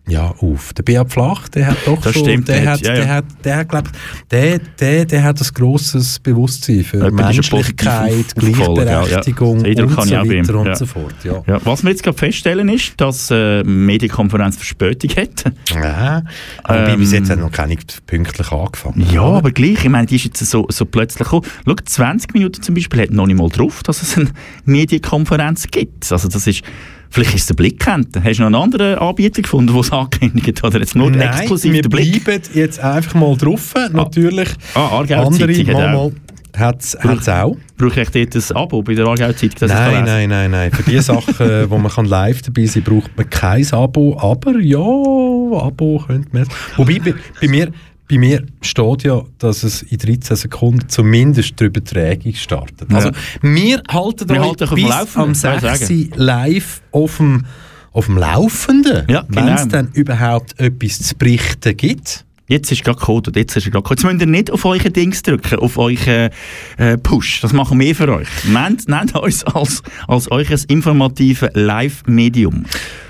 ja, 0.09 0.35
auf. 0.41 0.73
Der 0.73 0.83
Beat 0.83 1.13
Flach, 1.13 1.49
der 1.49 1.69
hat 1.69 1.77
doch 1.87 2.01
Das 2.01 2.13
schon, 2.13 2.25
stimmt, 2.25 2.49
der, 2.49 2.61
hat, 2.63 2.67
hat- 2.67 2.81
ja, 2.81 2.95
der 2.95 3.05
ja. 3.05 3.15
hat, 3.15 3.25
der 3.45 3.57
hat, 3.57 3.69
glaub, 3.69 3.85
der, 4.31 4.59
der, 4.59 5.05
der 5.05 5.23
hat 5.23 5.41
ein 5.41 5.49
grosses 5.55 6.19
Bewusstsein 6.19 6.83
für 6.85 6.99
ja 6.99 7.11
Menschlichkeit, 7.11 8.35
Gleichberechtigung 8.35 9.65
ja. 9.65 9.83
Und 9.85 9.91
so 9.93 10.11
weiter 10.11 10.55
und 10.59 10.67
ja. 10.67 10.75
so 10.75 10.87
fort. 10.87 11.15
Ja. 11.23 11.43
Ja, 11.47 11.61
was 11.65 11.83
wir 11.83 11.91
jetzt 11.91 12.03
gerade 12.03 12.19
feststellen 12.19 12.69
ist, 12.69 13.01
dass 13.01 13.31
äh, 13.31 13.63
die 13.63 13.69
Medienkonferenz 13.69 14.57
Verspätung 14.57 15.11
hat. 15.17 15.45
Ja. 15.75 16.23
Wobei 16.65 16.93
Ähm, 16.93 16.99
bis 16.99 17.13
jetzt 17.13 17.31
hat 17.31 17.39
noch 17.39 17.53
keine 17.53 17.77
pünktlich 18.07 18.51
angefangen. 18.51 19.07
Ja, 19.13 19.23
aber 19.23 19.51
gleich. 19.53 19.85
Ich 19.85 19.89
meine, 19.89 20.07
die 20.07 20.17
ist 20.17 20.25
jetzt 20.25 20.39
so, 20.41 20.67
so 20.71 20.85
plötzlich 20.85 21.25
gekommen. 21.29 21.47
Schau, 21.67 21.75
20 21.75 22.35
Minuten 22.35 22.63
zum 22.63 22.75
Beispiel 22.75 23.03
hat 23.03 23.11
noch 23.11 23.27
nicht 23.27 23.37
mal 23.39 23.49
drauf, 23.49 23.83
dass 23.83 24.03
es 24.03 24.17
eine 24.17 24.31
Medienkonferenz 24.65 25.69
gibt. 25.69 26.11
Also 26.11 26.29
das 26.29 26.47
ist, 26.47 26.63
vielleicht 27.11 27.35
ist 27.35 27.45
es 27.45 27.51
ein 27.51 27.57
Blickhändler. 27.57 28.23
Hast 28.25 28.39
du 28.39 28.43
noch 28.43 28.47
einen 28.47 28.55
anderen 28.57 28.99
Anbieter 28.99 29.43
gefunden, 29.43 29.73
der 29.73 29.81
es 29.81 29.93
angekündigt 29.93 30.63
hat? 30.63 30.65
Oder 30.65 30.81
jetzt 30.81 30.97
nur 30.97 31.11
Nein, 31.11 31.29
exklusiv 31.29 31.73
wir 31.73 31.83
der 31.83 31.89
Blick? 31.89 32.25
bleiben 32.25 32.43
jetzt 32.55 32.81
einfach 32.81 33.15
mal 33.15 33.37
drauf. 33.37 33.75
Natürlich. 33.93 34.49
Ah, 34.75 34.99
Aargauer 34.99 35.27
Andere 35.27 35.65
mal 35.75 36.13
hat 36.57 36.83
es 36.83 37.29
auch. 37.29 37.57
Brauche 37.77 38.03
ich 38.03 38.11
dort 38.11 38.35
ein 38.35 38.57
Abo 38.57 38.83
bei 38.83 38.95
der 38.95 39.07
Aargauer 39.07 39.37
Zeitung, 39.37 39.59
dass 39.61 39.71
Nein, 39.71 40.05
nein, 40.05 40.29
nein, 40.29 40.51
nein. 40.51 40.71
Für 40.73 40.83
die 40.83 40.99
Sachen, 41.01 41.71
wo 41.71 41.79
man 41.79 41.91
kann 41.91 42.07
live 42.07 42.43
dabei 42.43 42.67
sein 42.67 42.85
kann, 42.85 42.95
braucht 42.95 43.17
man 43.17 43.31
kein 43.31 43.73
Abo. 43.73 44.19
Aber 44.19 44.59
ja, 44.59 44.79
Abo 44.79 46.03
könnte 46.07 46.29
man. 46.33 46.47
Wobei, 46.77 46.99
bei, 46.99 47.15
bei, 47.41 47.49
mir, 47.49 47.73
bei 48.11 48.19
mir 48.19 48.45
steht 48.61 49.05
ja, 49.05 49.23
dass 49.39 49.63
es 49.63 49.83
in 49.83 49.99
13 49.99 50.37
Sekunden 50.37 50.89
zumindest 50.89 51.61
die 51.61 51.65
Übertragung 51.65 52.35
startet. 52.35 52.93
Also, 52.93 53.11
wir 53.41 53.83
halten 53.89 54.29
Wir 54.29 54.41
halten 54.41 54.65
euch 54.65 54.71
auf 54.71 54.75
dem 54.75 54.85
bis 54.85 54.89
Laufenden, 54.89 55.23
am 55.23 55.35
soll 55.35 55.55
ich 55.55 55.79
6. 55.79 55.91
Uhr 55.91 56.17
live 56.17 56.83
auf 56.91 57.17
dem, 57.19 57.47
auf 57.93 58.07
dem 58.07 58.19
Laufenden, 58.19 59.05
Ja, 59.09 59.25
wenn 59.29 59.47
genau. 59.47 59.57
es 59.57 59.69
dann 59.69 59.89
überhaupt 59.93 60.59
etwas 60.59 61.01
zu 61.01 61.15
berichten 61.17 61.77
gibt. 61.77 62.25
Jetzt 62.51 62.73
ist 62.73 62.83
gerade 62.83 62.99
Code, 62.99 63.31
jetzt 63.37 63.57
ist 63.57 63.71
gerade. 63.71 63.89
Jetzt 63.89 64.03
müsst 64.03 64.21
ihr 64.21 64.27
nicht 64.27 64.51
auf 64.51 64.65
eure 64.65 64.91
Dings 64.91 65.23
drücken, 65.23 65.61
auf 65.61 65.79
euren 65.79 66.31
äh, 66.79 66.99
Push. 66.99 67.43
Das 67.43 67.53
machen 67.53 67.79
wir 67.79 67.95
für 67.95 68.13
euch. 68.13 68.27
Nehmt, 68.45 68.89
nehmt 68.89 69.15
uns 69.15 69.45
als, 69.45 69.85
als 70.09 70.29
euch 70.33 70.51
informatives 70.67 71.49
Live-Medium. 71.55 72.65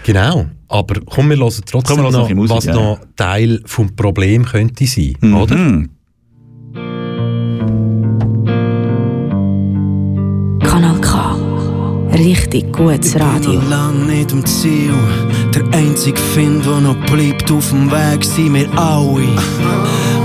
Genau. 0.04 0.44
Aber 0.68 1.00
komm, 1.06 1.30
wir 1.30 1.38
hören 1.38 1.54
trotzdem 1.64 1.96
Komm, 1.96 2.04
wir 2.04 2.10
noch, 2.10 2.28
noch 2.28 2.34
Musik, 2.34 2.54
was 2.54 2.64
ja. 2.66 2.74
noch 2.74 3.00
Teil 3.16 3.62
vom 3.64 3.96
Problem 3.96 4.44
könnte 4.44 4.86
sein, 4.86 5.16
oder? 5.32 5.56
Mhm. 5.56 5.88
Kanal 5.88 5.99
Richtig 12.12 12.72
gutes 12.72 13.18
Radio. 13.18 13.52
noch 13.52 13.70
lang 13.70 14.06
nicht 14.06 14.32
am 14.32 14.44
Ziel. 14.44 14.92
Der 15.54 15.62
einzige 15.72 16.18
Find, 16.18 16.64
der 16.66 16.80
noch 16.80 16.96
bleibt 17.06 17.50
auf 17.50 17.70
dem 17.70 17.90
Weg, 17.90 18.24
sind 18.24 18.54
wir 18.54 18.68
alle. 18.78 19.26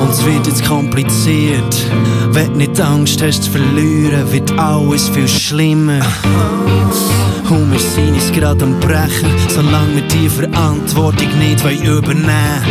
Und 0.01 0.09
es 0.11 0.25
wird 0.25 0.47
jetzt 0.47 0.65
kompliziert. 0.65 1.85
Wenn 2.31 2.53
du 2.53 2.57
nicht 2.57 2.81
Angst 2.81 3.21
hast 3.21 3.43
zu 3.43 3.51
verlieren, 3.51 4.31
wird 4.31 4.51
alles 4.57 5.09
viel 5.09 5.27
schlimmer. 5.27 6.01
Wir 7.47 7.79
sind 7.79 8.15
uns 8.15 8.31
gerade 8.31 8.63
am 8.63 8.79
Brechen, 8.79 9.29
solange 9.49 9.95
wir 9.95 10.07
die 10.07 10.27
Verantwortung 10.27 11.29
nicht 11.37 11.63
übernehmen. 11.63 12.63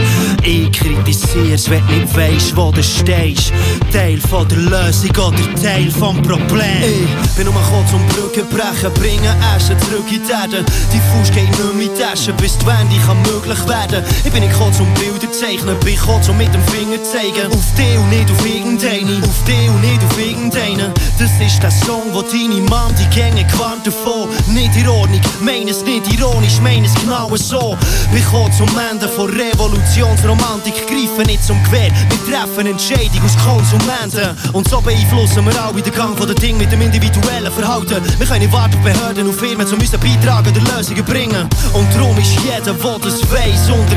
Ich 0.42 0.72
kritisier's, 0.72 1.70
wenn 1.70 1.86
du 1.86 1.92
nicht 1.92 2.16
weisst, 2.16 2.56
wo 2.56 2.72
du 2.72 2.82
stehst. 2.82 3.52
Teil 3.92 4.18
von 4.18 4.48
der 4.48 4.58
Lösung 4.58 5.10
oder 5.10 5.62
Teil 5.62 5.90
vom 5.92 6.20
Problem. 6.22 7.06
Ich 7.22 7.30
bin 7.36 7.44
nur 7.44 7.54
gekommen 7.54 7.86
zum 7.88 8.04
Brücken 8.08 8.48
brechen, 8.48 8.92
bringen 8.94 9.34
Asche 9.54 9.76
zurück 9.78 10.10
in 10.10 10.20
die 10.26 10.32
Erde. 10.32 10.64
Die 10.92 11.00
Fuß 11.00 11.30
geht 11.30 11.48
nicht 11.48 11.74
mehr 11.74 11.86
in 11.86 11.94
die 11.94 12.02
Tasche, 12.02 12.32
bis 12.32 12.58
die 12.58 12.66
Wende 12.66 12.96
kann 13.06 13.22
möglich 13.22 13.68
werden. 13.68 14.04
Ich 14.24 14.32
bin 14.32 14.42
nicht 14.42 14.52
gekommen 14.52 14.74
zum 14.74 14.92
Bilder 14.94 15.30
zeichnen, 15.30 15.78
bin 15.80 15.94
gekommen 15.94 16.22
zum 16.22 16.36
mit 16.36 16.52
dem 16.52 16.62
Finger 16.64 17.02
zeigen. 17.04 17.46
Auf 17.52 17.74
dich 17.78 17.96
und 17.96 18.10
nicht 18.10 18.30
auf 18.30 18.44
irgendeinen, 18.44 19.22
auf 19.22 19.44
dich 19.44 19.70
und 19.70 19.80
nicht 19.80 20.02
auf 20.02 20.18
irgendeinen. 20.18 20.92
Das 21.18 21.30
ist 21.40 21.62
der 21.62 21.70
Song, 21.70 22.12
wo 22.12 22.22
deine 22.22 22.60
Mom 22.68 22.90
die 22.98 23.08
Gänge 23.14 23.44
gewarnt 23.44 23.86
davon. 23.86 24.28
Nicht 24.52 24.63
in 24.76 24.88
Ordnung, 24.88 25.20
mein 25.40 25.68
es 25.68 25.82
nicht 25.84 26.12
ironisch, 26.12 26.60
mein 26.62 26.84
es 26.84 26.94
genau 26.94 27.28
so. 27.36 27.76
Wir 28.12 28.22
kommen 28.22 28.52
zum 28.52 28.68
Ende 28.90 29.08
von 29.08 29.30
Revolutionsromantik, 29.30 30.86
greifen 30.86 31.26
nicht 31.26 31.44
zum 31.44 31.62
Gewehr. 31.64 31.90
Wir 32.08 32.32
treffen 32.32 32.66
Entscheidung 32.66 33.22
aus 33.24 33.36
Konsumenten. 33.44 34.36
Und 34.52 34.68
so 34.68 34.80
beeinflussen 34.80 35.44
wir 35.44 35.62
alle 35.62 35.82
den 35.82 35.92
Gang 35.92 36.16
von 36.16 36.26
den 36.26 36.36
Dingen 36.36 36.58
mit 36.58 36.72
dem 36.72 36.80
individuellen 36.80 37.52
Verhalten. 37.52 38.02
Wir 38.18 38.26
können 38.26 38.40
nicht 38.40 38.52
warten 38.52 38.76
auf 38.76 38.84
Behörden 38.84 39.26
und 39.26 39.34
Firmen, 39.34 39.66
um 39.66 39.78
unseren 39.78 40.00
Beitrag 40.00 40.46
an 40.46 40.54
der 40.54 40.62
Lösungen 40.76 41.04
bringen. 41.04 41.48
Und 41.72 41.94
darum 41.94 42.16
ist 42.18 42.36
jeder, 42.42 42.72
der 42.72 42.98
das 42.98 43.20
weiss 43.32 43.70
und 43.70 43.94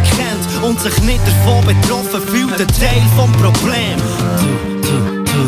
und 0.62 0.82
sich 0.82 0.98
nicht 1.02 1.22
davon 1.26 1.66
betroffen 1.66 2.22
fühlt, 2.22 2.60
ein 2.60 2.68
Teil 2.68 3.04
vom 3.16 3.32
Problem. 3.34 4.77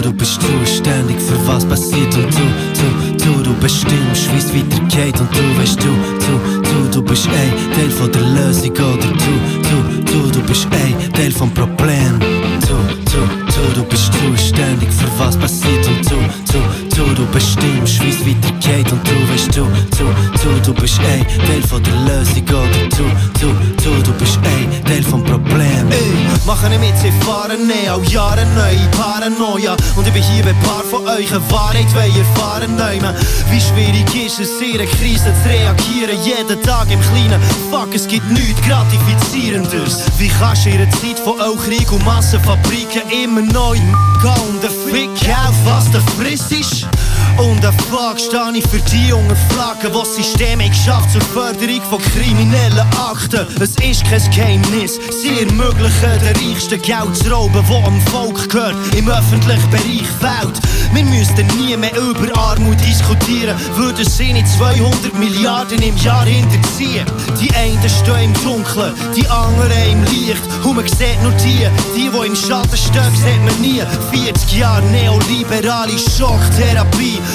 Du, 0.01 0.13
bist 0.13 0.39
zuständig 0.41 1.17
für 1.19 1.35
was 1.45 1.65
passiert 1.65 2.15
und 2.15 2.33
du, 2.33 3.17
du, 3.17 3.25
du, 3.25 3.43
du 3.43 3.53
bestimmst, 3.59 4.31
wie 4.31 4.37
es 4.37 4.53
weitergeht 4.53 5.19
und 5.19 5.29
du 5.35 5.59
weißt, 5.59 5.77
du, 5.77 5.87
du, 5.87 6.61
du, 6.61 6.89
du 6.89 7.01
bist 7.01 7.27
ein 7.27 7.73
Teil 7.73 7.89
von 7.89 8.09
der 8.09 8.21
Lösung 8.21 8.71
oder 8.71 8.95
du, 8.97 9.33
du, 9.67 10.11
du, 10.11 10.31
du 10.31 10.41
bist 10.43 10.67
ein 10.71 11.13
Teil 11.13 11.31
vom 11.31 11.53
Problem. 11.53 12.17
Du, 12.61 12.75
du, 13.11 13.19
du, 13.45 13.73
du 13.75 13.83
bist 13.83 14.11
zuständig 14.13 14.89
für 14.89 15.19
was 15.19 15.35
passiert 15.35 15.85
und 15.87 16.09
du, 16.09 16.15
du, 16.53 16.88
du, 16.99 17.13
du 17.13 17.25
bestimmst, 17.27 18.01
wie's 18.03 18.19
weitergeht 18.25 18.91
und 18.91 19.07
du 19.07 19.15
weißt, 19.31 19.55
du, 19.55 19.65
du, 19.97 20.05
du, 20.43 20.61
du 20.65 20.73
bist 20.73 20.99
ein 20.99 21.25
Teil 21.45 21.63
von 21.67 21.81
der 21.81 21.93
Lösung 21.93 22.43
oder 22.43 22.83
du, 22.97 23.05
du, 23.39 23.53
du, 23.83 24.03
du 24.03 24.11
bist 24.13 24.39
ein 24.43 24.83
Teil 24.85 25.03
vom 25.03 25.23
Problem. 25.23 25.87
Ey, 25.89 26.27
machen 26.45 26.69
nicht 26.69 26.81
mit, 26.81 26.97
sie 26.97 27.11
fahren 27.25 27.67
ne, 27.67 27.93
auch 27.93 28.03
Jahre 28.03 28.45
neue 28.55 28.87
Paranoia 28.91 29.75
und 29.95 30.07
ich 30.07 30.13
bin 30.13 30.23
hier 30.23 30.43
bei 30.43 30.53
paar 30.67 30.83
von 30.83 31.07
euch 31.07 31.31
eine 31.31 31.51
Wahrheit, 31.51 31.87
weil 31.95 32.09
ihr 32.09 32.25
fahren 32.35 32.75
nehmen. 32.75 33.15
Wie 33.49 33.61
schwierig 33.61 34.25
ist 34.25 34.39
es, 34.39 34.49
einer 34.61 34.85
Krise 34.85 35.33
zu 35.43 35.49
reagieren, 35.49 36.17
jeden 36.23 36.61
Tag 36.63 36.91
im 36.91 36.99
Kleinen. 37.01 37.41
Fuck, 37.71 37.95
es 37.95 38.07
gibt 38.07 38.29
nichts 38.29 38.61
Gratifizierendes. 38.67 40.03
Wie 40.17 40.27
kannst 40.27 40.65
du 40.65 40.71
einer 40.71 40.89
Zeit 40.91 41.19
von 41.23 41.37
Krieg 41.59 41.91
und 41.91 42.03
Massenfabriken 42.05 43.03
immer 43.23 43.41
neu 43.41 43.75
gehen 43.75 44.49
und 44.49 44.61
der 44.61 44.69
Fick 44.69 45.29
auf, 45.29 45.55
was 45.65 45.89
der 45.91 46.01
Friss 46.17 46.51
ist? 46.51 46.88
Und 47.37 47.65
ein 47.65 47.73
Fuck 47.89 48.19
stehe 48.19 48.57
ich 48.57 48.67
für 48.67 48.79
die 48.91 49.07
jungen 49.07 49.35
Flaggen, 49.49 49.91
die 49.93 49.97
das 49.97 50.15
System 50.15 50.61
hat 50.61 50.71
geschafft 50.71 51.11
zur 51.11 51.21
Förderung 51.21 51.81
von 51.89 52.01
kriminellen 52.01 52.85
Akten. 52.97 53.47
Es 53.61 53.75
ist 53.77 54.03
kein 54.03 54.31
Geheimnis, 54.31 54.99
sie 55.21 55.39
ermöglichen 55.39 56.19
den 56.21 56.35
reichsten 56.35 56.81
Geld 56.81 57.15
zu 57.15 57.31
rauben, 57.31 57.63
wo 57.67 57.77
am 57.77 58.01
Volk 58.07 58.49
gehört, 58.49 58.75
im 58.95 59.09
öffentlichen 59.09 59.69
Bereich 59.69 60.07
fällt. 60.19 60.59
Wir 60.91 61.05
müssten 61.05 61.47
nie 61.57 61.77
mehr 61.77 61.95
über 61.95 62.35
Armut 62.37 62.79
diskutieren, 62.81 63.55
würden 63.75 64.05
sie 64.05 64.33
nicht 64.33 64.47
200 64.47 65.13
Milliarden 65.17 65.81
im 65.81 65.95
Jahr 65.97 66.25
hinterziehen. 66.25 67.05
Die 67.39 67.53
einen 67.55 67.89
stehen 67.89 68.33
im 68.33 68.43
Dunkeln, 68.43 68.93
die 69.15 69.27
anderen 69.29 69.71
im 69.91 70.03
Licht. 70.05 70.41
Und 70.63 70.75
man 70.75 70.87
sieht 70.87 71.21
nur 71.21 71.31
die, 71.33 71.67
die, 71.95 72.09
die 72.09 72.27
im 72.27 72.35
Schatten 72.35 72.77
stehen, 72.77 73.15
sieht 73.15 73.43
man 73.45 73.61
nie. 73.61 73.81
40 74.11 74.57
Jahre 74.57 74.83
neoliberale 74.87 75.97
Schocktherapie. 75.97 76.68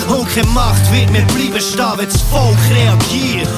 Und 0.09 0.28
keine 0.35 0.47
Macht 0.49 0.93
wird 0.93 1.11
mehr 1.11 1.24
bleiben 1.26 1.61
stehen, 1.61 1.93
wenn 1.97 2.09
das 2.09 2.20
Volk 2.22 2.59
reagiert. 2.70 3.49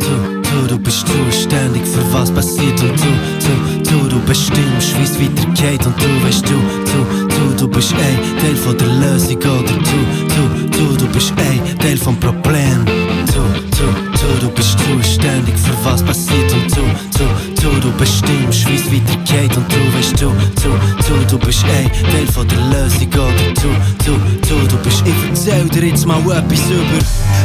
Du, 0.00 0.42
du, 0.42 0.66
du, 0.68 0.78
bist 0.78 1.06
zuständig 1.06 1.82
für 1.86 2.12
was 2.12 2.30
passiert 2.30 2.80
und 2.80 2.98
du, 2.98 3.82
du, 3.84 3.90
du, 3.90 4.08
du 4.08 4.20
bestimmst, 4.20 4.96
wie's 4.98 5.20
weitergeht 5.20 5.84
und 5.84 6.00
du 6.00 6.26
weißt, 6.26 6.46
du, 6.48 6.54
du, 6.54 7.28
du, 7.28 7.56
du 7.56 7.68
bist 7.68 7.92
ein 7.92 8.38
Teil 8.40 8.56
von 8.56 8.78
der 8.78 8.88
Lösung 8.88 9.36
oder 9.36 9.62
du, 9.62 9.98
du, 10.34 10.78
du, 10.78 10.96
du 10.96 11.06
bist 11.08 11.32
ein 11.36 11.78
Teil 11.78 11.98
vom 11.98 12.18
Problem. 12.18 12.84
Du, 12.86 13.42
du, 13.76 13.86
du, 14.18 14.46
du 14.46 14.50
bist 14.50 14.78
zuständig 14.78 15.56
für 15.58 15.84
was 15.84 16.02
passiert 16.02 16.52
und 16.52 16.74
du, 16.74 16.82
du, 17.18 17.62
du, 17.62 17.80
du 17.80 17.92
bestimmst, 17.98 18.66
wie's 18.68 18.86
weitergeht 18.86 19.56
und 19.56 19.70
du 19.70 19.85
weißt, 19.96 20.20
du, 20.20 20.30
du, 20.62 20.70
du, 21.08 21.26
du 21.26 21.38
bist 21.38 21.64
ein 21.64 21.90
Teil 22.10 22.26
von 22.26 22.46
der 22.48 22.58
Lösung 22.58 23.08
oder 23.08 23.52
du, 23.54 23.68
du, 24.04 24.18
du, 24.48 24.66
du 24.66 24.76
bist. 24.78 25.02
Ich 25.06 25.28
erzähl 25.28 25.68
dir 25.68 25.86
jetzt 25.88 26.06
mal 26.06 26.18
etwas 26.20 26.66
über 26.70 26.98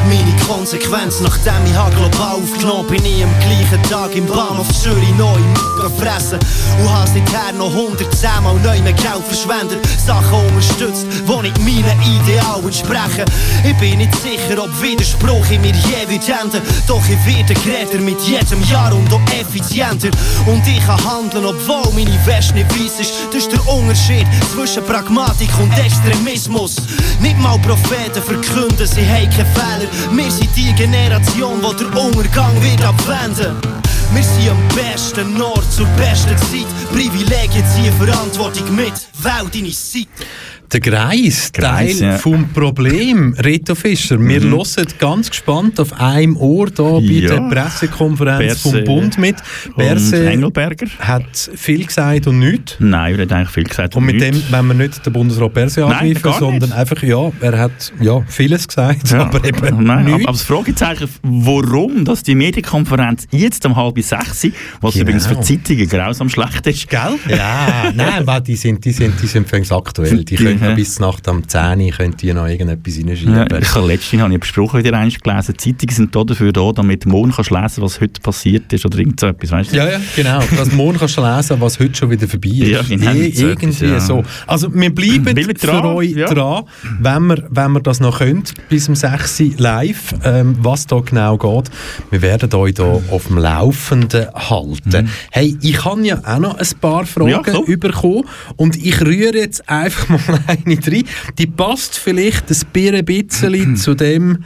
meine 0.08 0.36
Konsequenz, 0.48 1.22
nachdem 1.22 1.66
ich 1.66 1.96
global 1.96 2.36
aufgenommen 2.42 2.88
bin 2.88 3.06
ich 3.06 3.24
am 3.24 3.34
gleichen 3.40 3.84
Tag 3.90 4.16
im 4.16 4.26
Bahnhof 4.26 4.68
Zürich 4.74 5.16
neu 5.18 5.36
im 5.36 5.72
fressen 5.90 6.40
und 6.80 6.92
has 6.92 7.12
seither 7.14 7.54
noch 7.58 7.72
110 7.72 8.44
Mal 8.44 8.56
neu 8.56 8.82
mehr 8.82 8.94
Geld 8.94 9.24
verschwendet, 9.28 9.80
Sachen 9.98 10.46
unterstützt, 10.48 11.06
die 11.28 11.42
nicht 11.42 11.60
meinen 11.60 12.02
Idealen 12.02 12.66
entsprechen. 12.66 13.26
Ich 13.64 13.78
bin 13.78 13.98
nicht 13.98 14.16
sicher, 14.16 14.62
ob 14.64 14.70
Widerspruch 14.82 15.50
in 15.52 15.62
mir 15.62 15.74
je 15.74 16.08
wird 16.08 16.28
enden, 16.30 16.62
doch 16.88 17.04
ich 17.08 17.26
werde 17.26 17.54
geredet 17.54 18.02
mit 18.02 18.20
jedem 18.22 18.64
Jahr 18.70 18.94
und 18.94 19.12
auch 19.14 19.22
effizienter. 19.40 20.10
Und 20.46 20.66
ich 20.68 20.86
kann 20.86 21.04
handeln, 21.04 21.46
obwohl 21.46 21.94
meine 21.94 22.18
Weste 22.42 22.56
nicht 22.56 22.72
weiss 22.72 23.00
ist. 23.00 23.14
Das 23.28 23.44
ist 23.44 23.52
der 23.52 23.68
Unterschied 23.68 24.26
zwischen 24.52 24.84
Pragmatik 24.84 25.50
und 25.60 25.72
Extremismus. 25.78 26.76
Nicht 27.20 27.38
mal 27.38 27.60
Propheten 27.60 28.22
verkünden, 28.24 28.88
sie 28.88 29.06
haben 29.06 29.30
keine 29.30 29.46
Fehler. 29.46 29.88
Wir 30.12 30.32
sind 30.32 30.50
die 30.56 30.74
Generation, 30.74 31.62
die 31.62 31.84
der 31.84 32.04
Untergang 32.04 32.60
wird 32.64 32.84
abwenden. 32.84 33.56
Wir 34.14 34.24
sind 34.24 34.50
am 34.50 34.68
besten 34.70 35.40
Ort 35.40 35.72
zur 35.72 35.86
besten 35.98 36.36
Zeit. 36.36 36.66
Privilegien 36.92 37.64
ziehen 37.76 37.94
Verantwortung 38.00 38.76
mit. 38.76 38.94
Wähl 39.22 39.48
deine 39.54 39.72
Seite. 39.72 40.26
Der 40.74 40.80
Greis, 40.80 41.52
Greis, 41.52 41.98
Teil 42.00 42.12
ja. 42.12 42.18
vom 42.18 42.48
Problem, 42.48 43.34
Reto 43.38 43.76
Fischer. 43.76 44.18
Wir 44.18 44.40
Mhm. 44.40 44.52
hören 44.52 44.88
ganz 45.00 45.30
gespannt 45.30 45.78
auf 45.82 45.92
einem 46.00 46.38
Ohr 46.38 46.68
da 46.70 46.84
bei 46.94 47.00
Ja. 47.02 47.28
der 47.36 47.50
Pressekonferenz 47.50 48.40
Berse 48.40 48.70
vom 48.70 48.84
Bund 48.86 49.18
mit. 49.18 49.36
Und 49.68 49.76
Berse 49.76 50.30
Engelberger? 50.30 50.86
hat 51.00 51.50
viel 51.56 51.86
gesagt 51.86 52.26
und 52.28 52.40
nichts. 52.40 52.78
Nein, 52.80 53.16
er 53.16 53.22
hat 53.24 53.34
eigentlich 53.34 53.50
viel 53.50 53.64
gesagt. 53.66 53.98
Und 53.98 54.06
mit 54.06 54.16
nichts. 54.16 54.46
dem 54.48 54.52
wollen 54.54 54.68
wir 54.70 54.74
nicht 54.76 55.06
den 55.06 55.12
Bundesrat 55.12 55.54
Berse 55.54 55.86
angreifen, 55.86 56.34
sondern 56.40 56.72
einfach, 56.72 57.04
ja, 57.04 57.32
er 57.42 57.58
hat 57.60 57.92
ja, 58.00 58.22
vieles 58.30 58.66
gesagt, 58.66 59.10
Ja. 59.12 59.24
aber 59.26 59.44
eben 59.46 59.84
Nein, 59.84 59.90
aber, 59.90 60.02
nichts. 60.04 60.24
aber 60.26 60.32
das 60.38 60.44
Fragezeichen, 60.44 61.10
warum 61.22 62.06
dass 62.06 62.24
die 62.24 62.36
Medienkonferenz 62.36 63.28
jetzt 63.32 63.66
um 63.66 63.76
halb 63.76 64.00
sechs, 64.02 64.48
was 64.80 64.94
Genau. 64.94 65.04
übrigens 65.04 65.28
für 65.28 65.36
die 65.36 65.42
Zeitungen 65.62 65.90
grausam 65.90 66.30
schlecht 66.30 66.66
ist. 66.66 66.88
Gell? 66.88 67.20
Ja, 67.28 67.92
nein, 67.94 68.22
weil 68.26 68.40
die 68.40 68.56
sind, 68.56 68.86
die 68.86 68.94
sind, 68.94 69.22
die 69.22 69.28
sind 69.28 69.52
aktuell. 69.70 70.24
Die 70.24 70.36
können 70.36 70.61
Ja. 70.62 70.70
noch 70.70 70.76
bis 70.76 71.00
Nacht 71.00 71.28
am 71.28 71.48
10 71.48 71.82
Uhr 71.82 71.92
können 71.92 72.16
die 72.18 72.34
noch 72.34 72.48
irgendetwas 72.48 72.98
Ja, 72.98 73.06
reinschreiben. 73.08 73.62
ich 73.62 73.76
habe 73.76 73.88
letztens 73.88 74.22
habe 74.22 74.32
ich 74.32 74.36
einen 74.36 74.44
Spruch 74.44 74.74
wieder 74.76 74.94
einmal 74.98 75.12
gelesen. 75.12 75.54
Die 75.54 75.58
Zeitungen 75.78 75.96
sind 75.96 76.16
da 76.16 76.24
dafür 76.24 76.54
da, 76.54 76.72
damit 76.72 77.06
du 77.06 77.10
morgen 77.10 77.32
kannst 77.32 77.52
lesen 77.52 77.82
was 77.84 78.00
heute 78.00 78.22
passiert 78.22 78.72
ist 78.72 78.86
oder 78.86 78.98
irgend 79.00 79.20
so 79.20 79.28
etwas, 79.28 79.52
weißt 79.52 79.72
du? 79.74 79.78
Ja, 79.78 79.90
ja, 79.90 80.00
genau. 80.16 80.40
Das 80.58 80.72
morgen 80.72 80.98
kannst 80.98 81.18
du 81.18 81.22
lesen, 81.22 81.60
was 81.60 81.80
heute 81.80 81.96
schon 81.96 82.10
wieder 82.12 82.28
vorbei 82.28 82.50
ist. 82.50 82.68
Ja, 82.70 82.82
genau, 82.84 83.12
so 83.12 83.48
irgendwie 83.48 83.86
ja. 83.86 84.00
so. 84.00 84.24
Also 84.48 84.74
wir 84.74 84.94
bleiben 84.94 85.24
Bleiben 85.34 85.56
für 85.58 85.68
dran, 85.68 85.86
euch 85.86 86.12
ja. 86.12 86.26
dran, 86.34 86.64
wenn 87.00 87.28
wir, 87.28 87.48
wenn 87.50 87.72
wir 87.74 87.80
das 87.82 88.00
noch 88.00 88.20
können, 88.20 88.44
bis 88.70 88.88
um 88.90 88.96
6 88.96 89.40
Uhr 89.42 89.50
live, 89.58 90.14
ähm, 90.24 90.56
was 90.62 90.86
da 90.88 91.00
genau 91.00 91.38
geht. 91.38 91.70
Wir 92.10 92.22
werden 92.22 92.54
euch 92.54 92.74
da 92.76 92.84
auf 93.10 93.28
dem 93.28 93.38
Laufenden 93.38 94.28
halten. 94.34 95.10
Hey, 95.32 95.58
ich 95.62 95.84
habe 95.86 96.06
ja 96.06 96.20
auch 96.26 96.40
noch 96.40 96.56
ein 96.58 96.68
paar 96.80 97.06
Fragen 97.06 97.22
Mhm. 97.22 97.30
Ja, 97.32 97.42
komm. 97.44 97.80
bekommen 97.80 98.24
und 98.58 98.76
ich 98.76 99.00
rühre 99.02 99.38
jetzt 99.38 99.68
einfach 99.70 100.10
mal 100.10 100.40
eine 100.66 100.78
rein. 100.78 101.04
Die 101.38 101.48
passt 101.48 101.98
vielleicht 101.98 102.50
ein 102.50 103.06
bisschen 103.06 103.76
zu 103.76 103.96
dem 103.96 104.44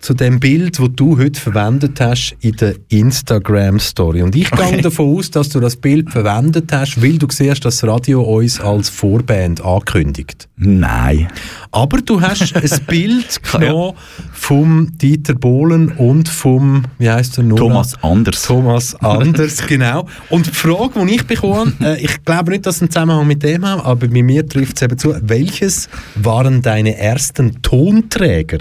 zu 0.00 0.14
dem 0.14 0.38
Bild, 0.38 0.78
das 0.78 0.88
du 0.94 1.18
heute 1.18 1.40
verwendet 1.40 2.00
hast 2.00 2.36
in 2.40 2.52
der 2.56 2.74
Instagram-Story. 2.88 4.22
Und 4.22 4.36
ich 4.36 4.52
Okay. 4.52 4.72
gehe 4.72 4.82
davon 4.82 5.16
aus, 5.16 5.30
dass 5.30 5.48
du 5.48 5.60
das 5.60 5.76
Bild 5.76 6.10
verwendet 6.10 6.70
hast, 6.72 7.02
weil 7.02 7.18
du 7.18 7.26
siehst, 7.30 7.64
dass 7.64 7.78
das 7.78 7.88
Radio 7.88 8.22
uns 8.22 8.60
als 8.60 8.88
Vorband 8.88 9.64
ankündigt. 9.64 10.48
Nein. 10.56 11.28
Aber 11.72 11.98
du 12.00 12.20
hast 12.20 12.54
ein 12.56 12.86
Bild 12.86 13.40
genommen 13.42 13.94
vom 14.32 14.96
Dieter 14.98 15.34
Bohlen 15.34 15.88
und 15.92 16.28
vom, 16.28 16.84
wie 16.98 17.10
heißt 17.10 17.38
er 17.38 17.44
noch? 17.44 17.56
Thomas 17.56 17.94
Anders. 18.02 18.42
Thomas 18.42 18.94
Anders, 19.00 19.66
genau. 19.66 20.06
Und 20.30 20.46
die 20.46 20.50
Frage, 20.50 21.04
die 21.06 21.14
ich 21.16 21.26
bekomme, 21.26 21.72
äh, 21.80 22.00
ich 22.02 22.24
glaube 22.24 22.52
nicht, 22.52 22.66
dass 22.66 22.76
es 22.76 22.82
einen 22.82 22.90
Zusammenhang 22.90 23.26
mit 23.26 23.42
dem 23.42 23.64
hat, 23.66 23.84
aber 23.84 24.06
bei 24.08 24.22
mir 24.22 24.46
trifft 24.46 24.76
es 24.76 24.82
eben 24.82 24.96
zu, 24.96 25.14
welches 25.22 25.88
waren 26.14 26.62
deine 26.62 26.96
ersten 26.96 27.60
Tonträger? 27.62 28.58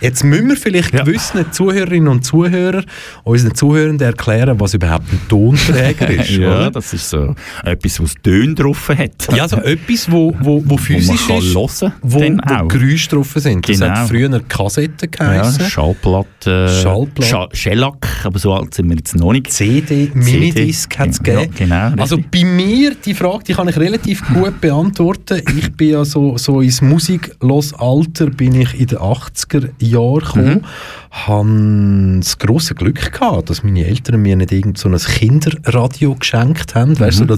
Jetzt 0.00 0.22
müssen 0.24 0.48
wir 0.48 0.56
vielleicht 0.66 0.92
Ja. 0.94 1.04
gewissen 1.04 1.52
Zuhörerinnen 1.52 2.08
und 2.08 2.24
Zuhörer, 2.24 2.82
unseren 3.24 3.54
Zuhörern 3.54 3.98
erklären, 4.00 4.58
was 4.58 4.74
überhaupt 4.74 5.12
ein 5.12 5.20
Tonträger 5.28 6.10
ist. 6.20 6.30
ja, 6.30 6.48
oder? 6.48 6.70
das 6.70 6.92
ist 6.92 7.08
so 7.08 7.34
etwas, 7.64 8.00
was 8.00 8.14
Töne 8.22 8.54
drauf 8.54 8.88
hat. 8.88 9.28
Ja, 9.34 9.42
also 9.44 9.56
etwas, 9.58 10.10
wo, 10.10 10.34
wo, 10.40 10.62
wo 10.64 10.76
physisch 10.76 11.26
kann 11.26 11.38
ist, 11.38 11.54
hören, 11.54 11.92
wo, 12.02 12.20
wo. 12.20 12.68
Geräusche 12.68 13.08
drauf 13.10 13.32
sind. 13.36 13.68
Das 13.68 13.78
Genau. 13.78 13.94
hat 13.94 14.08
früher 14.08 14.40
Kassetten 14.48 15.08
Ja, 15.18 15.26
geheißen. 15.40 15.66
Schallplatte. 15.66 16.68
Schallplatte. 16.68 17.22
Scha 17.22 17.48
Shellac, 17.52 18.06
aber 18.24 18.38
so 18.38 18.52
alt 18.52 18.74
sind 18.74 18.88
wir 18.88 18.96
jetzt 18.96 19.14
noch 19.16 19.32
nicht. 19.32 19.50
CD, 19.52 20.10
Minidisc 20.14 20.98
hat 20.98 21.10
es 21.10 21.20
Ja, 21.24 21.34
gegeben. 21.40 21.54
genau, 21.56 21.84
richtig. 21.86 22.00
also 22.00 22.18
bei 22.32 22.44
mir, 22.44 22.94
die 23.04 23.14
Frage, 23.14 23.44
die 23.44 23.52
kann 23.54 23.68
ich 23.68 23.76
relativ 23.76 24.22
gut 24.32 24.60
beantworten. 24.60 25.42
Ich 25.58 25.72
bin 25.72 25.90
ja 25.90 26.04
so, 26.04 26.36
so 26.38 26.60
ins 26.60 26.80
Musiklosalter 26.82 28.30
bin 28.30 28.60
ich 28.60 28.78
in 28.80 28.86
den 28.86 28.98
80er 28.98 29.68
Jahren 29.78 30.20
gekommen. 30.20 30.54
Mhm. 30.54 30.55
Uhum. 30.56 31.05
Habe 31.26 32.18
das 32.20 32.38
grosse 32.38 32.74
Glück 32.74 33.10
gehabt, 33.12 33.48
dass 33.48 33.62
meine 33.62 33.84
Eltern 33.86 34.20
mir 34.20 34.36
nicht 34.36 34.52
irgend 34.52 34.76
so 34.78 34.88
ein 34.88 34.96
Kinderradio 34.98 36.14
geschenkt 36.14 36.74
haben. 36.74 36.98
Weißt 36.98 37.20
du, 37.20 37.24
ich 37.24 37.30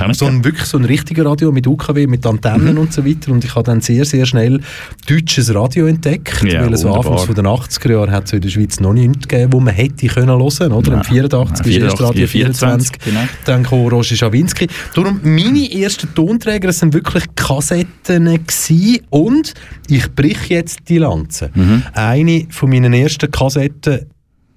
auch 0.00 0.06
nicht 0.06 0.18
so 0.18 0.26
ein, 0.26 0.44
wirklich 0.44 0.64
so 0.66 0.76
ein 0.78 0.84
richtiger 0.84 1.26
Radio 1.26 1.52
mit 1.52 1.66
UKW, 1.66 2.06
mit 2.06 2.26
Antennen 2.26 2.72
Mhm. 2.74 2.78
und 2.78 2.92
so 2.92 3.04
weiter. 3.06 3.30
Und 3.32 3.44
ich 3.44 3.54
habe 3.54 3.62
dann 3.64 3.80
sehr, 3.80 4.04
sehr 4.04 4.26
schnell 4.26 4.60
deutsches 5.08 5.54
Radio 5.54 5.86
entdeckt, 5.86 6.42
Ja, 6.44 6.64
weil 6.64 6.74
es 6.74 6.80
so. 6.80 6.92
Anfangs 6.92 7.22
von 7.24 7.34
den 7.34 7.46
80er 7.46 7.90
Jahren 7.92 8.10
hat 8.10 8.24
es 8.24 8.32
in 8.32 8.40
der 8.40 8.48
Schweiz 8.48 8.80
noch 8.80 8.92
nichts 8.92 9.28
gegeben, 9.28 9.52
wo 9.52 9.60
man 9.60 9.72
hätte 9.74 10.06
können 10.08 10.28
hören, 10.28 10.72
oder? 10.72 10.92
Im 10.92 10.98
Nein. 10.98 11.04
84 11.04 11.66
ist 11.66 11.76
erst 11.76 11.96
84, 11.98 12.00
Radio 12.00 12.26
24, 12.26 12.28
24, 12.28 12.98
genau. 13.04 13.20
dann 13.44 13.62
kam 13.62 13.78
Roger 13.86 14.16
Schawinski. 14.16 14.66
Darum, 14.94 15.20
meine 15.22 15.72
ersten 15.72 16.12
Tonträger 16.14 16.72
sind 16.72 16.92
wirklich 16.94 17.24
Kassetten 17.36 18.24
gewesen. 18.24 18.98
und 19.10 19.54
ich 19.88 20.12
brich 20.14 20.48
jetzt 20.48 20.80
die 20.88 20.98
Lanze. 20.98 21.50
Mhm. 21.54 21.82
Eine 21.92 22.46
von 22.56 22.70
meinen 22.70 22.92
ersten 22.92 23.30
Kassetten 23.30 24.10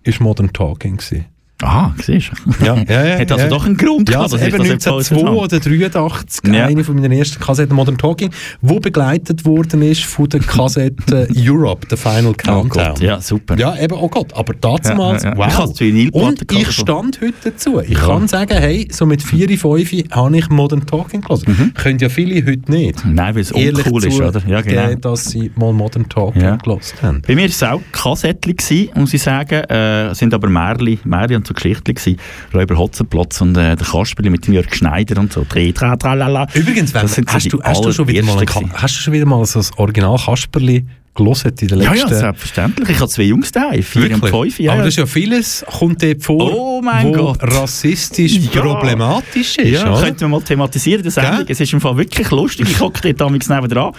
ist 0.03 0.19
Modern 0.19 0.51
Talking 0.53 0.97
gewesen. 0.97 1.25
Ah, 1.61 1.91
siehst 2.01 2.31
du. 2.45 2.65
Ja, 2.65 2.75
ja, 2.87 3.05
ja, 3.05 3.19
Hat 3.19 3.31
also 3.33 3.43
ja. 3.43 3.49
doch 3.49 3.65
einen 3.65 3.75
Grund 3.75 4.09
Ja, 4.09 4.19
gehabt, 4.19 4.33
also 4.33 4.37
ich 4.37 4.53
eben 4.53 4.57
das 4.59 4.67
jetzt 4.69 4.87
1902 4.87 5.29
alles 5.29 5.53
oder 5.53 5.59
83, 5.59 6.53
Ja. 6.53 6.65
eine 6.67 6.83
von 6.85 6.95
meinen 6.95 7.11
ersten 7.11 7.39
Kassetten 7.43 7.75
Modern 7.75 7.97
Talking, 7.97 8.29
wo 8.61 8.79
begleitet 8.79 9.43
worden 9.45 9.81
ist 9.81 10.03
von 10.05 10.29
der 10.29 10.39
Kassette 10.39 11.27
Europe, 11.35 11.85
der 11.87 11.97
Final 11.97 12.27
Oh 12.27 12.33
Countdown. 12.37 12.69
Gott, 12.69 12.99
ja, 13.01 13.19
super. 13.19 13.57
Ja, 13.57 13.77
eben, 13.77 13.93
oh 13.99 14.07
Gott, 14.07 14.33
aber 14.33 14.53
damals, 14.53 15.23
Ja, 15.23 15.31
ja, 15.31 15.35
ja. 15.35 15.37
wow. 15.37 15.81
Ich 15.81 16.13
Und 16.13 16.47
gehabt, 16.47 16.67
ich 16.69 16.71
stand 16.71 17.19
heute 17.21 17.33
dazu. 17.43 17.81
Ich 17.81 17.93
kann 17.95 18.27
sagen, 18.29 18.57
hey, 18.57 18.87
so 18.91 19.05
mit 19.05 19.21
4, 19.21 19.49
5 19.57 20.11
habe 20.11 20.37
ich 20.37 20.49
Modern 20.49 20.85
Talking 20.85 21.21
gelesen. 21.21 21.73
Können 21.75 21.99
ja 21.99 22.07
viele 22.09 22.35
heute 22.45 22.71
nicht. 22.71 23.03
Nein, 23.05 23.35
weil 23.35 23.41
es 23.41 23.51
uncool 23.51 24.05
ist, 24.05 24.19
oder? 24.21 24.41
Ja, 24.47 24.61
genau. 24.61 24.95
dass 24.95 25.25
sie 25.25 25.51
mal 25.55 25.73
Modern 25.73 26.07
Talking 26.07 26.41
Ja. 26.41 26.55
gelesen 26.55 26.95
haben. 27.01 27.21
Bei 27.27 27.35
mir 27.35 27.41
war 27.43 27.49
es 27.49 27.63
auch 27.63 27.81
Kassettchen, 27.91 28.89
muss 28.95 29.13
ich 29.13 29.21
sagen. 29.21 29.55
Äh, 29.65 30.13
sind 30.15 30.33
aber 30.33 30.47
Märli 30.49 30.99
und 31.35 31.48
so 31.49 31.53
Geschichten 31.53 31.93
gewesen. 31.93 32.17
Räuber 32.53 32.77
Hotzenplotz 32.77 33.41
und 33.41 33.57
äh, 33.57 33.75
der 33.75 33.85
Kasperli 33.85 34.29
mit 34.29 34.47
dem 34.47 34.53
Jörg 34.53 34.73
Schneider 34.73 35.19
und 35.19 35.33
so. 35.33 35.43
Tra, 35.43 35.95
tra, 35.97 36.13
la, 36.13 36.27
la. 36.27 36.47
Übrigens, 36.53 36.93
wenn, 36.93 37.01
Das 37.01 37.15
sind 37.15 37.31
hast, 37.33 37.51
du, 37.51 37.61
hast, 37.61 37.83
du 37.83 37.91
schon 37.91 38.07
wieder 38.07 38.23
mal 38.23 38.39
ein, 38.39 38.47
hast 38.73 38.95
du 38.95 38.99
schon 39.01 39.13
wieder 39.13 39.25
mal 39.25 39.45
so 39.45 39.59
das 39.59 39.77
Original 39.77 40.17
Kasperli 40.17 40.85
gelesen 41.15 41.51
in 41.59 41.67
der 41.67 41.77
Ja, 41.79 41.91
letzten... 41.91 42.09
ja, 42.11 42.15
selbstverständlich. 42.17 42.89
Ich 42.89 42.99
habe 42.99 43.09
zwei 43.09 43.23
Jungs 43.23 43.51
daheim, 43.51 43.83
vier 43.83 44.03
und 44.13 44.21
Wirklich? 44.21 44.31
fünf. 44.55 44.59
Ja, 44.59 44.71
Aber 44.71 44.79
ja. 44.81 44.85
das 44.85 44.93
ist 44.93 44.97
ja 44.99 45.05
vieles, 45.05 45.65
kommt 45.67 46.01
dort 46.01 46.23
vor, 46.23 46.53
Oh 46.55 46.81
mein 46.81 47.07
wo 47.07 47.11
Gott. 47.33 47.39
rassistisch 47.43 48.33
Ja. 48.53 48.61
problematisch 48.61 49.57
ist. 49.57 49.81
Ja, 49.81 49.91
oder? 49.91 50.01
könnten 50.03 50.21
wir 50.21 50.27
mal 50.29 50.41
thematisieren, 50.41 51.03
das 51.03 51.15
Sendung. 51.15 51.45
Es 51.47 51.59
ist 51.59 51.73
im 51.73 51.81
Fall 51.81 51.97
wirklich 51.97 52.29
lustig. 52.31 52.67
Ich 52.69 52.79
hocke 52.79 53.01
dort 53.01 53.19
damals 53.19 53.49
nebenan. 53.49 53.91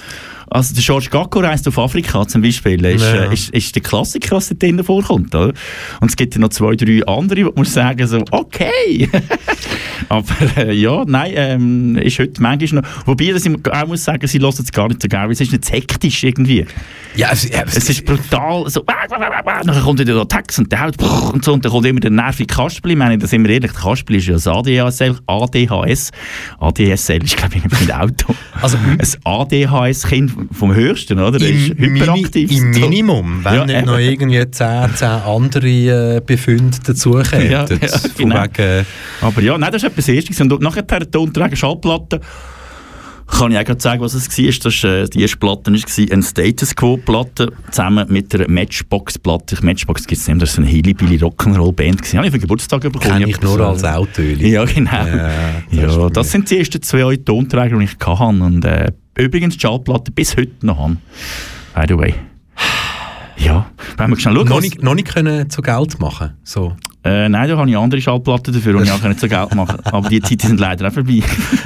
Also 0.50 0.74
der 0.74 0.82
George 0.82 1.08
Gacko 1.10 1.40
reist 1.40 1.66
auf 1.68 1.78
Afrika 1.78 2.26
zum 2.26 2.42
Beispiel, 2.42 2.84
ist, 2.84 3.02
Ja. 3.02 3.24
äh, 3.26 3.32
ist, 3.34 3.50
ist 3.50 3.74
der 3.74 3.82
Klassiker, 3.82 4.36
was 4.36 4.48
dort 4.48 4.60
drinnen 4.62 4.84
vorkommt. 4.84 5.34
Oder? 5.34 5.52
Und 6.00 6.08
es 6.10 6.16
gibt 6.16 6.34
ja 6.34 6.40
noch 6.40 6.48
zwei, 6.48 6.74
drei 6.74 7.04
andere, 7.06 7.46
wo 7.46 7.52
man 7.54 7.64
sagen 7.64 8.06
so, 8.06 8.22
okay. 8.32 9.08
Aber 10.08 10.24
äh, 10.56 10.72
ja, 10.74 11.04
nein, 11.06 11.32
ähm, 11.36 11.96
ist 11.98 12.18
heute 12.18 12.42
manchmal 12.42 12.82
noch... 12.82 13.06
Wobei, 13.06 13.30
dass 13.32 13.46
ich 13.46 13.52
auch 13.70 13.86
muss 13.86 14.04
sagen, 14.04 14.26
sie 14.26 14.40
hören 14.40 14.54
es 14.58 14.72
gar 14.72 14.88
nicht 14.88 15.00
so 15.02 15.08
gerne, 15.08 15.26
weil 15.26 15.32
es 15.32 15.40
ist 15.40 15.52
nicht 15.52 15.70
hektisch 15.70 16.24
irgendwie. 16.24 16.66
Ja, 17.14 17.28
es, 17.32 17.48
ja, 17.48 17.62
Es 17.66 17.88
ist 17.88 18.04
brutal, 18.04 18.68
so, 18.68 18.82
dann 18.84 19.82
kommt 19.82 19.98
wieder 20.00 20.14
der 20.14 20.28
Text 20.28 20.58
und 20.58 20.70
der 20.72 20.80
Haut 20.84 21.00
und 21.32 21.44
so, 21.44 21.52
und 21.52 21.64
dann 21.64 21.70
kommt 21.72 21.86
immer 21.86 22.00
der 22.00 22.10
nervige 22.10 22.52
Kasperli. 22.52 22.94
Ich 22.94 22.98
meine, 22.98 23.18
da 23.18 23.26
sind 23.26 23.44
wir 23.44 23.50
ehrlich, 23.54 23.70
der 23.72 23.80
Kasperli 23.80 24.18
ist 24.18 24.26
ja 24.26 24.34
das 24.34 24.46
ADHS, 24.48 25.00
ADHS. 25.26 26.10
ADSL 26.58 27.22
ist, 27.24 27.36
glaube 27.36 27.56
ich, 27.56 27.64
nicht 27.64 27.90
ein 27.92 28.00
Auto. 28.00 28.34
Also, 28.62 28.78
ein 28.78 28.98
ADHS-Kind 29.24 30.32
vom 30.52 30.74
Höchsten, 30.74 31.18
oder? 31.18 31.38
Der 31.38 31.50
ist 31.50 31.68
Im, 31.70 31.76
Mini, 31.78 32.00
hyperaktiv. 32.00 32.50
Im 32.50 32.70
Minimum, 32.70 33.40
wenn 33.44 33.54
Ja, 33.54 33.66
nicht 33.66 33.76
eben. 33.76 33.86
noch 33.86 33.98
irgendwie 33.98 34.50
10, 34.50 34.94
10 34.94 35.08
andere 35.08 35.68
äh, 36.16 36.20
Befunde 36.24 36.78
dazukommen. 36.84 37.50
Ja, 37.50 37.64
ja, 37.66 37.76
genau. 38.16 38.42
wegen, 38.42 38.86
Aber 39.20 39.42
ja, 39.42 39.58
nein, 39.58 39.72
das 39.72 39.82
ist 39.82 39.90
etwas 39.90 40.08
Erstes. 40.08 40.40
Und 40.40 40.60
nachher 40.60 40.82
der 40.82 41.10
Tonträger 41.10 41.56
Schallplatte. 41.56 42.20
Kann 43.26 43.52
ich 43.52 43.58
auch 43.58 43.64
gerade 43.64 43.80
sagen, 43.80 44.00
was 44.00 44.14
es 44.14 44.28
war. 44.28 44.52
Das, 44.64 44.84
äh, 44.84 45.08
die 45.08 45.22
erste 45.22 45.36
Platte 45.36 45.70
war 45.72 46.12
eine 46.12 46.22
Status 46.22 46.74
Quo-Platte 46.74 47.52
zusammen 47.70 48.06
mit 48.10 48.34
einer 48.34 48.48
Matchbox-Platte. 48.48 49.56
Matchbox 49.62 50.04
gibt 50.06 50.20
es 50.20 50.26
nicht 50.26 50.34
mehr, 50.36 50.40
das 50.40 50.56
war 50.58 50.64
eine 50.64 50.72
Hillybilly 50.72 51.16
Rock'n'Roll-Band. 51.16 52.02
Habe 52.14 52.26
ich 52.26 52.32
für 52.32 52.38
Geburtstag 52.40 52.80
bekommen. 52.80 53.00
kenne 53.02 53.28
ich 53.28 53.40
nur 53.40 53.56
das, 53.56 53.68
als 53.68 53.82
äh, 53.84 53.96
Autöli. 53.98 54.48
Ja, 54.50 54.64
genau. 54.64 54.90
Ja, 54.90 55.30
Ja, 55.70 55.86
das 55.86 56.12
das, 56.12 56.26
ist 56.26 56.32
bei 56.32 56.32
sind 56.32 56.50
die 56.50 56.58
ersten 56.58 56.82
zwei 56.82 57.16
Tonträger, 57.16 57.78
die 57.78 57.84
ich 57.84 57.96
hatte. 58.04 58.22
Und 58.24 58.64
äh, 58.64 58.90
übrigens 59.22 59.54
die 59.54 59.60
Schallplatte 59.60 60.10
bis 60.10 60.36
heute 60.36 60.52
noch 60.62 60.78
habe. 60.78 60.96
By 61.74 61.84
the 61.88 61.96
way. 61.96 62.14
Ja, 63.36 63.70
wenn 63.96 64.10
wir 64.10 64.18
schnell 64.18 64.34
schauen. 64.34 64.48
Noch 64.48 64.60
nicht, 64.60 64.82
noch 64.82 64.94
nicht 64.94 65.08
können 65.08 65.48
zu 65.48 65.62
Geld 65.62 65.98
machen. 65.98 66.34
So. 66.44 66.76
Äh, 67.02 67.30
nein, 67.30 67.48
da 67.48 67.56
habe 67.56 67.70
ich 67.70 67.76
andere 67.78 68.00
Schallplatten 68.00 68.52
dafür, 68.52 68.76
die 68.78 68.84
ich 68.84 68.92
auch 68.92 69.02
nicht 69.02 69.20
so 69.20 69.26
Geld 69.26 69.54
machen 69.54 69.78
Aber 69.84 70.08
die 70.10 70.20
Zeiten 70.20 70.48
sind 70.48 70.60
leider 70.60 70.88
auch 70.88 70.92
vorbei. 70.92 71.22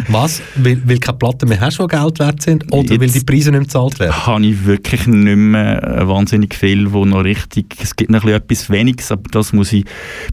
Was? 0.09 0.41
Weil, 0.55 0.81
weil 0.87 0.99
keine 0.99 1.19
Platten 1.19 1.49
mehr 1.49 1.61
hast, 1.61 1.79
die 1.81 1.87
Geld 1.89 2.19
wert 2.21 2.41
sind? 2.43 2.73
Oder 2.73 2.89
weil 2.91 3.03
Jetzt- 3.03 3.17
die 3.17 3.25
Preise 3.25 3.51
nicht 3.51 3.65
bezahlt 3.65 3.99
werden? 3.99 4.27
habe 4.27 4.47
ich 4.47 4.65
wirklich 4.65 5.07
nicht 5.09 5.37
mehr 5.37 5.83
äh, 5.83 6.09
wahnsinnig 6.09 6.55
viel, 6.55 6.93
wo 6.93 7.05
noch 7.05 7.25
richtig... 7.25 7.75
Es 7.83 7.97
gibt 7.97 8.11
noch 8.13 8.23
ein 8.25 8.43
bisschen 8.47 8.69
etwas 8.69 8.71
Weniges, 8.71 9.11
aber 9.11 9.23
das 9.33 9.53
muss 9.53 9.73
ich 9.73 9.85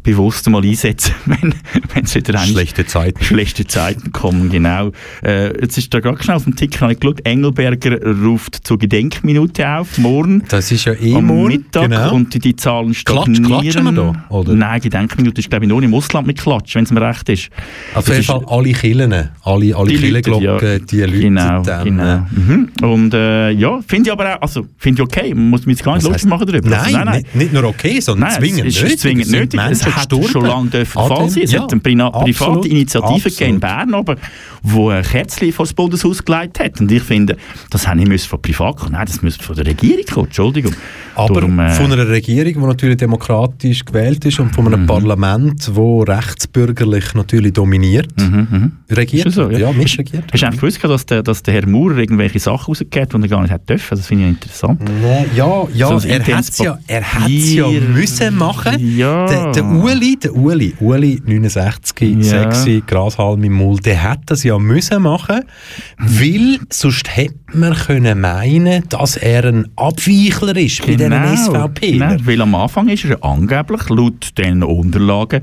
bewusst 0.04 0.48
mal 0.50 0.64
einsetzen, 0.64 1.14
wenn 1.26 1.56
es 2.04 2.14
wieder 2.14 2.38
Schlechte 2.38 2.86
Zeiten. 2.86 3.24
schlechte 3.24 3.66
Zeiten 3.66 4.12
kommen, 4.12 4.50
genau. 4.52 4.92
Äh, 5.24 5.48
jetzt 5.62 5.78
ist 5.80 5.92
da 5.94 6.00
gerade 6.00 6.22
schnell 6.22 6.36
auf 6.38 6.44
dem 6.44 6.56
Ticker 6.56 6.82
habe 6.82 6.94
ich 6.94 7.00
geschaut, 7.00 7.26
Engelberger 7.26 7.98
ruft 8.24 8.60
zur 8.68 8.78
Gedenkminute 8.78 9.68
auf, 9.68 9.98
morgen. 9.98 10.44
Das 10.50 10.72
ist 10.72 10.86
ja 10.86 10.94
eh 10.94 11.16
am 11.16 11.26
morgen. 11.26 11.48
Mittag 11.48 11.90
Genau. 11.90 12.14
und 12.14 12.34
die, 12.36 12.40
die 12.40 12.56
Zahlen 12.56 12.92
Klatsch- 12.92 12.96
stagnieren. 13.00 13.46
klatschen 13.46 13.84
wir 13.86 13.92
da, 13.94 14.26
oder? 14.30 14.54
Nein, 14.54 14.80
Gedenkminute 14.92 15.40
ist 15.42 15.50
glaube 15.50 15.66
ich 15.66 15.70
nur 15.70 15.82
im 15.82 15.94
Ausland 15.94 16.28
mit 16.28 16.40
Klatsch, 16.40 16.76
wenn 16.76 16.84
es 16.84 16.92
mir 16.92 17.02
recht 17.02 17.28
ist. 17.30 17.50
Auf 17.96 18.06
Das 18.06 18.16
jeden 18.16 18.26
Fall 18.26 18.44
alle 18.48 18.72
Killen, 18.74 19.12
alle, 19.12 19.76
alle 19.76 19.90
Die 19.90 19.98
läuten, 20.10 20.24
Kirchenglocken, 20.24 20.72
ja. 20.72 20.80
die 20.80 21.00
Leute 21.02 21.20
Genau, 21.20 21.62
dann... 21.64 21.84
genau. 21.86 22.04
äh, 22.16 22.22
Mhm. 22.32 22.70
Und 22.82 23.14
äh, 23.14 23.52
ja, 23.52 23.80
finde 23.88 24.10
ich 24.10 24.12
aber 24.12 24.36
auch, 24.36 24.42
also 24.42 24.66
finde 24.78 25.02
ich 25.02 25.08
okay, 25.08 25.34
man 25.34 25.50
muss 25.50 25.66
mich 25.66 25.78
jetzt 25.78 25.86
gar 25.86 25.96
nicht 25.96 26.08
lustig 26.08 26.26
machen 26.30 26.48
darüber. 26.48 26.70
Nein, 26.70 26.96
Also, 26.96 27.18
Nicht, 27.18 27.36
nicht 27.36 27.54
nur 27.54 27.64
okay, 27.66 28.00
sondern 28.00 28.30
Nein, 28.30 28.40
zwingend 28.40 28.66
es 28.68 28.76
ist 28.76 28.82
nötig. 28.84 29.00
zwingend 29.00 29.26
Es 29.28 29.32
nötig. 29.32 29.60
Es 29.70 29.86
hat 29.86 30.10
schon 30.30 30.46
lange 30.46 30.70
an 30.78 30.86
Fall 30.86 31.30
sein. 31.30 31.44
Es 31.44 31.52
ja, 31.52 31.62
hat 31.64 31.72
eine 31.72 31.82
private 31.82 32.14
absolut, 32.14 32.66
Initiative 32.66 33.30
gegeben 33.30 33.54
in. 33.56 33.60
Bern, 33.60 33.94
aber, 33.94 34.16
wo 34.64 34.90
ein 34.90 35.04
Kerzchen 35.04 35.52
vor 35.52 35.66
das 35.66 35.74
Bundeshaus 35.74 36.24
geleitet 36.24 36.60
hat. 36.60 36.80
Und 36.82 36.92
ich 36.92 37.02
finde, 37.04 37.38
das 37.70 37.88
habe 37.88 38.00
ich 38.00 38.08
müssen 38.08 38.28
von 38.30 38.42
privat 38.42 38.78
kommen. 38.78 38.92
Nein, 38.94 39.06
das 39.08 39.22
müsste 39.22 39.44
von 39.44 39.56
der 39.56 39.66
Regierung 39.66 40.06
kommen. 40.12 40.26
Entschuldigung. 40.28 40.74
Aber 41.16 41.42
Darum, 41.42 41.60
äh, 41.60 41.72
von 41.72 41.92
einer 41.92 42.08
Regierung, 42.08 42.54
die 42.54 42.60
natürlich 42.60 42.98
demokratisch 42.98 43.84
gewählt 43.86 44.24
ist 44.26 44.40
und 44.40 44.54
von 44.56 44.66
Mhm. 44.66 44.74
einem 44.74 44.86
Parlament, 44.88 45.68
das 45.68 45.78
rechtsbürgerlich 45.78 47.14
natürlich 47.14 47.54
dominiert, 47.54 48.08
regiert. 48.90 49.26
Ist 49.28 49.36
so, 49.36 49.50
ja? 49.50 49.58
ja, 49.60 49.72
mitregiert. 49.72 50.26
Hast 50.32 50.42
du 50.42 50.48
eigentlich 50.48 50.60
gewusst, 50.62 50.84
dass 50.84 51.06
der, 51.06 51.24
dass 51.24 51.44
der 51.44 51.54
Herr 51.56 51.68
Maurer 51.68 51.98
irgendwelche 51.98 52.40
Sachen 52.40 52.66
rausgegeben 52.68 53.02
hat, 53.14 53.14
die 53.24 53.26
er 53.26 53.30
gar 53.30 53.42
nicht 53.42 53.52
hätte 53.52 53.66
dürfen? 53.66 53.98
Das 53.98 54.08
finde 54.08 54.24
ich 54.26 54.30
interessant. 54.32 54.82
Nee, 54.84 55.26
ja, 55.36 55.68
ja, 55.74 55.88
So 55.88 56.08
er 56.08 56.16
hat 56.16 56.28
internes 56.28 56.50
es 56.50 56.58
ja, 56.60 56.80
er 56.88 57.14
hat's 57.14 57.54
ja 57.54 57.68
müssen 57.70 58.38
machen. 58.38 58.96
Ja. 58.98 59.26
Der, 59.28 59.52
der 59.52 59.66
Uli, 59.66 60.18
der 60.22 60.36
Uli, 60.36 60.74
Uli 60.80 61.22
69, 61.26 62.18
Ja. 62.18 62.24
sexy, 62.52 62.84
Grashalm 62.86 63.44
im 63.44 63.54
Mund, 63.54 63.86
der 63.86 64.02
hat 64.04 64.20
das 64.28 64.44
ja 64.44 64.51
müssen 64.60 65.04
machen, 65.04 65.42
weil 65.98 66.60
sonst 66.70 67.16
hätte 67.16 67.36
man 67.54 67.74
können 67.74 68.22
meinen, 68.22 68.88
dass 68.90 69.18
er 69.18 69.46
ein 69.46 69.68
Abweichler 69.76 70.56
ist 70.58 70.86
bei 70.86 70.96
diesen 70.96 71.38
SVP. 71.38 71.92
Genau, 71.94 72.16
weil 72.24 72.42
am 72.42 72.56
Anfang 72.56 72.88
ist 72.88 73.06
er 73.06 73.24
angeblich 73.24 73.90
laut 73.90 74.38
den 74.38 74.64
Unterlagen 74.64 75.42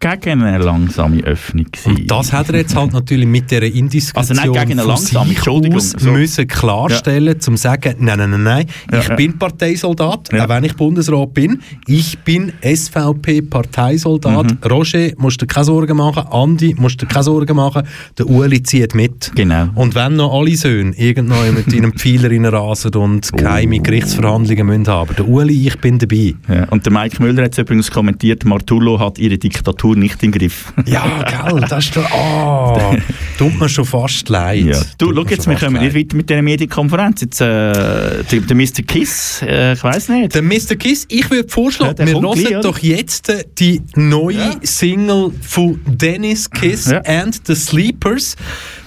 gegen 0.00 0.42
eine 0.42 0.58
langsame 0.64 1.22
Öffnung 1.24 1.66
gewesen. 1.70 1.90
Und 2.00 2.10
das 2.10 2.32
hat 2.32 2.48
er 2.48 2.56
jetzt 2.56 2.74
halt 2.74 2.94
natürlich 2.94 3.26
mit 3.26 3.50
dieser 3.50 3.62
Indiskretion 3.64 4.38
Also 4.38 4.50
nein, 4.52 4.66
gegen 4.66 4.80
eine 4.80 4.88
langsame, 4.88 5.28
Entschuldigung, 5.30 5.78
so. 5.78 6.10
müssen 6.10 6.48
klarstellen, 6.48 7.38
zum 7.38 7.56
zu 7.56 7.62
sagen, 7.64 7.96
nein, 7.98 8.16
nein, 8.18 8.30
nein, 8.30 8.42
nein, 8.42 8.66
ich 8.88 8.92
Ja, 8.94 9.02
ja. 9.10 9.14
bin 9.14 9.38
Parteisoldat, 9.38 10.32
Ja. 10.32 10.44
auch 10.44 10.48
wenn 10.48 10.64
ich 10.64 10.74
Bundesrat 10.74 11.34
bin, 11.34 11.60
ich 11.86 12.18
bin 12.20 12.50
SVP-Parteisoldat. 12.62 14.52
Mhm. 14.52 14.70
Roger, 14.70 15.10
musst 15.18 15.42
du 15.42 15.46
dir 15.46 15.52
keine 15.52 15.64
Sorgen 15.64 15.96
machen, 15.98 16.24
Andi, 16.30 16.74
musst 16.78 17.00
du 17.02 17.04
dir 17.06 17.12
keine 17.12 17.24
Sorgen 17.24 17.56
machen, 17.56 17.82
der 18.16 18.26
Uli 18.28 18.62
zieht 18.62 18.94
mit. 18.94 19.32
Genau. 19.34 19.68
Und 19.74 19.94
wenn 19.94 20.16
noch 20.16 20.32
alle 20.32 20.56
Söhne 20.56 20.94
irgendwann 20.96 21.54
mit 21.54 21.72
einem 21.74 21.92
Pfeiler 21.92 22.30
reinrasen 22.30 22.94
und 22.94 23.30
geheime 23.34 23.80
Gerichtsverhandlungen 23.80 24.66
müssen 24.66 24.86
haben, 24.88 25.14
der 25.14 25.28
Uli, 25.28 25.66
ich 25.66 25.78
bin 25.78 25.98
dabei. 25.98 26.34
Ja, 26.48 26.64
und 26.70 26.86
der 26.86 26.92
Mike 26.92 27.22
Müller 27.22 27.44
hat 27.44 27.52
es 27.52 27.58
übrigens 27.58 27.90
kommentiert, 27.90 28.46
Martullo 28.46 28.98
hat 28.98 29.18
ihre 29.18 29.36
Diktatur 29.36 29.89
nicht 29.94 30.22
im 30.22 30.32
Griff. 30.32 30.72
Ja, 30.86 31.22
gell, 31.22 31.60
das 31.68 31.84
ist 31.86 31.96
doch, 31.96 32.10
ah, 32.10 32.96
tut 33.38 33.58
mir 33.60 33.68
schon 33.68 33.84
fast 33.84 34.28
leid. 34.28 34.64
Ja. 34.66 34.80
Du, 34.98 35.14
schau 35.14 35.24
jetzt, 35.26 35.46
wir 35.48 35.56
kommen 35.56 35.80
nicht 35.82 35.94
leid. 35.94 36.04
weiter 36.04 36.16
mit 36.16 36.30
dieser 36.30 36.42
Medienkonferenz. 36.42 37.20
Jetzt, 37.20 37.40
äh, 37.40 38.24
der, 38.24 38.40
der 38.40 38.56
Mr. 38.56 38.82
Kiss, 38.86 39.42
äh, 39.42 39.74
ich 39.74 39.82
weiß 39.84 40.08
nicht. 40.10 40.34
Der 40.34 40.42
Mr. 40.42 40.76
Kiss, 40.78 41.06
ich 41.08 41.30
würde 41.30 41.46
Ja, 41.48 41.54
vorschlagen, 41.54 41.96
der 41.96 42.06
wir 42.06 42.20
hören 42.20 42.38
gleich, 42.38 42.60
doch 42.62 42.78
jetzt 42.78 43.28
äh, 43.28 43.44
die 43.58 43.82
neue 43.94 44.56
Single 44.62 45.32
von 45.42 45.80
Dennis 45.86 46.50
Kiss 46.50 46.86
Ja. 46.90 47.00
and 47.04 47.40
the 47.46 47.54
Sleepers. 47.54 48.36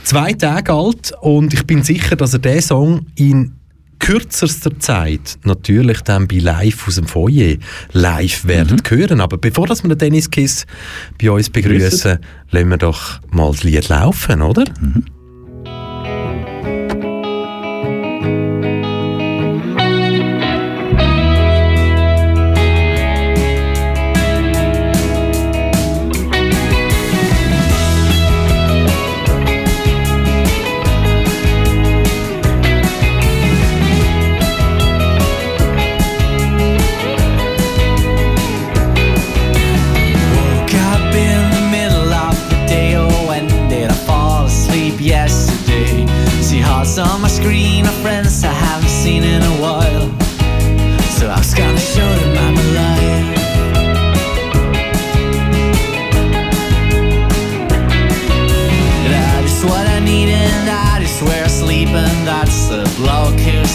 Zwei 0.03 0.33
Tage 0.33 0.73
alt 0.73 1.13
und 1.21 1.53
ich 1.53 1.63
bin 1.65 1.81
sicher, 1.83 2.15
dass 2.15 2.33
er 2.33 2.39
diesen 2.39 2.61
Song 2.61 3.05
in 3.15 3.53
kürzester 4.03 4.77
Zeit 4.79 5.37
natürlich 5.45 6.01
dann 6.01 6.27
bei 6.27 6.37
Live 6.39 6.87
aus 6.87 6.95
dem 6.95 7.07
Foyer 7.07 7.55
live 7.93 8.45
werden 8.45 8.81
Mhm. 8.83 8.97
hören. 8.97 9.21
Aber 9.21 9.37
bevor 9.37 9.65
dass 9.65 9.81
wir 9.83 9.89
den 9.89 9.97
Dennis 9.97 10.29
Kiss 10.29 10.65
bei 11.21 11.31
uns 11.31 11.49
begrüßen, 11.49 12.19
lassen 12.51 12.69
wir 12.69 12.77
doch 12.77 13.21
mal 13.31 13.51
das 13.51 13.63
Lied 13.63 13.87
laufen, 13.87 14.41
oder? 14.41 14.65
Mhm. 14.81 15.05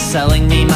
Selling 0.09 0.47
me 0.47 0.68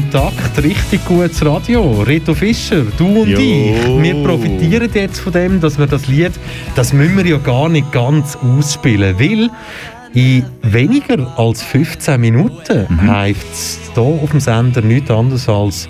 Kontakt, 0.00 0.62
richtig 0.62 1.02
gutes 1.06 1.42
Radio. 1.42 2.02
Reto 2.02 2.34
Fischer, 2.34 2.82
du 2.98 3.22
und 3.22 3.28
Jo. 3.30 3.38
ich, 3.38 4.02
wir 4.02 4.14
profitieren 4.22 4.90
jetzt 4.92 5.20
von 5.20 5.32
dem, 5.32 5.58
dass 5.58 5.78
wir 5.78 5.86
das 5.86 6.06
Lied, 6.06 6.32
das 6.74 6.92
müssen 6.92 7.16
wir 7.16 7.24
ja 7.26 7.38
gar 7.38 7.70
nicht 7.70 7.90
ganz 7.92 8.36
ausspielen, 8.36 9.18
weil 9.18 9.48
in 10.12 10.44
weniger 10.62 11.32
als 11.38 11.62
15 11.62 12.20
Minuten 12.20 12.84
Mhm. 12.90 13.10
heißt 13.10 13.46
es 13.50 13.80
hier 13.94 14.02
auf 14.02 14.30
dem 14.32 14.40
Sender 14.40 14.82
nichts 14.82 15.10
anderes 15.10 15.48
als 15.48 15.88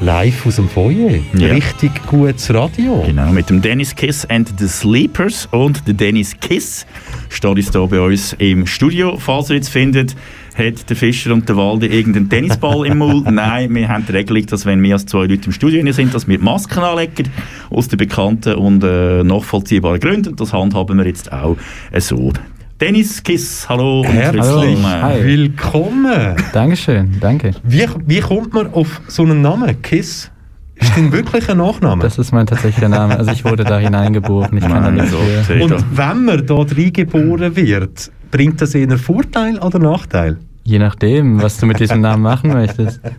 live 0.00 0.46
aus 0.46 0.56
dem 0.56 0.70
Foyer. 0.70 1.18
Ja. 1.34 1.48
Richtig 1.48 1.90
gutes 2.06 2.52
Radio. 2.54 3.02
Genau, 3.06 3.32
mit 3.32 3.50
dem 3.50 3.60
Dennis 3.60 3.94
Kiss 3.94 4.24
and 4.30 4.50
the 4.58 4.66
Sleepers. 4.66 5.46
Und 5.50 5.86
der 5.86 5.92
Dennis 5.92 6.34
Kiss 6.40 6.86
steht 7.28 7.58
jetzt 7.58 7.72
hier 7.72 7.86
bei 7.86 8.00
uns 8.00 8.32
im 8.38 8.66
Studio. 8.66 9.18
Falls 9.18 9.50
ihr 9.50 9.56
jetzt 9.56 9.68
findet, 9.68 10.16
hat 10.54 10.88
der 10.88 10.96
Fischer 10.96 11.32
und 11.32 11.48
der 11.48 11.56
Walde 11.56 11.86
irgendeinen 11.86 12.28
Tennisball 12.28 12.86
im 12.86 12.98
Mund. 12.98 13.30
Nein, 13.30 13.74
wir 13.74 13.88
haben 13.88 14.04
die 14.06 14.12
Regelung, 14.12 14.46
dass 14.46 14.66
wenn 14.66 14.80
mehr 14.80 14.94
als 14.94 15.06
zwei 15.06 15.26
Leute 15.26 15.46
im 15.46 15.52
Studio 15.52 15.92
sind, 15.92 16.14
dass 16.14 16.28
wir 16.28 16.38
Masken 16.38 16.80
anlegen. 16.80 17.28
Aus 17.70 17.88
den 17.88 17.98
bekannten 17.98 18.54
und 18.54 18.84
äh, 18.84 19.22
nachvollziehbaren 19.24 20.00
Gründen. 20.00 20.36
Das 20.36 20.52
handhaben 20.52 20.98
wir 20.98 21.06
jetzt 21.06 21.32
auch 21.32 21.56
so. 21.98 22.32
Dennis 22.80 23.22
Kiss, 23.22 23.68
hallo 23.68 24.00
und 24.00 24.08
Herzlich 24.08 24.42
willkommen. 24.42 25.02
Hi. 25.02 25.24
willkommen. 25.24 26.36
Dankeschön, 26.52 27.16
danke. 27.20 27.52
Wie, 27.62 27.86
wie 28.06 28.20
kommt 28.20 28.52
man 28.52 28.74
auf 28.74 29.00
so 29.06 29.22
einen 29.22 29.40
Namen? 29.40 29.80
Kiss? 29.82 30.32
Ist 30.74 30.96
denn 30.96 31.12
wirklich 31.12 31.48
ein 31.48 31.58
Nachname? 31.58 32.02
Das 32.02 32.18
ist 32.18 32.32
mein 32.32 32.44
tatsächlicher 32.44 32.88
Name. 32.88 33.16
Also 33.16 33.30
ich 33.30 33.44
wurde 33.44 33.62
da 33.62 33.78
hineingeboren. 33.78 34.56
Ich 34.56 34.64
kann 34.64 34.82
da 34.82 34.90
Nein, 34.90 34.94
nichts 34.94 35.12
so, 35.12 35.54
Und 35.54 35.96
wenn 35.96 36.24
man 36.24 36.44
da 36.44 36.56
reingeboren 36.56 37.54
wird, 37.54 38.10
bringt 38.32 38.60
das 38.60 38.74
eher 38.74 38.98
Vorteil 38.98 39.58
oder 39.58 39.78
Nachteil? 39.78 40.38
Je 40.64 40.78
nachdem, 40.78 41.42
was 41.42 41.58
du 41.58 41.66
mit 41.66 41.80
diesem 41.80 42.00
Namen 42.00 42.22
machen 42.22 42.52
möchtest. 42.52 43.00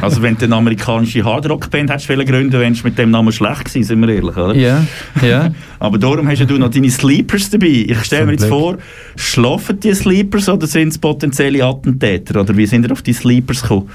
Also 0.00 0.22
wenn 0.22 0.36
du 0.36 0.44
eine 0.44 0.56
amerikanische 0.56 1.24
Hardrock-Band 1.24 1.90
hättest 1.90 2.08
wollen 2.08 2.26
gründen, 2.26 2.52
wärst 2.52 2.82
du 2.82 2.88
mit 2.88 2.98
dem 2.98 3.10
Namen 3.10 3.32
schlecht 3.32 3.66
gewesen, 3.66 3.84
sind 3.84 4.00
wir 4.00 4.08
ehrlich, 4.08 4.36
oder? 4.36 4.54
Ja, 4.54 4.84
ja. 5.22 5.50
Aber 5.78 5.98
darum 5.98 6.28
hast 6.28 6.40
ja 6.40 6.46
du 6.46 6.58
noch 6.58 6.70
deine 6.70 6.90
Sleepers 6.90 7.50
dabei. 7.50 7.86
Ich 7.88 8.04
stelle 8.04 8.26
mir 8.26 8.32
jetzt 8.32 8.46
Glück. 8.46 8.50
vor, 8.50 8.78
schlafen 9.16 9.78
die 9.80 9.94
Sleepers 9.94 10.48
oder 10.48 10.66
sind 10.66 10.88
es 10.88 10.98
potenzielle 10.98 11.64
Attentäter? 11.64 12.40
Oder 12.40 12.56
wie 12.56 12.66
sind 12.66 12.84
ihr 12.84 12.92
auf 12.92 13.02
die 13.02 13.12
Sleepers 13.12 13.62
gekommen? 13.62 13.88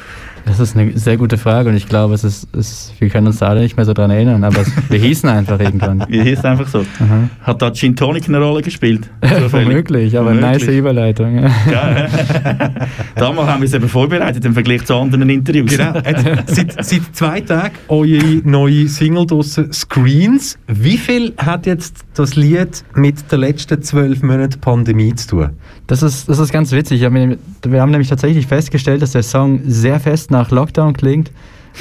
Das 0.45 0.59
ist 0.59 0.75
eine 0.75 0.97
sehr 0.97 1.17
gute 1.17 1.37
Frage 1.37 1.69
und 1.69 1.75
ich 1.75 1.87
glaube, 1.87 2.13
es 2.13 2.23
ist, 2.23 2.47
es, 2.55 2.93
wir 2.99 3.09
können 3.09 3.27
uns 3.27 3.39
da 3.39 3.47
alle 3.47 3.61
nicht 3.61 3.77
mehr 3.77 3.85
so 3.85 3.93
dran 3.93 4.11
erinnern, 4.11 4.43
aber 4.43 4.61
es, 4.61 4.71
wir 4.89 4.99
hießen 4.99 5.29
einfach 5.29 5.59
irgendwann. 5.59 6.05
Wie 6.09 6.21
hieß 6.21 6.39
es 6.39 6.45
einfach 6.45 6.67
so? 6.67 6.79
Aha. 6.79 7.29
Hat 7.41 7.61
da 7.61 7.71
Gin 7.71 7.95
Tonic 7.95 8.27
eine 8.27 8.39
Rolle 8.39 8.61
gespielt? 8.61 9.09
Womöglich, 9.51 10.17
aber 10.17 10.31
Womöglich. 10.31 10.65
nice 10.65 10.67
Überleitung. 10.67 11.43
Ja. 11.43 11.51
Ja, 11.71 12.07
Damals 13.15 13.49
haben 13.49 13.61
wir 13.61 13.67
es 13.67 13.73
eben 13.73 13.87
vorbereitet 13.87 14.43
im 14.45 14.53
Vergleich 14.53 14.85
zu 14.85 14.95
anderen 14.95 15.29
Interviews. 15.29 15.77
Genau. 15.77 15.93
Jetzt, 15.95 16.55
seit, 16.55 16.85
seit 16.85 17.01
zwei 17.13 17.41
Tagen 17.41 17.75
eure 17.87 18.41
neue 18.43 18.87
Single 18.87 19.25
draussen, 19.25 19.71
Screens. 19.71 20.57
Wie 20.67 20.97
viel 20.97 21.33
hat 21.37 21.65
jetzt 21.65 22.05
das 22.15 22.35
Lied 22.35 22.83
mit 22.95 23.31
den 23.31 23.39
letzten 23.39 23.81
zwölf 23.81 24.21
Monaten 24.23 24.59
Pandemie 24.59 25.13
zu 25.15 25.27
tun? 25.27 25.49
Das 25.87 26.03
ist, 26.03 26.29
das 26.29 26.39
ist 26.39 26.51
ganz 26.51 26.71
witzig. 26.71 27.01
Wir 27.01 27.81
haben 27.81 27.91
nämlich 27.91 28.09
tatsächlich 28.09 28.47
festgestellt, 28.47 29.01
dass 29.01 29.11
der 29.11 29.23
Song 29.23 29.61
sehr 29.65 29.99
fest 29.99 30.30
nach 30.31 30.49
Lockdown 30.51 30.93
klingt. 30.93 31.31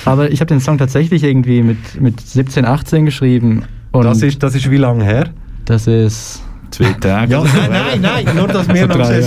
Aber 0.04 0.30
ich 0.30 0.40
habe 0.40 0.48
den 0.48 0.60
Song 0.60 0.78
tatsächlich 0.78 1.24
irgendwie 1.24 1.62
mit, 1.62 2.00
mit 2.00 2.20
17, 2.20 2.64
18 2.64 3.06
geschrieben. 3.06 3.64
Und 3.92 4.04
Das 4.04 4.22
ist, 4.22 4.42
das 4.42 4.54
ist 4.54 4.70
wie 4.70 4.76
lange 4.76 5.04
her? 5.04 5.30
das 5.64 5.86
ist 5.86 6.42
Zwei 6.70 6.92
Tage. 6.92 7.32
Ja, 7.32 7.42
nein, 7.42 8.00
nein, 8.00 8.24
nein, 8.24 8.36
nur 8.36 8.46
dass 8.46 8.68
wir 8.68 8.86
noch 8.86 8.96
drei 8.96 9.18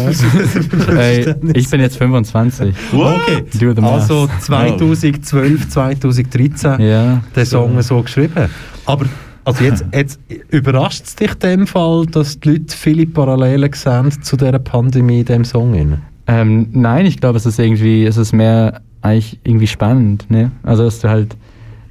Ey, 0.96 1.36
ich 1.54 1.70
bin 1.70 1.82
jetzt 1.82 1.98
25. 1.98 2.74
Okay, 2.94 3.44
Do 3.60 3.74
the 3.74 3.82
math. 3.82 3.92
also 4.10 4.30
2012, 4.40 5.68
2013 5.70 6.80
Ja. 6.82 7.22
den 7.36 7.46
Song 7.46 7.82
so 7.82 8.02
geschrieben. 8.02 8.50
Aber 8.86 9.06
also 9.46 9.64
jetzt, 9.64 9.84
jetzt 9.94 10.20
überrascht 10.50 11.04
es 11.06 11.16
dich 11.18 11.34
in 11.34 11.40
dem 11.40 11.68
Fall, 11.68 12.06
dass 12.06 12.40
die 12.40 12.50
Leute 12.52 12.78
viele 12.78 13.06
Parallelen 13.08 13.72
sehen 13.74 14.10
zu 14.22 14.38
dieser 14.38 14.60
Pandemie 14.60 15.20
in 15.20 15.26
diesem 15.26 15.44
Song? 15.46 15.98
Ähm, 16.28 16.68
nein, 16.72 17.06
ich 17.06 17.20
glaube, 17.20 17.38
es 17.38 17.46
ist 17.46 17.60
irgendwie, 17.60 18.06
es 18.06 18.16
ist 18.16 18.32
mehr 18.32 18.82
eigentlich 19.04 19.40
irgendwie 19.44 19.68
spannend. 19.68 20.30
Ne? 20.32 20.52
Also, 20.64 20.84
dass 20.84 21.00
du 21.00 21.10
halt, 21.10 21.38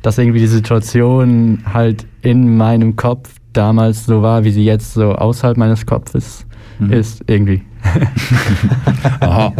dass 0.02 0.18
irgendwie 0.18 0.40
die 0.40 0.48
Situation 0.48 1.62
halt 1.72 2.06
in 2.22 2.56
meinem 2.56 2.96
Kopf 2.96 3.36
damals 3.52 4.06
so 4.06 4.22
war, 4.22 4.42
wie 4.44 4.50
sie 4.50 4.64
jetzt 4.64 4.94
so 4.94 5.12
außerhalb 5.12 5.56
meines 5.56 5.86
Kopfes 5.86 6.46
ist, 6.90 7.22
irgendwie. 7.28 7.62
Aha, 9.20 9.52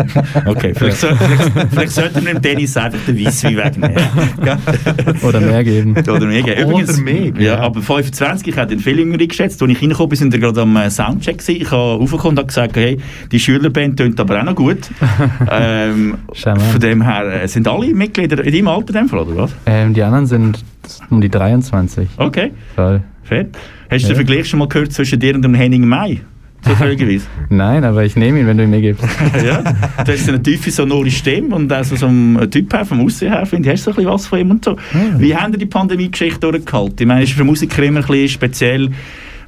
okay. 0.47 0.73
Vielleicht, 0.75 0.99
soll, 0.99 1.16
vielleicht, 1.16 1.68
vielleicht 1.70 1.93
sollten 1.93 2.25
wir 2.25 2.35
dem 2.35 2.43
Dennis 2.43 2.77
einfach 2.77 2.99
den 3.07 3.25
Weisswein 3.25 3.57
wegnehmen. 3.57 3.97
Oder 5.23 5.41
mehr 5.41 5.64
geben. 5.64 5.97
Oder 5.97 6.27
mehr 6.27 6.43
geben. 6.43 6.64
Oder 6.64 6.73
Übrigens, 6.73 7.01
mehr, 7.01 7.33
ja. 7.39 7.43
ja. 7.43 7.59
aber 7.59 7.83
25, 7.83 8.49
ich 8.49 8.57
habe 8.57 8.68
den 8.68 8.81
viel 8.81 8.99
jünger 8.99 9.20
eingeschätzt. 9.20 9.61
Als 9.62 9.70
ich 9.70 9.83
reingekommen 9.83 10.09
bin, 10.11 10.18
sind 10.18 10.33
wir 10.33 10.41
gerade 10.41 10.62
am 10.62 10.77
äh, 10.77 10.91
Soundcheck 10.91 11.39
gewesen. 11.39 11.62
Ich 11.62 11.70
habe 11.70 11.99
raufgekommen 11.99 12.33
und 12.33 12.39
habe 12.39 12.47
gesagt, 12.47 12.77
hey, 12.77 12.99
die 13.31 13.39
Schülerband 13.39 13.97
tönt 13.97 14.18
aber 14.20 14.41
auch 14.41 14.45
noch 14.45 14.55
gut. 14.55 14.79
ähm, 15.51 16.18
von 16.35 16.81
dem 16.81 17.03
her, 17.03 17.43
äh, 17.43 17.49
sind 17.49 17.68
alle 17.68 17.93
Mitglieder 17.95 18.45
in 18.45 18.53
deinem 18.53 18.68
Alter 18.68 18.89
in 18.89 18.95
dem 18.95 19.09
Fall, 19.09 19.20
oder 19.20 19.37
was? 19.37 19.55
Ähm, 19.66 19.95
die 19.95 20.03
anderen 20.03 20.27
sind 20.27 20.64
um 21.11 21.20
die 21.20 21.29
23. 21.29 22.09
Okay. 22.16 22.53
Voll. 22.75 23.03
Fett. 23.25 23.57
Hast 23.91 24.05
du 24.05 24.09
den 24.09 24.16
Vergleich 24.16 24.49
schon 24.49 24.59
mal 24.59 24.68
gehört 24.68 24.93
zwischen 24.93 25.20
dir 25.20 25.35
und 25.35 25.43
dem 25.43 25.55
Henning 25.55 25.87
May? 25.87 26.23
Zufälligerweise. 26.63 27.27
Nein, 27.49 27.85
aber 27.85 28.05
ich 28.05 28.15
nehme 28.17 28.41
ihn, 28.41 28.47
wenn 28.47 28.57
du 28.57 28.65
ihn 28.65 28.71
mir 28.71 28.81
gibst. 28.81 29.05
ja, 29.45 29.63
du 30.05 30.13
hast 30.13 30.29
eine 30.29 30.43
tiefe, 30.43 30.71
sonore 30.71 31.11
Stimme 31.11 31.55
und 31.57 31.73
also 31.73 31.97
so 31.97 32.07
ein 32.07 32.49
Typ 32.51 32.73
her, 32.73 32.85
vom 32.85 33.01
Aussehen 33.05 33.33
her, 33.33 33.45
finde 33.47 33.69
ich, 33.69 33.73
hast 33.75 33.87
du 33.87 33.91
so 33.91 33.91
ein 33.91 33.97
bisschen 33.97 34.13
was 34.13 34.27
von 34.27 34.39
ihm 34.39 34.51
und 34.53 34.65
so. 34.65 34.77
Wie 35.19 35.35
haben 35.37 35.53
ihr 35.53 35.59
die 35.59 35.67
Pandemie-Geschichte 35.67 36.39
durchgehalten? 36.41 36.97
Ich 37.01 37.07
meine, 37.07 37.23
es 37.25 37.31
ist 37.31 37.37
für 37.37 37.45
Musiker 37.45 37.83
immer 37.83 38.01
ein 38.01 38.07
bisschen 38.07 38.29
speziell, 38.29 38.91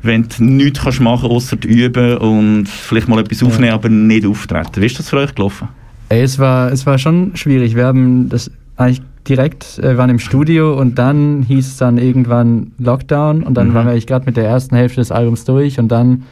wenn 0.02 0.22
du 0.36 0.44
nichts 0.44 0.80
kannst 0.82 1.00
machen 1.00 1.30
außer 1.30 1.56
üben 1.64 2.18
und 2.18 2.68
vielleicht 2.68 3.08
mal 3.08 3.18
etwas 3.20 3.42
aufnehmen, 3.42 3.72
aber 3.72 3.88
nicht 3.88 4.26
auftreten. 4.26 4.82
Wie 4.82 4.86
ist 4.86 4.98
das 4.98 5.08
für 5.08 5.18
euch 5.18 5.34
gelaufen? 5.34 5.68
Ey, 6.10 6.22
es 6.22 6.38
war, 6.38 6.70
es 6.72 6.84
war 6.84 6.98
schon 6.98 7.32
schwierig. 7.36 7.74
Wir 7.76 7.86
haben 7.86 8.28
das 8.28 8.50
eigentlich 8.76 9.00
direkt, 9.26 9.78
äh, 9.78 9.96
waren 9.96 10.10
im 10.10 10.18
Studio 10.18 10.78
und 10.78 10.98
dann 10.98 11.42
hieß 11.48 11.66
es 11.66 11.76
dann 11.78 11.96
irgendwann 11.96 12.72
Lockdown 12.78 13.42
und 13.42 13.54
dann 13.54 13.68
Mhm. 13.70 13.74
waren 13.74 13.86
wir 13.86 13.92
eigentlich 13.92 14.06
gerade 14.06 14.26
mit 14.26 14.36
der 14.36 14.44
ersten 14.44 14.76
Hälfte 14.76 15.00
des 15.00 15.10
Albums 15.10 15.44
durch 15.46 15.78
und 15.78 15.88
dann 15.88 16.24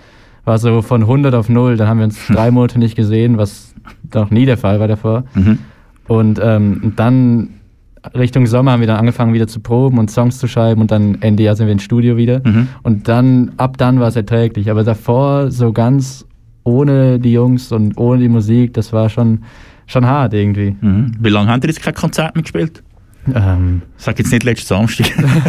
war 0.45 0.59
so 0.59 0.83
von 0.83 1.03
100 1.03 1.35
auf 1.35 1.49
0. 1.49 1.77
Dann 1.77 1.89
haben 1.89 1.99
wir 1.99 2.05
uns 2.05 2.27
drei 2.29 2.51
Monate 2.51 2.79
nicht 2.79 2.97
gesehen, 2.97 3.39
was 3.39 3.75
noch 4.13 4.31
nie 4.31 4.47
der 4.47 4.57
Fall 4.57 4.81
war 4.81 4.89
davor. 4.89 5.25
Mhm. 5.35 5.59
Und, 6.09 6.41
ähm, 6.43 6.93
dann 6.97 7.51
Richtung 8.17 8.47
Sommer 8.47 8.73
haben 8.73 8.81
wir 8.81 8.89
dann 8.89 8.99
angefangen 8.99 9.33
wieder 9.33 9.47
zu 9.47 9.61
proben 9.61 9.99
und 9.99 10.11
Songs 10.11 10.39
zu 10.39 10.49
schreiben 10.49 10.81
und 10.81 10.91
dann 10.91 11.23
Ende 11.23 11.45
Jahr 11.45 11.55
sind 11.55 11.67
wir 11.67 11.73
ins 11.73 11.85
Studio 11.85 12.17
wieder. 12.17 12.41
Mhm. 12.45 12.69
Und 12.83 13.09
dann, 13.09 13.53
ab 13.59 13.77
dann 13.79 14.01
war 14.01 14.09
es 14.09 14.17
erträglich. 14.17 14.71
Aber 14.71 14.83
davor 14.83 15.51
so 15.51 15.73
ganz 15.73 16.27
ohne 16.65 17.19
die 17.19 17.33
Jungs 17.33 17.73
und 17.73 17.97
ohne 17.97 18.21
die 18.21 18.29
Musik, 18.29 18.75
das 18.75 18.93
war 18.93 19.09
schon, 19.09 19.45
schon 19.87 20.07
hart 20.07 20.35
irgendwie. 20.35 20.77
Mhm. 20.81 21.13
Wie 21.21 21.29
lange 21.29 21.51
habt 21.51 21.65
ihr 21.65 21.71
jetzt 21.71 21.83
kein 21.83 21.95
Konzert 21.95 22.35
mehr 22.35 22.43
gespielt? 22.43 22.83
Ähm, 23.35 23.83
Sag 23.97 24.19
jetzt 24.19 24.33
nicht 24.33 24.43
letzten 24.45 24.67
Samstag. 24.67 25.07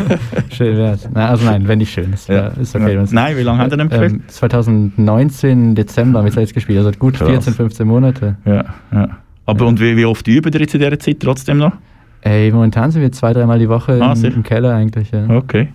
schön 0.52 0.78
wär's. 0.78 1.10
Na, 1.14 1.30
also 1.30 1.46
nein, 1.46 1.68
wenn 1.68 1.80
nicht 1.80 1.92
schön. 1.92 2.12
Das 2.12 2.28
Ja. 2.28 2.48
ist 2.50 2.76
okay. 2.76 2.94
Ja. 2.96 3.04
Nein, 3.10 3.36
wie 3.38 3.42
lange 3.42 3.60
habt 3.60 3.72
ihr 3.74 3.78
denn 3.78 3.90
gespielt? 3.90 4.12
Ähm, 4.14 4.22
2019 4.28 5.76
Dezember 5.76 6.20
haben 6.20 6.32
wir 6.34 6.42
jetzt 6.42 6.54
gespielt, 6.54 6.78
also 6.80 6.92
gut 6.92 7.16
Krass. 7.16 7.28
14, 7.30 7.54
15 7.54 7.88
Monate. 7.88 8.38
Ja, 8.46 8.66
ja. 8.92 9.10
Aber 9.46 9.66
und 9.66 9.80
wie, 9.80 9.98
wie 9.98 10.06
oft 10.06 10.28
üben 10.28 10.52
ihr 10.54 10.60
jetzt 10.62 10.74
in 10.76 10.80
dieser 10.82 11.00
Zeit 11.00 11.20
trotzdem 11.20 11.58
noch? 11.58 11.74
Ey, 12.22 12.52
momentan 12.52 12.92
sind 12.92 13.02
wir 13.02 13.12
zwei, 13.12 13.34
dreimal 13.34 13.60
die 13.60 13.68
Woche 13.68 14.00
Ah, 14.02 14.14
im, 14.14 14.24
im 14.24 14.44
Keller 14.44 14.74
eigentlich. 14.74 15.12
Ja. 15.12 15.28
Okay. 15.30 15.70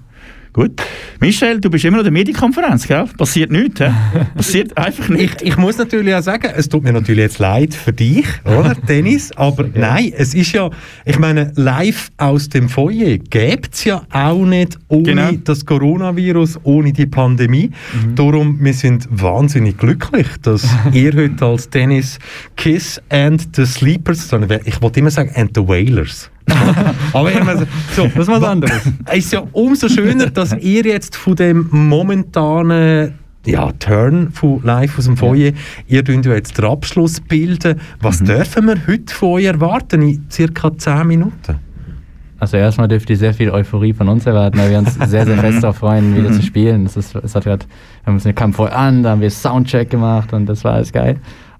Gut. 0.53 0.80
Michel, 1.20 1.61
du 1.61 1.68
bist 1.70 1.84
immer 1.84 1.99
noch 1.99 2.01
in 2.05 2.05
der 2.07 2.12
Medienkonferenz, 2.12 2.86
gell? 2.88 3.05
Passiert 3.16 3.51
nichts, 3.53 3.80
hä? 3.80 3.90
Passiert 4.34 4.76
einfach 4.76 5.05
Ich, 5.11 5.16
nichts. 5.16 5.42
ich 5.42 5.57
muss 5.57 5.78
natürlich 5.78 6.14
auch 6.14 6.22
sagen, 6.22 6.51
es 6.57 6.68
tut 6.68 6.84
mir 6.84 6.92
natürlich 6.92 7.22
jetzt 7.22 7.38
leid 7.38 7.74
für 7.74 7.92
dich, 7.92 8.24
oder, 8.44 8.74
Dennis? 8.88 9.30
Aber 9.36 9.68
nein, 9.74 10.12
es 10.16 10.34
ist 10.34 10.53
ja, 10.53 10.70
ich 11.05 11.18
meine, 11.18 11.53
live 11.57 12.11
aus 12.16 12.49
dem 12.49 12.68
Foyer 12.68 13.18
gäbe 13.18 13.68
es 13.70 13.84
ja 13.84 14.03
auch 14.12 14.44
nicht 14.44 14.78
ohne 14.88 15.03
Genau. 15.03 15.30
das 15.44 15.64
Coronavirus, 15.66 16.61
ohne 16.62 16.92
die 16.92 17.07
Pandemie. 17.07 17.70
Darum, 18.14 18.59
wir 18.62 18.74
sind 18.74 19.07
wahnsinnig 19.11 19.76
glücklich, 19.78 20.26
dass 20.42 20.66
ihr 20.92 21.12
heute 21.14 21.44
als 21.44 21.68
Dennis 21.70 22.18
Kiss 22.57 23.01
and 23.11 23.55
the 23.55 23.64
Sleepers, 23.66 24.28
sondern 24.28 24.61
ich 24.64 24.80
wollte 24.80 25.01
immer 25.01 25.11
sagen, 25.11 25.30
and 25.34 25.51
the 25.55 25.66
Wailers. 25.66 26.30
Aber 27.12 27.30
ich 27.30 27.44
meine, 27.44 27.66
so, 27.94 28.05
Das 28.05 28.16
ist 28.16 28.28
was 28.28 28.42
anderes. 28.42 28.82
es 29.07 29.16
ist 29.18 29.32
ja 29.32 29.42
umso 29.53 29.88
schöner, 29.88 30.30
dass 30.30 30.55
ihr 30.55 30.84
jetzt 30.84 31.16
von 31.16 31.36
dem 31.36 31.68
momentanen 31.70 33.14
ja, 33.46 33.72
Turn 33.72 34.30
von 34.32 34.61
live 34.62 34.99
aus 34.99 35.07
dem 35.07 35.16
Foyer, 35.16 35.53
ihr 35.86 36.05
tun 36.05 36.22
ja 36.22 36.34
jetzt 36.34 36.59
den 36.59 36.66
Abschluss 36.66 37.20
bilden. 37.20 37.80
Was 38.01 38.22
dürfen 38.22 38.66
wir 38.66 38.76
heute 38.86 39.14
von 39.14 39.28
euch 39.30 39.44
erwarten 39.44 40.03
in 40.03 40.26
circa 40.30 40.76
10 40.76 41.07
Minuten? 41.07 41.57
Also 42.40 42.57
erstmal 42.57 42.86
dürft 42.86 43.11
ihr 43.11 43.16
sehr 43.16 43.34
viel 43.34 43.51
Euphorie 43.51 43.92
von 43.92 44.09
uns 44.09 44.24
erwarten, 44.26 44.59
weil 44.59 44.70
wir 44.70 44.78
uns 44.78 44.94
sehr, 44.94 45.26
sehr 45.26 45.38
fest 45.38 45.62
darauf 45.62 45.78
freuen, 45.78 46.14
wieder 46.16 46.30
zu 46.30 46.42
spielen. 46.42 46.84
Das 46.84 46.96
ist, 46.96 47.14
es 47.14 47.34
hat 47.34 47.44
grad, 47.44 47.66
wir 47.66 48.07
haben 48.07 48.14
uns 48.14 48.26
eine 48.26 48.34
kam 48.34 48.53
voll 48.53 48.70
an, 48.70 49.03
da 49.03 49.11
haben 49.11 49.20
wir 49.20 49.30
Soundcheck 49.30 49.90
gemacht 49.90 50.32
und 50.32 50.46
das 50.46 50.62
war 50.62 50.74
alles 50.74 50.92
geil. 50.92 51.16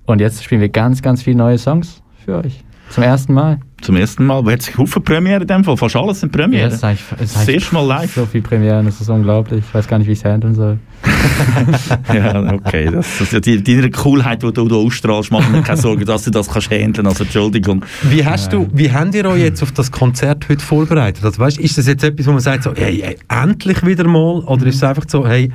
Und 0.07 0.21
jetzt 0.21 0.45
spielen 0.45 0.61
wir 0.61 0.69
ganz, 0.69 1.03
ganz 1.03 1.23
viele 1.23 1.37
neue 1.37 1.59
Songs 1.59 2.03
für 2.25 2.37
euch. 2.37 2.63
Zum 2.91 3.03
ersten 3.03 3.35
Mal. 3.35 3.59
Zum 3.81 3.97
ersten 3.97 4.27
Mal. 4.27 4.45
Wo 4.45 4.51
hat 4.51 4.61
es 4.61 4.77
Haufen 4.77 5.03
Premiere 5.03 5.43
in 5.43 5.47
dem 5.47 5.65
Fall? 5.65 5.77
Fast 5.77 5.97
alles 5.97 6.21
sind 6.21 6.33
Premiere. 6.33 6.65
Ja, 6.65 6.69
das 6.69 6.79
ist 6.79 6.85
eigentlich, 6.85 7.05
das 7.11 7.21
ist 7.21 7.35
das 7.35 7.43
eigentlich 7.43 7.55
erste 7.55 7.75
Mal 7.75 7.87
live. 7.87 8.15
so 8.15 8.27
viel 8.27 8.43
Premieren, 8.43 8.87
das 8.87 9.01
ist 9.01 9.09
unglaublich. 9.09 9.65
Ich 9.67 9.75
weiß 9.75 9.87
gar 9.87 9.99
nicht, 9.99 10.09
wie 10.09 10.13
ich 10.13 10.19
es 10.19 10.25
handeln 10.25 10.55
soll. 10.55 10.79
ja, 12.13 12.53
okay. 12.53 12.91
Das, 12.91 13.07
das, 13.19 13.41
die, 13.41 13.63
deine 13.63 13.91
Coolheit, 13.91 14.43
die 14.43 14.53
du 14.53 14.69
da 14.69 14.75
ausstrahlst, 14.75 15.31
macht 15.31 15.51
mir 15.51 15.63
keine 15.63 15.81
Sorgen, 15.81 16.05
dass 16.05 16.25
du 16.25 16.31
das 16.31 16.49
kannst 16.49 16.71
handeln. 16.71 17.07
Also 17.07 17.25
Entschuldigung. 17.25 17.85
Wie, 18.03 18.25
hast 18.25 18.53
du, 18.53 18.69
wie 18.73 18.93
habt 18.93 19.15
ihr 19.15 19.25
euch 19.27 19.43
jetzt 19.43 19.63
auf 19.63 19.73
das 19.73 19.93
Konzert 19.93 20.49
heute 20.49 20.65
vorbereitet? 20.65 21.25
Also, 21.25 21.39
weißt, 21.39 21.59
ist 21.59 21.79
das 21.79 21.87
jetzt 21.87 22.03
etwas, 22.03 22.27
wo 22.27 22.33
man 22.33 22.41
sagt, 22.41 22.65
so, 22.65 22.75
hey, 22.75 23.01
hey, 23.03 23.17
endlich 23.29 23.87
wieder 23.87 24.09
mal? 24.09 24.41
Oder 24.41 24.67
ist 24.67 24.77
es 24.77 24.83
einfach 24.83 25.05
so, 25.07 25.27
hey, 25.27 25.53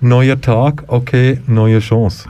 neuer 0.00 0.40
Tag, 0.40 0.84
okay, 0.86 1.40
neue 1.46 1.80
Chance? 1.80 2.28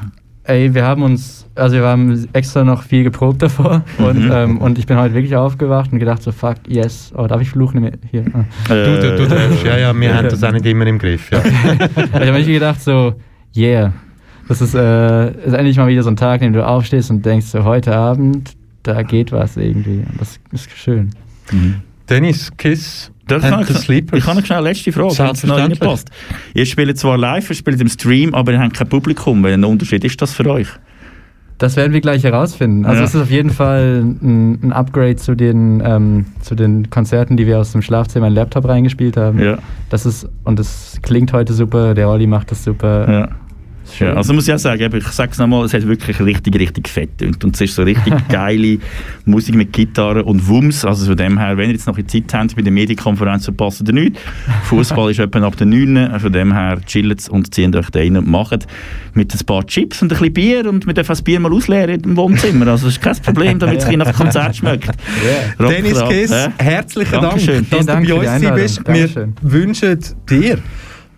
Ey, 0.48 0.72
wir 0.74 0.82
haben 0.86 1.02
uns, 1.02 1.46
also 1.54 1.76
wir 1.76 1.84
haben 1.84 2.26
extra 2.32 2.64
noch 2.64 2.82
viel 2.82 3.04
geprobt 3.04 3.42
davor 3.42 3.82
und, 3.98 4.24
Mhm. 4.24 4.30
ähm, 4.32 4.58
und 4.58 4.78
ich 4.78 4.86
bin 4.86 4.96
heute 4.96 5.12
wirklich 5.12 5.36
aufgewacht 5.36 5.92
und 5.92 5.98
gedacht 5.98 6.22
so, 6.22 6.32
fuck, 6.32 6.56
yes, 6.66 7.12
oh, 7.14 7.26
darf 7.26 7.42
ich 7.42 7.50
fluchen? 7.50 7.90
Hier. 8.10 8.24
Ah. 8.32 8.44
Du, 8.66 8.74
du, 8.98 9.16
du 9.16 9.22
Äh, 9.24 9.28
darfst, 9.28 9.64
ja, 9.66 9.76
ja, 9.76 9.94
wir 10.00 10.14
haben 10.16 10.28
das 10.30 10.42
auch 10.42 10.52
nicht 10.52 10.64
immer 10.64 10.86
im 10.86 10.98
Griff. 10.98 11.30
Ja. 11.30 11.42
ich 11.44 12.12
habe 12.14 12.32
mir 12.32 12.44
gedacht 12.44 12.80
so, 12.80 13.12
yeah, 13.54 13.92
das 14.48 14.62
ist, 14.62 14.74
äh, 14.74 15.32
ist 15.44 15.52
endlich 15.52 15.76
mal 15.76 15.86
wieder 15.88 16.02
so 16.02 16.08
ein 16.08 16.16
Tag, 16.16 16.40
in 16.40 16.46
dem 16.46 16.54
du 16.54 16.66
aufstehst 16.66 17.10
und 17.10 17.26
denkst 17.26 17.48
so, 17.48 17.64
heute 17.64 17.94
Abend, 17.94 18.52
da 18.84 19.02
geht 19.02 19.32
was 19.32 19.58
irgendwie 19.58 19.98
und 20.10 20.18
das 20.18 20.40
ist 20.52 20.70
schön. 20.70 21.10
Dennis, 22.08 22.50
Kiss 22.56 23.12
Das 23.28 23.42
kann 23.42 23.60
ich, 23.60 23.68
Sleepers. 23.68 24.18
ich 24.18 24.24
habe 24.26 24.38
eine 24.38 24.46
schnell 24.46 24.58
eine 24.58 24.68
letzte 24.68 24.92
Frage, 24.92 25.06
wenn 25.06 25.12
es 25.12 25.18
noch 25.18 25.26
Selbstverständlich. 25.56 25.80
reinpasst. 25.82 26.10
Ihr 26.54 26.66
spielt 26.66 26.98
zwar 26.98 27.16
live, 27.18 27.48
ihr 27.48 27.56
spielt 27.56 27.80
im 27.80 27.88
Stream, 27.88 28.34
aber 28.34 28.52
ihr 28.52 28.58
habt 28.60 28.74
kein 28.74 28.88
Publikum. 28.88 29.42
Welchen 29.44 29.64
Unterschied 29.64 30.04
ist 30.04 30.20
das 30.20 30.32
für 30.34 30.46
euch? 30.50 30.68
Das 31.58 31.74
werden 31.74 31.92
wir 31.92 32.00
gleich 32.00 32.22
herausfinden. 32.22 32.84
Also 32.86 33.00
Ja. 33.00 33.04
es 33.06 33.14
ist 33.16 33.20
auf 33.20 33.30
jeden 33.32 33.50
Fall 33.50 34.04
ein, 34.04 34.60
ein 34.62 34.72
Upgrade 34.72 35.16
zu 35.16 35.34
den, 35.34 35.82
ähm, 35.84 36.26
zu 36.40 36.54
den 36.54 36.88
Konzerten, 36.88 37.36
die 37.36 37.48
wir 37.48 37.58
aus 37.58 37.72
dem 37.72 37.82
Schlafzimmer 37.82 38.28
in 38.28 38.32
den 38.32 38.36
Laptop 38.36 38.68
reingespielt 38.68 39.16
haben. 39.16 39.40
Ja. 39.42 39.58
Das 39.90 40.06
ist, 40.06 40.28
und 40.44 40.58
das 40.60 40.98
klingt 41.02 41.32
heute 41.32 41.52
super, 41.52 41.94
der 41.94 42.08
Olli 42.08 42.28
macht 42.28 42.52
das 42.52 42.62
super. 42.62 43.10
Ja. 43.12 43.28
Schön. 43.96 44.08
Ja, 44.08 44.14
also 44.14 44.32
muss 44.32 44.46
ich 44.46 44.54
auch 44.54 44.58
sagen, 44.58 44.90
ich 44.94 45.06
sage 45.08 45.32
es 45.32 45.38
nochmal, 45.38 45.64
es 45.64 45.74
hat 45.74 45.86
wirklich 45.86 46.20
richtig, 46.20 46.58
richtig 46.58 46.88
fett 46.88 47.22
und, 47.22 47.42
und 47.44 47.54
es 47.54 47.60
ist 47.60 47.74
so 47.74 47.82
richtig 47.82 48.12
geile 48.28 48.78
Musik 49.24 49.54
mit 49.54 49.72
Gitarre 49.72 50.24
und 50.24 50.46
Wumms, 50.48 50.84
also 50.84 51.06
von 51.06 51.16
dem 51.16 51.38
her, 51.38 51.56
wenn 51.56 51.70
ihr 51.70 51.76
jetzt 51.76 51.86
noch 51.86 51.98
in 51.98 52.08
Zeit 52.08 52.32
habt 52.34 52.56
bei 52.56 52.62
der 52.62 52.72
Medienkonferenz, 52.72 53.44
verpasst 53.44 53.82
ihr 53.86 53.94
nichts. 53.94 54.20
Fußball 54.64 55.10
ist 55.10 55.18
etwa 55.18 55.46
ab 55.46 55.56
der 55.56 55.66
9, 55.66 56.18
von 56.20 56.32
dem 56.32 56.52
her 56.52 56.78
chillt 56.86 57.28
und 57.28 57.54
zieht 57.54 57.74
euch 57.74 57.90
da 57.90 58.00
rein 58.00 58.16
und 58.16 58.28
macht 58.28 58.66
mit 59.14 59.34
ein 59.34 59.46
paar 59.46 59.66
Chips 59.66 60.02
und 60.02 60.12
ein 60.12 60.18
bisschen 60.18 60.32
Bier 60.32 60.68
und 60.68 60.86
wir 60.86 60.94
dürfen 60.94 61.08
das 61.08 61.22
Bier 61.22 61.40
mal 61.40 61.52
ausleeren 61.52 62.00
im 62.00 62.16
Wohnzimmer, 62.16 62.66
also 62.68 62.86
das 62.86 62.96
ist 62.96 63.02
kein 63.02 63.16
Problem, 63.16 63.58
damit 63.58 63.78
es 63.78 63.84
ein 63.86 63.98
nach 63.98 64.12
Konzert 64.12 64.56
schmeckt. 64.56 64.90
Rock 65.58 65.70
Dennis 65.70 66.04
Kiss, 66.08 66.32
hä? 66.32 66.48
herzlichen 66.58 67.20
Dankeschön. 67.20 67.66
Dank, 67.68 67.70
dass 67.70 67.78
Vielen 67.78 67.86
Dank 67.86 68.06
du 68.06 68.16
bei 68.16 68.54
uns 68.54 68.80
bist. 68.84 68.88
Wir 68.88 69.32
wünschen 69.42 69.98
dir 70.28 70.58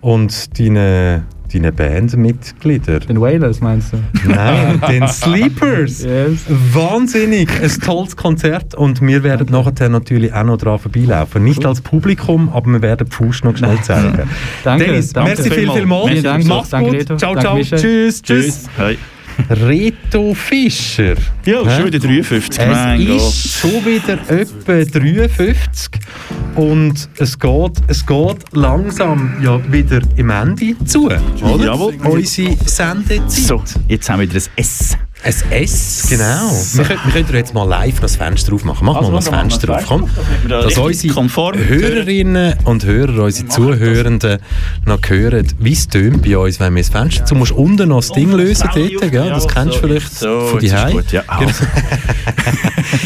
und 0.00 0.58
deinen 0.58 1.24
deine 1.52 1.72
Bandmitgliedern, 1.72 3.00
Den 3.08 3.20
Wailers 3.20 3.60
meinst 3.60 3.92
du? 3.92 3.98
nein, 4.28 4.80
den 4.88 5.06
Sleepers, 5.08 6.02
Yes. 6.02 6.44
wahnsinnig, 6.72 7.48
ein 7.62 7.70
tolles 7.84 8.16
Konzert 8.16 8.74
und 8.74 9.00
wir 9.00 9.22
werden 9.22 9.48
nachher 9.50 9.88
natürlich 9.88 10.32
auch 10.32 10.44
noch 10.44 10.58
dran 10.58 10.78
vorbeilaufen. 10.78 11.44
Nicht 11.44 11.64
als 11.66 11.80
Publikum, 11.80 12.48
aber 12.52 12.70
wir 12.72 12.82
werden 12.82 13.06
die 13.10 13.14
Fuß 13.14 13.44
noch 13.44 13.56
schnell 13.56 13.80
zeigen. 13.82 14.28
Danke, 14.64 14.84
Dennis, 14.84 15.12
danke. 15.12 15.30
merci 15.30 15.50
viel. 15.50 15.70
Vielen 15.70 16.22
Dank. 16.22 16.44
Mach's 16.46 16.70
Danke, 16.70 16.90
gut. 16.90 17.00
Reto. 17.00 17.16
Ciao, 17.16 17.34
Danke, 17.34 17.40
ciao. 17.46 17.56
Michel. 17.56 17.78
Tschüss, 17.78 18.22
tschüss. 18.22 18.68
Tschüss. 18.76 18.98
Reto 19.48 20.34
Fischer. 20.34 21.14
Ja, 21.44 21.68
schon 21.70 21.86
wieder 21.86 21.98
53, 21.98 22.58
mein 22.66 23.00
Es 23.00 23.06
Gott. 23.06 23.16
ist 23.16 23.52
schon 23.54 23.84
wieder 23.86 24.18
etwa 24.28 24.98
53 24.98 25.90
und 26.56 27.08
es 27.18 27.38
geht, 27.38 27.72
es 27.86 28.04
geht 28.06 28.36
langsam 28.52 29.34
ja 29.42 29.60
wieder 29.72 30.00
im 30.16 30.30
Ende 30.30 30.76
zu, 30.84 31.06
oder? 31.06 31.64
Jawohl. 31.64 31.94
Unsere 32.04 32.56
Sendezeit. 32.66 33.30
So, 33.30 33.62
jetzt 33.88 34.08
haben 34.10 34.20
wir 34.20 34.28
wieder 34.28 34.40
ein 34.40 34.50
S. 34.56 34.96
Ein 35.22 35.34
S, 35.50 36.06
genau. 36.08 36.50
Wir 36.72 36.84
könnten, 36.84 37.04
wir 37.04 37.12
könnten 37.12 37.36
jetzt 37.36 37.52
mal 37.52 37.64
live 37.64 37.94
noch 37.96 38.00
das 38.02 38.16
Fenster 38.16 38.54
aufmachen. 38.54 38.86
Mach 38.86 38.96
Also, 38.96 39.10
mal 39.10 39.18
das 39.18 39.30
machen 39.30 39.50
wir 39.50 39.50
Fenster 39.50 39.76
auf, 39.76 39.86
komm. 39.86 40.08
Dass 40.48 40.78
unsere 40.78 41.58
Hörerinnen 41.68 42.54
und 42.64 42.84
Hörer, 42.84 43.24
unsere 43.24 43.48
Zuhörenden 43.48 44.38
noch 44.86 44.98
hören, 45.06 45.46
wie 45.58 45.72
es 45.72 45.88
tönt 45.88 46.22
bei 46.22 46.38
uns, 46.38 46.58
wenn 46.58 46.74
wir 46.74 46.82
das 46.82 46.90
Fenster 46.90 47.26
zu... 47.26 47.34
Du 47.34 47.38
musst 47.38 47.52
unten 47.52 47.90
noch 47.90 48.00
das 48.00 48.12
Ding 48.12 48.32
lösen 48.32 48.68
dort, 48.74 49.10
gell? 49.10 49.28
das 49.28 49.46
kennst 49.46 49.76
du 49.76 49.80
vielleicht 49.80 50.14
so, 50.18 50.40
von 50.40 50.60
ist 50.60 50.74
die 50.74 50.92
gut, 50.92 51.12
ja. 51.12 51.22
Genau. 51.22 51.50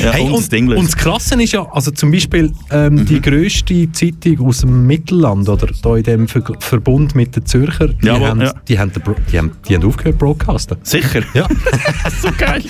ja 0.03 0.13
Hey, 0.13 0.23
und, 0.31 0.53
das 0.53 0.61
und, 0.61 0.87
das 0.87 0.97
Krasse 0.97 1.43
ist 1.43 1.53
ja, 1.53 1.67
also 1.71 1.91
zum 1.91 2.11
Beispiel 2.11 2.53
ähm, 2.71 3.05
die 3.05 3.21
grösste 3.21 3.91
Zeitung 3.93 4.47
aus 4.47 4.59
dem 4.59 4.87
Mittelland 4.87 5.49
oder 5.49 5.69
da 5.83 5.97
in 5.97 6.03
dem 6.03 6.29
Ver 6.29 6.43
Verbund 6.61 7.15
mit 7.15 7.35
den 7.37 7.45
Zürcher, 7.45 7.89
die, 7.89 8.07
Jawohl, 8.07 8.29
haben, 8.29 8.41
ja. 8.41 8.55
die, 8.69 8.79
haben, 8.79 8.93
die, 9.31 9.39
haben, 9.39 9.53
die 9.69 9.75
haben 9.75 9.85
aufgehört 9.85 10.19
broadcasten. 10.19 10.79
Sicher? 10.83 11.23
Ja. 11.35 11.49
so 12.11 12.31
geil. 12.37 12.63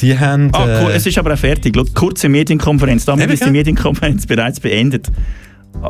Die 0.00 0.18
haben... 0.18 0.50
Ah, 0.52 0.82
cool. 0.82 0.90
äh, 0.90 0.94
Es 0.94 1.06
ist 1.06 1.18
aber 1.18 1.34
auch 1.34 1.38
fertig. 1.38 1.74
Schau, 1.76 1.84
kurze 1.94 2.28
Medienkonferenz. 2.28 3.04
Damit 3.04 3.24
Eben, 3.24 3.32
ist 3.34 3.44
die? 3.44 3.50
Medienkonferenz 3.50 4.26
bereits 4.26 4.58
beendet. 4.60 5.08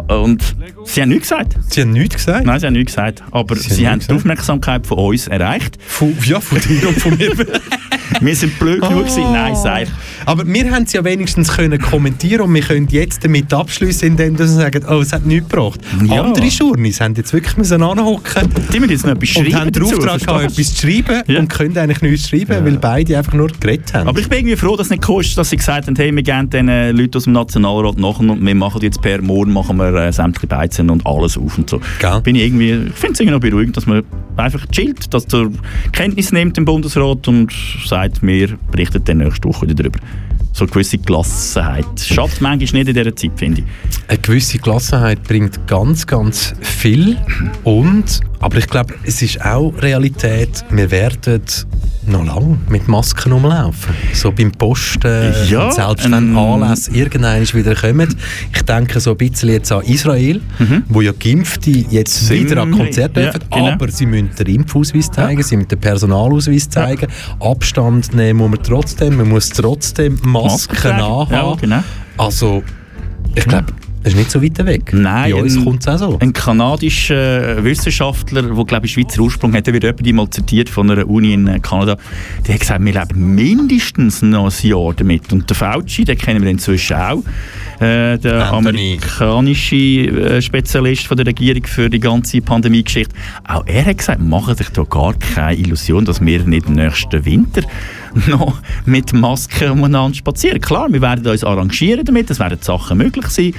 Und 0.08 0.42
sie 0.84 1.00
haben 1.02 1.08
nichts 1.08 1.30
gesagt. 1.30 1.56
Sie 1.68 1.80
haben 1.80 1.90
nichts 1.92 2.16
gesagt? 2.16 2.44
Nein, 2.44 2.60
sie 2.60 2.66
haben 2.66 2.74
nichts 2.74 2.92
gesagt. 2.94 3.22
Aber 3.30 3.56
Sie 3.56 3.70
sie, 3.72 3.86
haben 3.86 4.00
haben 4.00 4.06
die 4.08 4.14
Aufmerksamkeit 4.14 4.86
von 4.86 4.98
uns 4.98 5.26
erreicht. 5.26 5.78
Von, 5.86 6.14
ja, 6.24 6.38
von 6.40 6.60
dir 6.60 6.88
und 6.88 7.00
von 7.00 7.16
mir. 7.16 7.32
Wir 8.20 8.36
sind 8.36 8.58
blöd 8.58 8.80
genug 8.82 9.04
gewesen. 9.04 9.22
Nein, 9.32 9.54
sei. 9.56 9.86
Aber 10.26 10.46
wir 10.46 10.70
haben 10.70 10.84
es 10.84 10.92
ja 10.92 11.04
wenigstens 11.04 11.54
können 11.54 11.78
kommentieren 11.80 12.42
und 12.42 12.54
wir 12.54 12.62
können 12.62 12.88
jetzt 12.90 13.24
damit 13.24 13.52
abschließen, 13.52 14.08
indem 14.08 14.38
wir 14.38 14.46
sagen, 14.46 14.84
oh, 14.88 15.00
es 15.00 15.12
hat 15.12 15.26
nichts 15.26 15.48
gebracht. 15.48 15.80
Ja. 16.06 16.22
Andere 16.22 16.46
Journeys 16.46 17.00
haben 17.00 17.14
jetzt 17.14 17.32
wirklich 17.32 17.56
müssen 17.56 17.82
anhocken 17.82 18.48
Die 18.72 18.80
müssen 18.80 18.92
jetzt 18.92 19.06
noch 19.06 19.12
etwas 19.12 19.36
und 19.36 19.44
schreiben 19.46 19.54
haben 19.60 19.72
den 19.72 19.82
Auftrag 19.82 20.20
gehabt, 20.20 20.44
etwas 20.44 20.74
zu 20.74 20.86
schreiben 20.86 21.22
Ja. 21.26 21.38
und 21.40 21.48
können 21.48 21.76
eigentlich 21.78 22.02
nichts 22.02 22.28
schreiben, 22.28 22.64
weil 22.64 22.78
beide 22.78 23.18
einfach 23.18 23.32
nur 23.32 23.48
geredet 23.60 23.92
haben. 23.94 24.08
Aber 24.08 24.20
ich 24.20 24.28
bin 24.28 24.38
irgendwie 24.40 24.56
froh, 24.56 24.76
dass 24.76 24.86
es 24.86 24.90
nicht 24.90 25.02
kostet, 25.02 25.38
dass 25.38 25.50
sie 25.50 25.56
gesagt 25.56 25.86
haben, 25.86 25.96
hey, 25.96 26.14
wir 26.14 26.22
geben 26.22 26.50
den 26.50 26.68
äh, 26.68 26.92
Leuten 26.92 27.16
aus 27.16 27.24
dem 27.24 27.32
Nationalrat 27.32 27.98
nach 27.98 28.18
und 28.18 28.44
wir 28.44 28.54
machen 28.54 28.80
jetzt 28.82 29.00
per 29.02 29.20
morgen 29.22 29.52
machen 29.52 29.76
wir 29.76 29.94
äh, 29.94 30.12
sämtliche 30.12 30.46
Beizen 30.46 30.90
und 30.90 31.06
alles 31.06 31.36
auf 31.36 31.58
und 31.58 31.68
so. 31.70 31.80
Gell? 31.98 32.20
Bin 32.22 32.36
ich 32.36 32.42
irgendwie, 32.42 32.72
ich 32.72 32.94
finde 32.94 33.12
es 33.14 33.20
irgendwie 33.20 33.30
noch 33.30 33.40
beruhigend, 33.40 33.76
dass 33.76 33.86
man 33.86 34.02
einfach 34.36 34.66
chillt, 34.66 35.12
dass 35.12 35.26
der 35.26 35.48
Kenntnis 35.92 36.32
nimmt 36.32 36.56
im 36.58 36.64
Bundesrat 36.64 37.26
und 37.28 37.52
sagt, 37.86 38.22
wir 38.22 38.50
berichten 38.70 39.02
dann 39.04 39.18
nächste 39.18 39.48
Woche 39.48 39.62
wieder 39.62 39.74
darüber. 39.74 39.98
So 40.52 40.64
eine 40.64 40.72
gewisse 40.72 40.98
Gelassenheit. 40.98 41.86
Schafft 42.00 42.40
manchmal 42.40 42.82
nicht 42.84 42.88
in 42.88 42.94
dieser 42.94 43.16
Zeit, 43.16 43.32
finde 43.36 43.62
ich. 43.62 43.66
Eine 44.08 44.18
gewisse 44.18 44.58
Gelassenheit 44.58 45.22
bringt 45.22 45.66
ganz, 45.66 46.06
ganz 46.06 46.54
viel. 46.60 47.16
Und, 47.64 48.20
aber 48.40 48.56
ich 48.56 48.66
glaube, 48.66 48.94
es 49.04 49.22
ist 49.22 49.44
auch 49.44 49.72
Realität, 49.80 50.64
wir 50.70 50.90
werden 50.90 51.42
noch 52.06 52.24
lange 52.24 52.58
mit 52.68 52.88
Masken 52.88 53.32
umlaufen. 53.32 53.94
So 54.14 54.32
beim 54.32 54.50
Posten, 54.52 55.32
Ja, 55.48 55.66
und 55.66 55.74
selbst 55.74 56.04
wenn 56.10 56.30
ähm, 56.30 56.38
Anlässe 56.38 56.90
irgendwann 56.92 57.42
wieder 57.42 57.74
kommen. 57.74 58.16
Ich 58.54 58.62
denke 58.62 58.98
so 59.00 59.10
ein 59.12 59.16
bisschen 59.18 59.50
jetzt 59.50 59.70
an 59.70 59.82
Israel, 59.84 60.40
wo 60.88 61.02
ja 61.02 61.12
Geimpfte 61.12 61.70
jetzt 61.70 62.26
Sind- 62.26 62.50
wieder 62.50 62.62
an 62.62 62.70
Konzerte 62.72 63.20
ja, 63.20 63.30
dürfen, 63.30 63.48
genau. 63.50 63.68
aber 63.72 63.88
sie 63.90 64.06
müssen 64.06 64.30
den 64.38 64.46
Impfausweis 64.46 65.10
zeigen, 65.10 65.42
sie 65.42 65.56
müssen 65.56 65.68
den 65.68 65.78
Personalausweis 65.78 66.68
zeigen, 66.70 67.06
Abstand 67.38 68.14
nehmen 68.14 68.38
muss 68.38 68.50
man 68.50 68.62
trotzdem, 68.62 69.16
man 69.18 69.28
muss 69.28 69.50
trotzdem 69.50 70.18
Masken 70.22 70.74
tragen. 70.76 71.00
anhaben. 71.02 71.32
Ja, 71.32 71.54
genau. 71.60 71.82
Also, 72.16 72.62
ich 73.34 73.44
glaube, 73.44 73.66
es 74.02 74.12
ist 74.12 74.18
nicht 74.18 74.30
so 74.30 74.42
weit 74.42 74.58
weg. 74.66 74.92
Nein, 74.92 75.32
Bei 75.32 75.42
uns 75.42 75.56
ein- 75.56 75.64
kommt 75.64 75.80
es 75.80 75.88
auch 75.88 75.98
so. 75.98 76.18
Ein 76.20 76.32
kanadischer 76.32 77.62
Wissenschaftler, 77.62 78.42
der 78.42 78.64
glaube 78.64 78.86
ich 78.86 78.92
Schweizer 78.92 79.20
Ursprung 79.22 79.54
hat, 79.54 79.66
der 79.66 79.74
wird 79.74 79.84
jemand 79.84 80.12
mal 80.14 80.30
zitiert 80.30 80.68
von 80.68 80.90
einer 80.90 81.08
Uni 81.08 81.34
in 81.34 81.46
äh, 81.46 81.58
Kanada, 81.60 81.96
der 82.46 82.54
hat 82.54 82.60
gesagt, 82.60 82.84
wir 82.84 82.92
leben 82.92 83.34
mindestens 83.34 84.22
noch 84.22 84.46
ein 84.46 84.68
Jahr 84.68 84.94
damit. 84.94 85.32
Und 85.32 85.48
der 85.50 85.56
Fauci, 85.56 86.04
den 86.04 86.16
kennen 86.18 86.42
wir 86.42 86.50
inzwischen 86.50 86.96
auch, 86.96 87.22
äh, 87.80 88.16
der 88.18 88.52
Anthony. 88.52 88.98
amerikanische 89.00 89.76
äh, 89.76 90.42
Spezialist 90.42 91.06
von 91.06 91.16
der 91.16 91.26
Regierung 91.26 91.64
für 91.66 91.90
die 91.90 92.00
ganze 92.00 92.40
Pandemie-Geschichte, 92.40 93.14
auch 93.46 93.64
er 93.66 93.84
hat 93.86 93.98
gesagt, 93.98 94.20
machen 94.22 94.54
sich 94.56 94.68
da 94.70 94.82
gar 94.84 95.14
keine 95.14 95.56
Illusion, 95.56 96.04
dass 96.04 96.20
wir 96.20 96.42
nicht 96.44 96.66
im 96.66 96.74
nächsten 96.74 97.24
Winter 97.24 97.62
noch 98.26 98.58
mit 98.84 99.12
Masken 99.12 99.70
umeinander 99.70 100.14
spazieren. 100.14 100.60
Klar, 100.60 100.92
wir 100.92 101.00
werden 101.00 101.26
uns 101.26 101.44
arrangieren 101.44 102.04
damit, 102.04 102.30
es 102.30 102.38
werden 102.38 102.58
Sachen 102.60 102.98
möglich 102.98 103.26
sein, 103.26 103.54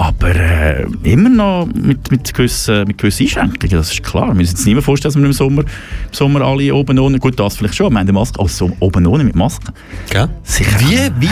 aber 0.00 0.34
äh, 0.34 0.86
immer 1.02 1.28
noch 1.28 1.66
mit, 1.74 2.10
mit, 2.10 2.32
gewissen, 2.32 2.86
mit 2.86 2.96
gewissen 2.96 3.24
Einschränkungen, 3.24 3.76
das 3.76 3.92
ist 3.92 4.02
klar. 4.02 4.28
Wir 4.28 4.34
müssen 4.34 4.52
uns 4.56 4.64
nicht 4.64 4.72
mehr 4.72 4.82
vorstellen, 4.82 5.12
dass 5.12 5.20
wir 5.20 5.26
im 5.26 5.34
Sommer, 5.34 5.60
im 5.60 5.68
Sommer 6.10 6.40
alle 6.40 6.74
oben 6.74 6.98
ohne, 6.98 7.18
gut, 7.18 7.38
das 7.38 7.58
vielleicht 7.58 7.74
schon, 7.74 7.92
wir 7.92 7.98
haben 7.98 8.06
die 8.06 8.12
Maske, 8.14 8.40
aber 8.40 8.48
so 8.48 8.74
oben 8.80 9.06
ohne 9.06 9.24
mit 9.24 9.36
Maske. 9.36 9.74
Gell? 10.08 10.30
Sicher. 10.42 10.80
Wie, 10.80 10.96
wie, 11.20 11.28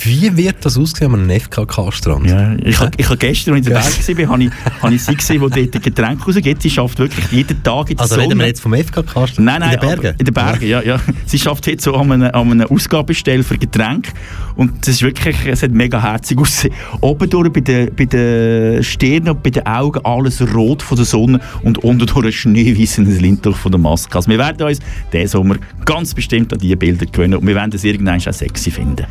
wie, 0.00 0.32
wie 0.32 0.36
wird 0.36 0.56
das 0.62 0.76
aussehen 0.76 1.14
an 1.14 1.22
einem 1.22 1.40
FKK-Strand? 1.40 2.26
Ja, 2.26 2.56
ich 2.62 2.78
habe 2.78 2.90
ich 2.98 3.08
hab 3.08 3.18
gestern, 3.18 3.54
als 3.54 3.66
ich 3.66 4.08
in 4.10 4.16
den 4.16 4.26
Bergen 4.26 4.28
war, 4.28 4.32
habe 4.34 4.44
ich, 4.44 4.50
habe 4.82 4.94
ich 4.94 5.02
sie 5.02 5.14
gesehen, 5.16 5.50
die 5.54 5.70
dort 5.70 5.82
Getränke 5.82 6.24
rausgibt. 6.26 6.60
Sie 6.60 6.68
schafft 6.70 6.98
wirklich 6.98 7.26
jeden 7.32 7.62
Tag 7.62 7.88
in 7.88 7.96
der 7.96 8.02
Also 8.02 8.16
Sonne. 8.16 8.26
reden 8.26 8.38
wir 8.38 8.46
jetzt 8.48 8.60
vom 8.60 8.74
FKK-Strand? 8.74 9.38
Nein, 9.38 9.60
nein, 9.60 9.72
In 9.72 9.80
den 9.80 9.88
Bergen? 9.88 10.16
In 10.18 10.24
den 10.26 10.34
Bergen, 10.34 10.68
ja. 10.68 10.82
ja. 10.82 11.00
Sie 11.24 11.38
schafft 11.38 11.66
jetzt 11.68 11.84
so 11.84 11.94
an 11.94 12.12
einer, 12.12 12.34
an 12.34 12.52
einer 12.52 12.70
Ausgabestelle 12.70 13.42
für 13.44 13.56
Getränke. 13.56 14.12
Und 14.56 14.86
das 14.86 14.96
ist 14.96 15.02
wirklich, 15.02 15.36
es 15.46 15.62
hat 15.62 15.70
mega 15.70 16.02
herzig 16.02 16.36
ausgesehen. 16.38 16.74
Oben 17.00 17.30
durch 17.30 17.50
bei 17.50 17.60
den, 17.60 17.94
bei 17.94 18.09
den 18.12 18.82
Stirn 18.82 19.28
und 19.28 19.42
bei 19.42 19.50
den 19.50 19.66
Augen 19.66 20.00
alles 20.04 20.42
rot 20.54 20.82
von 20.82 20.96
der 20.96 21.06
Sonne 21.06 21.40
und 21.62 21.78
unten 21.78 22.06
durch 22.06 22.24
ein 22.24 22.32
schneeweißes 22.32 23.20
Lindtuch 23.20 23.56
von 23.56 23.72
der 23.72 23.80
Maske. 23.80 24.16
Also 24.16 24.30
wir 24.30 24.38
werden 24.38 24.66
uns 24.66 24.78
diesen 25.12 25.28
Sommer 25.28 25.56
ganz 25.84 26.14
bestimmt 26.14 26.52
an 26.52 26.58
diese 26.58 26.76
Bilder 26.76 27.06
gewöhnen 27.06 27.34
und 27.34 27.46
wir 27.46 27.54
werden 27.54 27.72
es 27.74 27.84
irgendwann 27.84 28.20
auch 28.20 28.32
sexy 28.32 28.70
finden. 28.70 29.06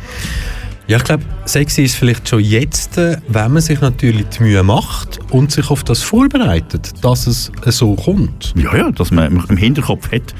Ja, 0.90 0.96
ich 0.96 1.04
glaube, 1.04 1.22
sexy 1.44 1.84
ist 1.84 1.94
vielleicht 1.94 2.28
schon 2.28 2.40
jetzt, 2.40 2.98
äh, 2.98 3.18
wenn 3.28 3.52
man 3.52 3.62
sich 3.62 3.80
natürlich 3.80 4.26
die 4.26 4.42
Mühe 4.42 4.64
macht 4.64 5.20
und 5.30 5.52
sich 5.52 5.70
auf 5.70 5.84
das 5.84 6.02
vorbereitet, 6.02 6.92
dass 7.02 7.28
es 7.28 7.52
äh, 7.64 7.70
so 7.70 7.94
kommt. 7.94 8.52
Ja, 8.56 8.76
ja, 8.76 8.90
dass 8.90 9.12
man 9.12 9.44
im 9.48 9.56
Hinterkopf 9.56 10.10
hat, 10.10 10.34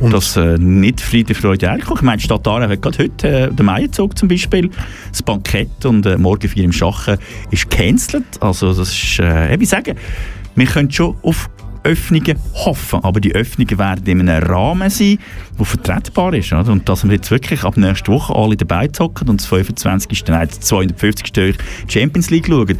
dass 0.00 0.36
äh, 0.36 0.58
nicht 0.58 1.00
Friede, 1.00 1.34
Freude, 1.34 1.70
Eierkuchen. 1.70 1.96
Ich 1.98 2.02
meine, 2.02 2.18
die 2.18 2.24
Stadt 2.24 2.46
Aarau 2.46 2.68
hat 2.68 2.82
gerade 2.82 2.98
heute 2.98 3.28
äh, 3.28 3.52
den 3.52 3.66
Meierzug 3.66 4.16
zum 4.18 4.28
Beispiel, 4.28 4.70
das 5.10 5.22
Bankett 5.22 5.84
und 5.84 6.06
äh, 6.06 6.18
morgen 6.18 6.48
vier 6.48 6.64
im 6.64 6.72
Schachen 6.72 7.18
ist 7.50 7.70
gecancelt. 7.70 8.24
Also 8.40 8.68
das 8.68 8.88
ist, 8.88 9.18
äh, 9.20 9.54
ich 9.56 9.68
sage, 9.68 9.94
wir 10.54 10.66
können 10.66 10.90
schon 10.90 11.16
auf 11.22 11.48
Öffnungen 11.86 12.38
hoffen, 12.52 13.00
aber 13.04 13.20
die 13.20 13.34
Öffnungen 13.34 13.78
werden 13.78 14.06
in 14.06 14.28
einem 14.28 14.42
Rahmen 14.44 14.90
sein, 14.90 15.18
der 15.56 15.64
vertretbar 15.64 16.34
ist. 16.34 16.52
Oder? 16.52 16.72
Und 16.72 16.88
dass 16.88 17.04
wir 17.04 17.12
jetzt 17.12 17.30
wirklich 17.30 17.62
ab 17.62 17.76
nächster 17.76 18.12
Woche 18.12 18.34
alle 18.34 18.56
dabei 18.56 18.88
zocken 18.88 19.28
und 19.28 19.40
das 19.40 19.46
25. 19.46 20.24
Nein, 20.26 20.48
das 20.48 20.60
250. 20.60 21.36
Jahr 21.36 21.52
Champions 21.88 22.30
League 22.30 22.48
schauen, 22.48 22.78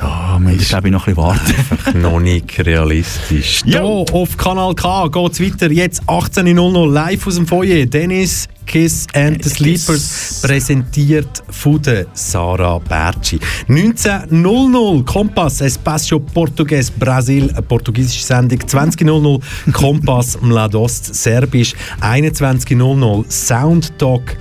ja, 0.00 0.38
wir 0.38 0.38
müssen, 0.38 0.68
glaube 0.68 0.88
ich, 0.88 0.92
noch 0.92 1.06
ein 1.06 1.14
bisschen 1.14 1.24
warten. 1.24 2.00
noch 2.02 2.20
nicht 2.20 2.64
realistisch. 2.64 3.62
Ja. 3.66 3.82
Auf 3.82 4.36
Kanal 4.36 4.74
K 4.74 5.08
geht 5.08 5.32
es 5.32 5.40
weiter, 5.40 5.70
jetzt 5.70 6.02
18.00 6.04 6.90
live 6.90 7.26
aus 7.26 7.34
dem 7.34 7.46
Foyer. 7.46 7.84
Dennis 7.86 8.48
Kiss 8.66 9.06
and 9.14 9.42
the 9.42 9.48
Sleepers 9.48 10.40
präsentiert 10.42 11.42
von 11.50 11.80
der 11.80 12.06
Sarah 12.12 12.78
Berci. 12.78 13.38
19.00 13.68 15.04
Kompass 15.04 15.60
Espacio 15.60 16.18
Portugues 16.18 16.90
Brasil, 16.90 17.50
eine 17.50 17.62
portugiesische 17.62 18.24
Sendung. 18.24 18.58
20.00 18.58 19.40
Kompass 19.72 20.38
Mladost 20.42 21.14
Serbisch. 21.14 21.74
21.00 22.00 23.30
Soundtalk. 23.30 24.36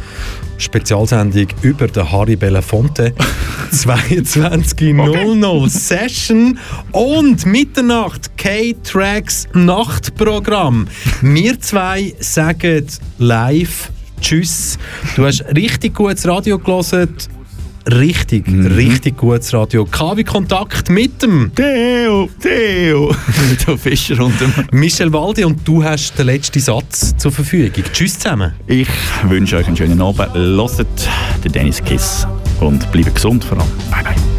Spezialsendung 0.57 1.47
über 1.61 1.87
den 1.87 2.11
Harry 2.11 2.35
Belafonte. 2.35 3.13
22.00 3.71 5.69
Session 5.69 6.59
und 6.91 7.45
Mitternacht 7.45 8.37
K-Tracks 8.37 9.47
Nachtprogramm. 9.53 10.87
Wir 11.21 11.59
zwei 11.59 12.13
sagen 12.19 12.87
live 13.17 13.91
Tschüss. 14.25 14.79
Du 15.15 15.23
hast 15.23 15.45
richtig 15.55 15.93
gutes 15.93 16.27
Radio 16.27 16.57
gelesen. 16.57 17.09
Richtig, 17.87 18.47
richtig 18.47 19.17
gutes 19.17 19.53
Radio. 19.53 19.85
KW 19.85 20.23
Kontakt 20.23 20.89
mit 20.89 21.21
dem 21.21 21.51
Theo, 21.53 22.27
Theo. 22.41 23.15
Theo 23.63 23.77
Fischer 23.77 24.19
und 24.19 24.33
dem 24.41 24.51
Michel 24.71 25.13
Waldi 25.13 25.43
und 25.43 25.59
du 25.67 25.83
hast 25.83 26.17
den 26.17 26.25
letzten 26.25 26.59
Satz 26.59 27.15
zur 27.15 27.31
Verfügung. 27.31 27.83
Tschüss 27.93 28.17
zusammen. 28.17 28.53
Ich 28.65 28.89
wünsche 29.25 29.57
euch 29.57 29.67
einen 29.67 29.77
schönen 29.77 30.01
Abend. 30.01 30.33
Hört 30.33 31.07
den 31.43 31.51
Dennis 31.51 31.83
Kiss 31.83 32.25
und 32.61 32.91
bleibt 32.91 33.13
gesund 33.13 33.43
vor 33.43 33.59
allem. 33.59 33.69
Bye 33.91 34.03
bye. 34.05 34.34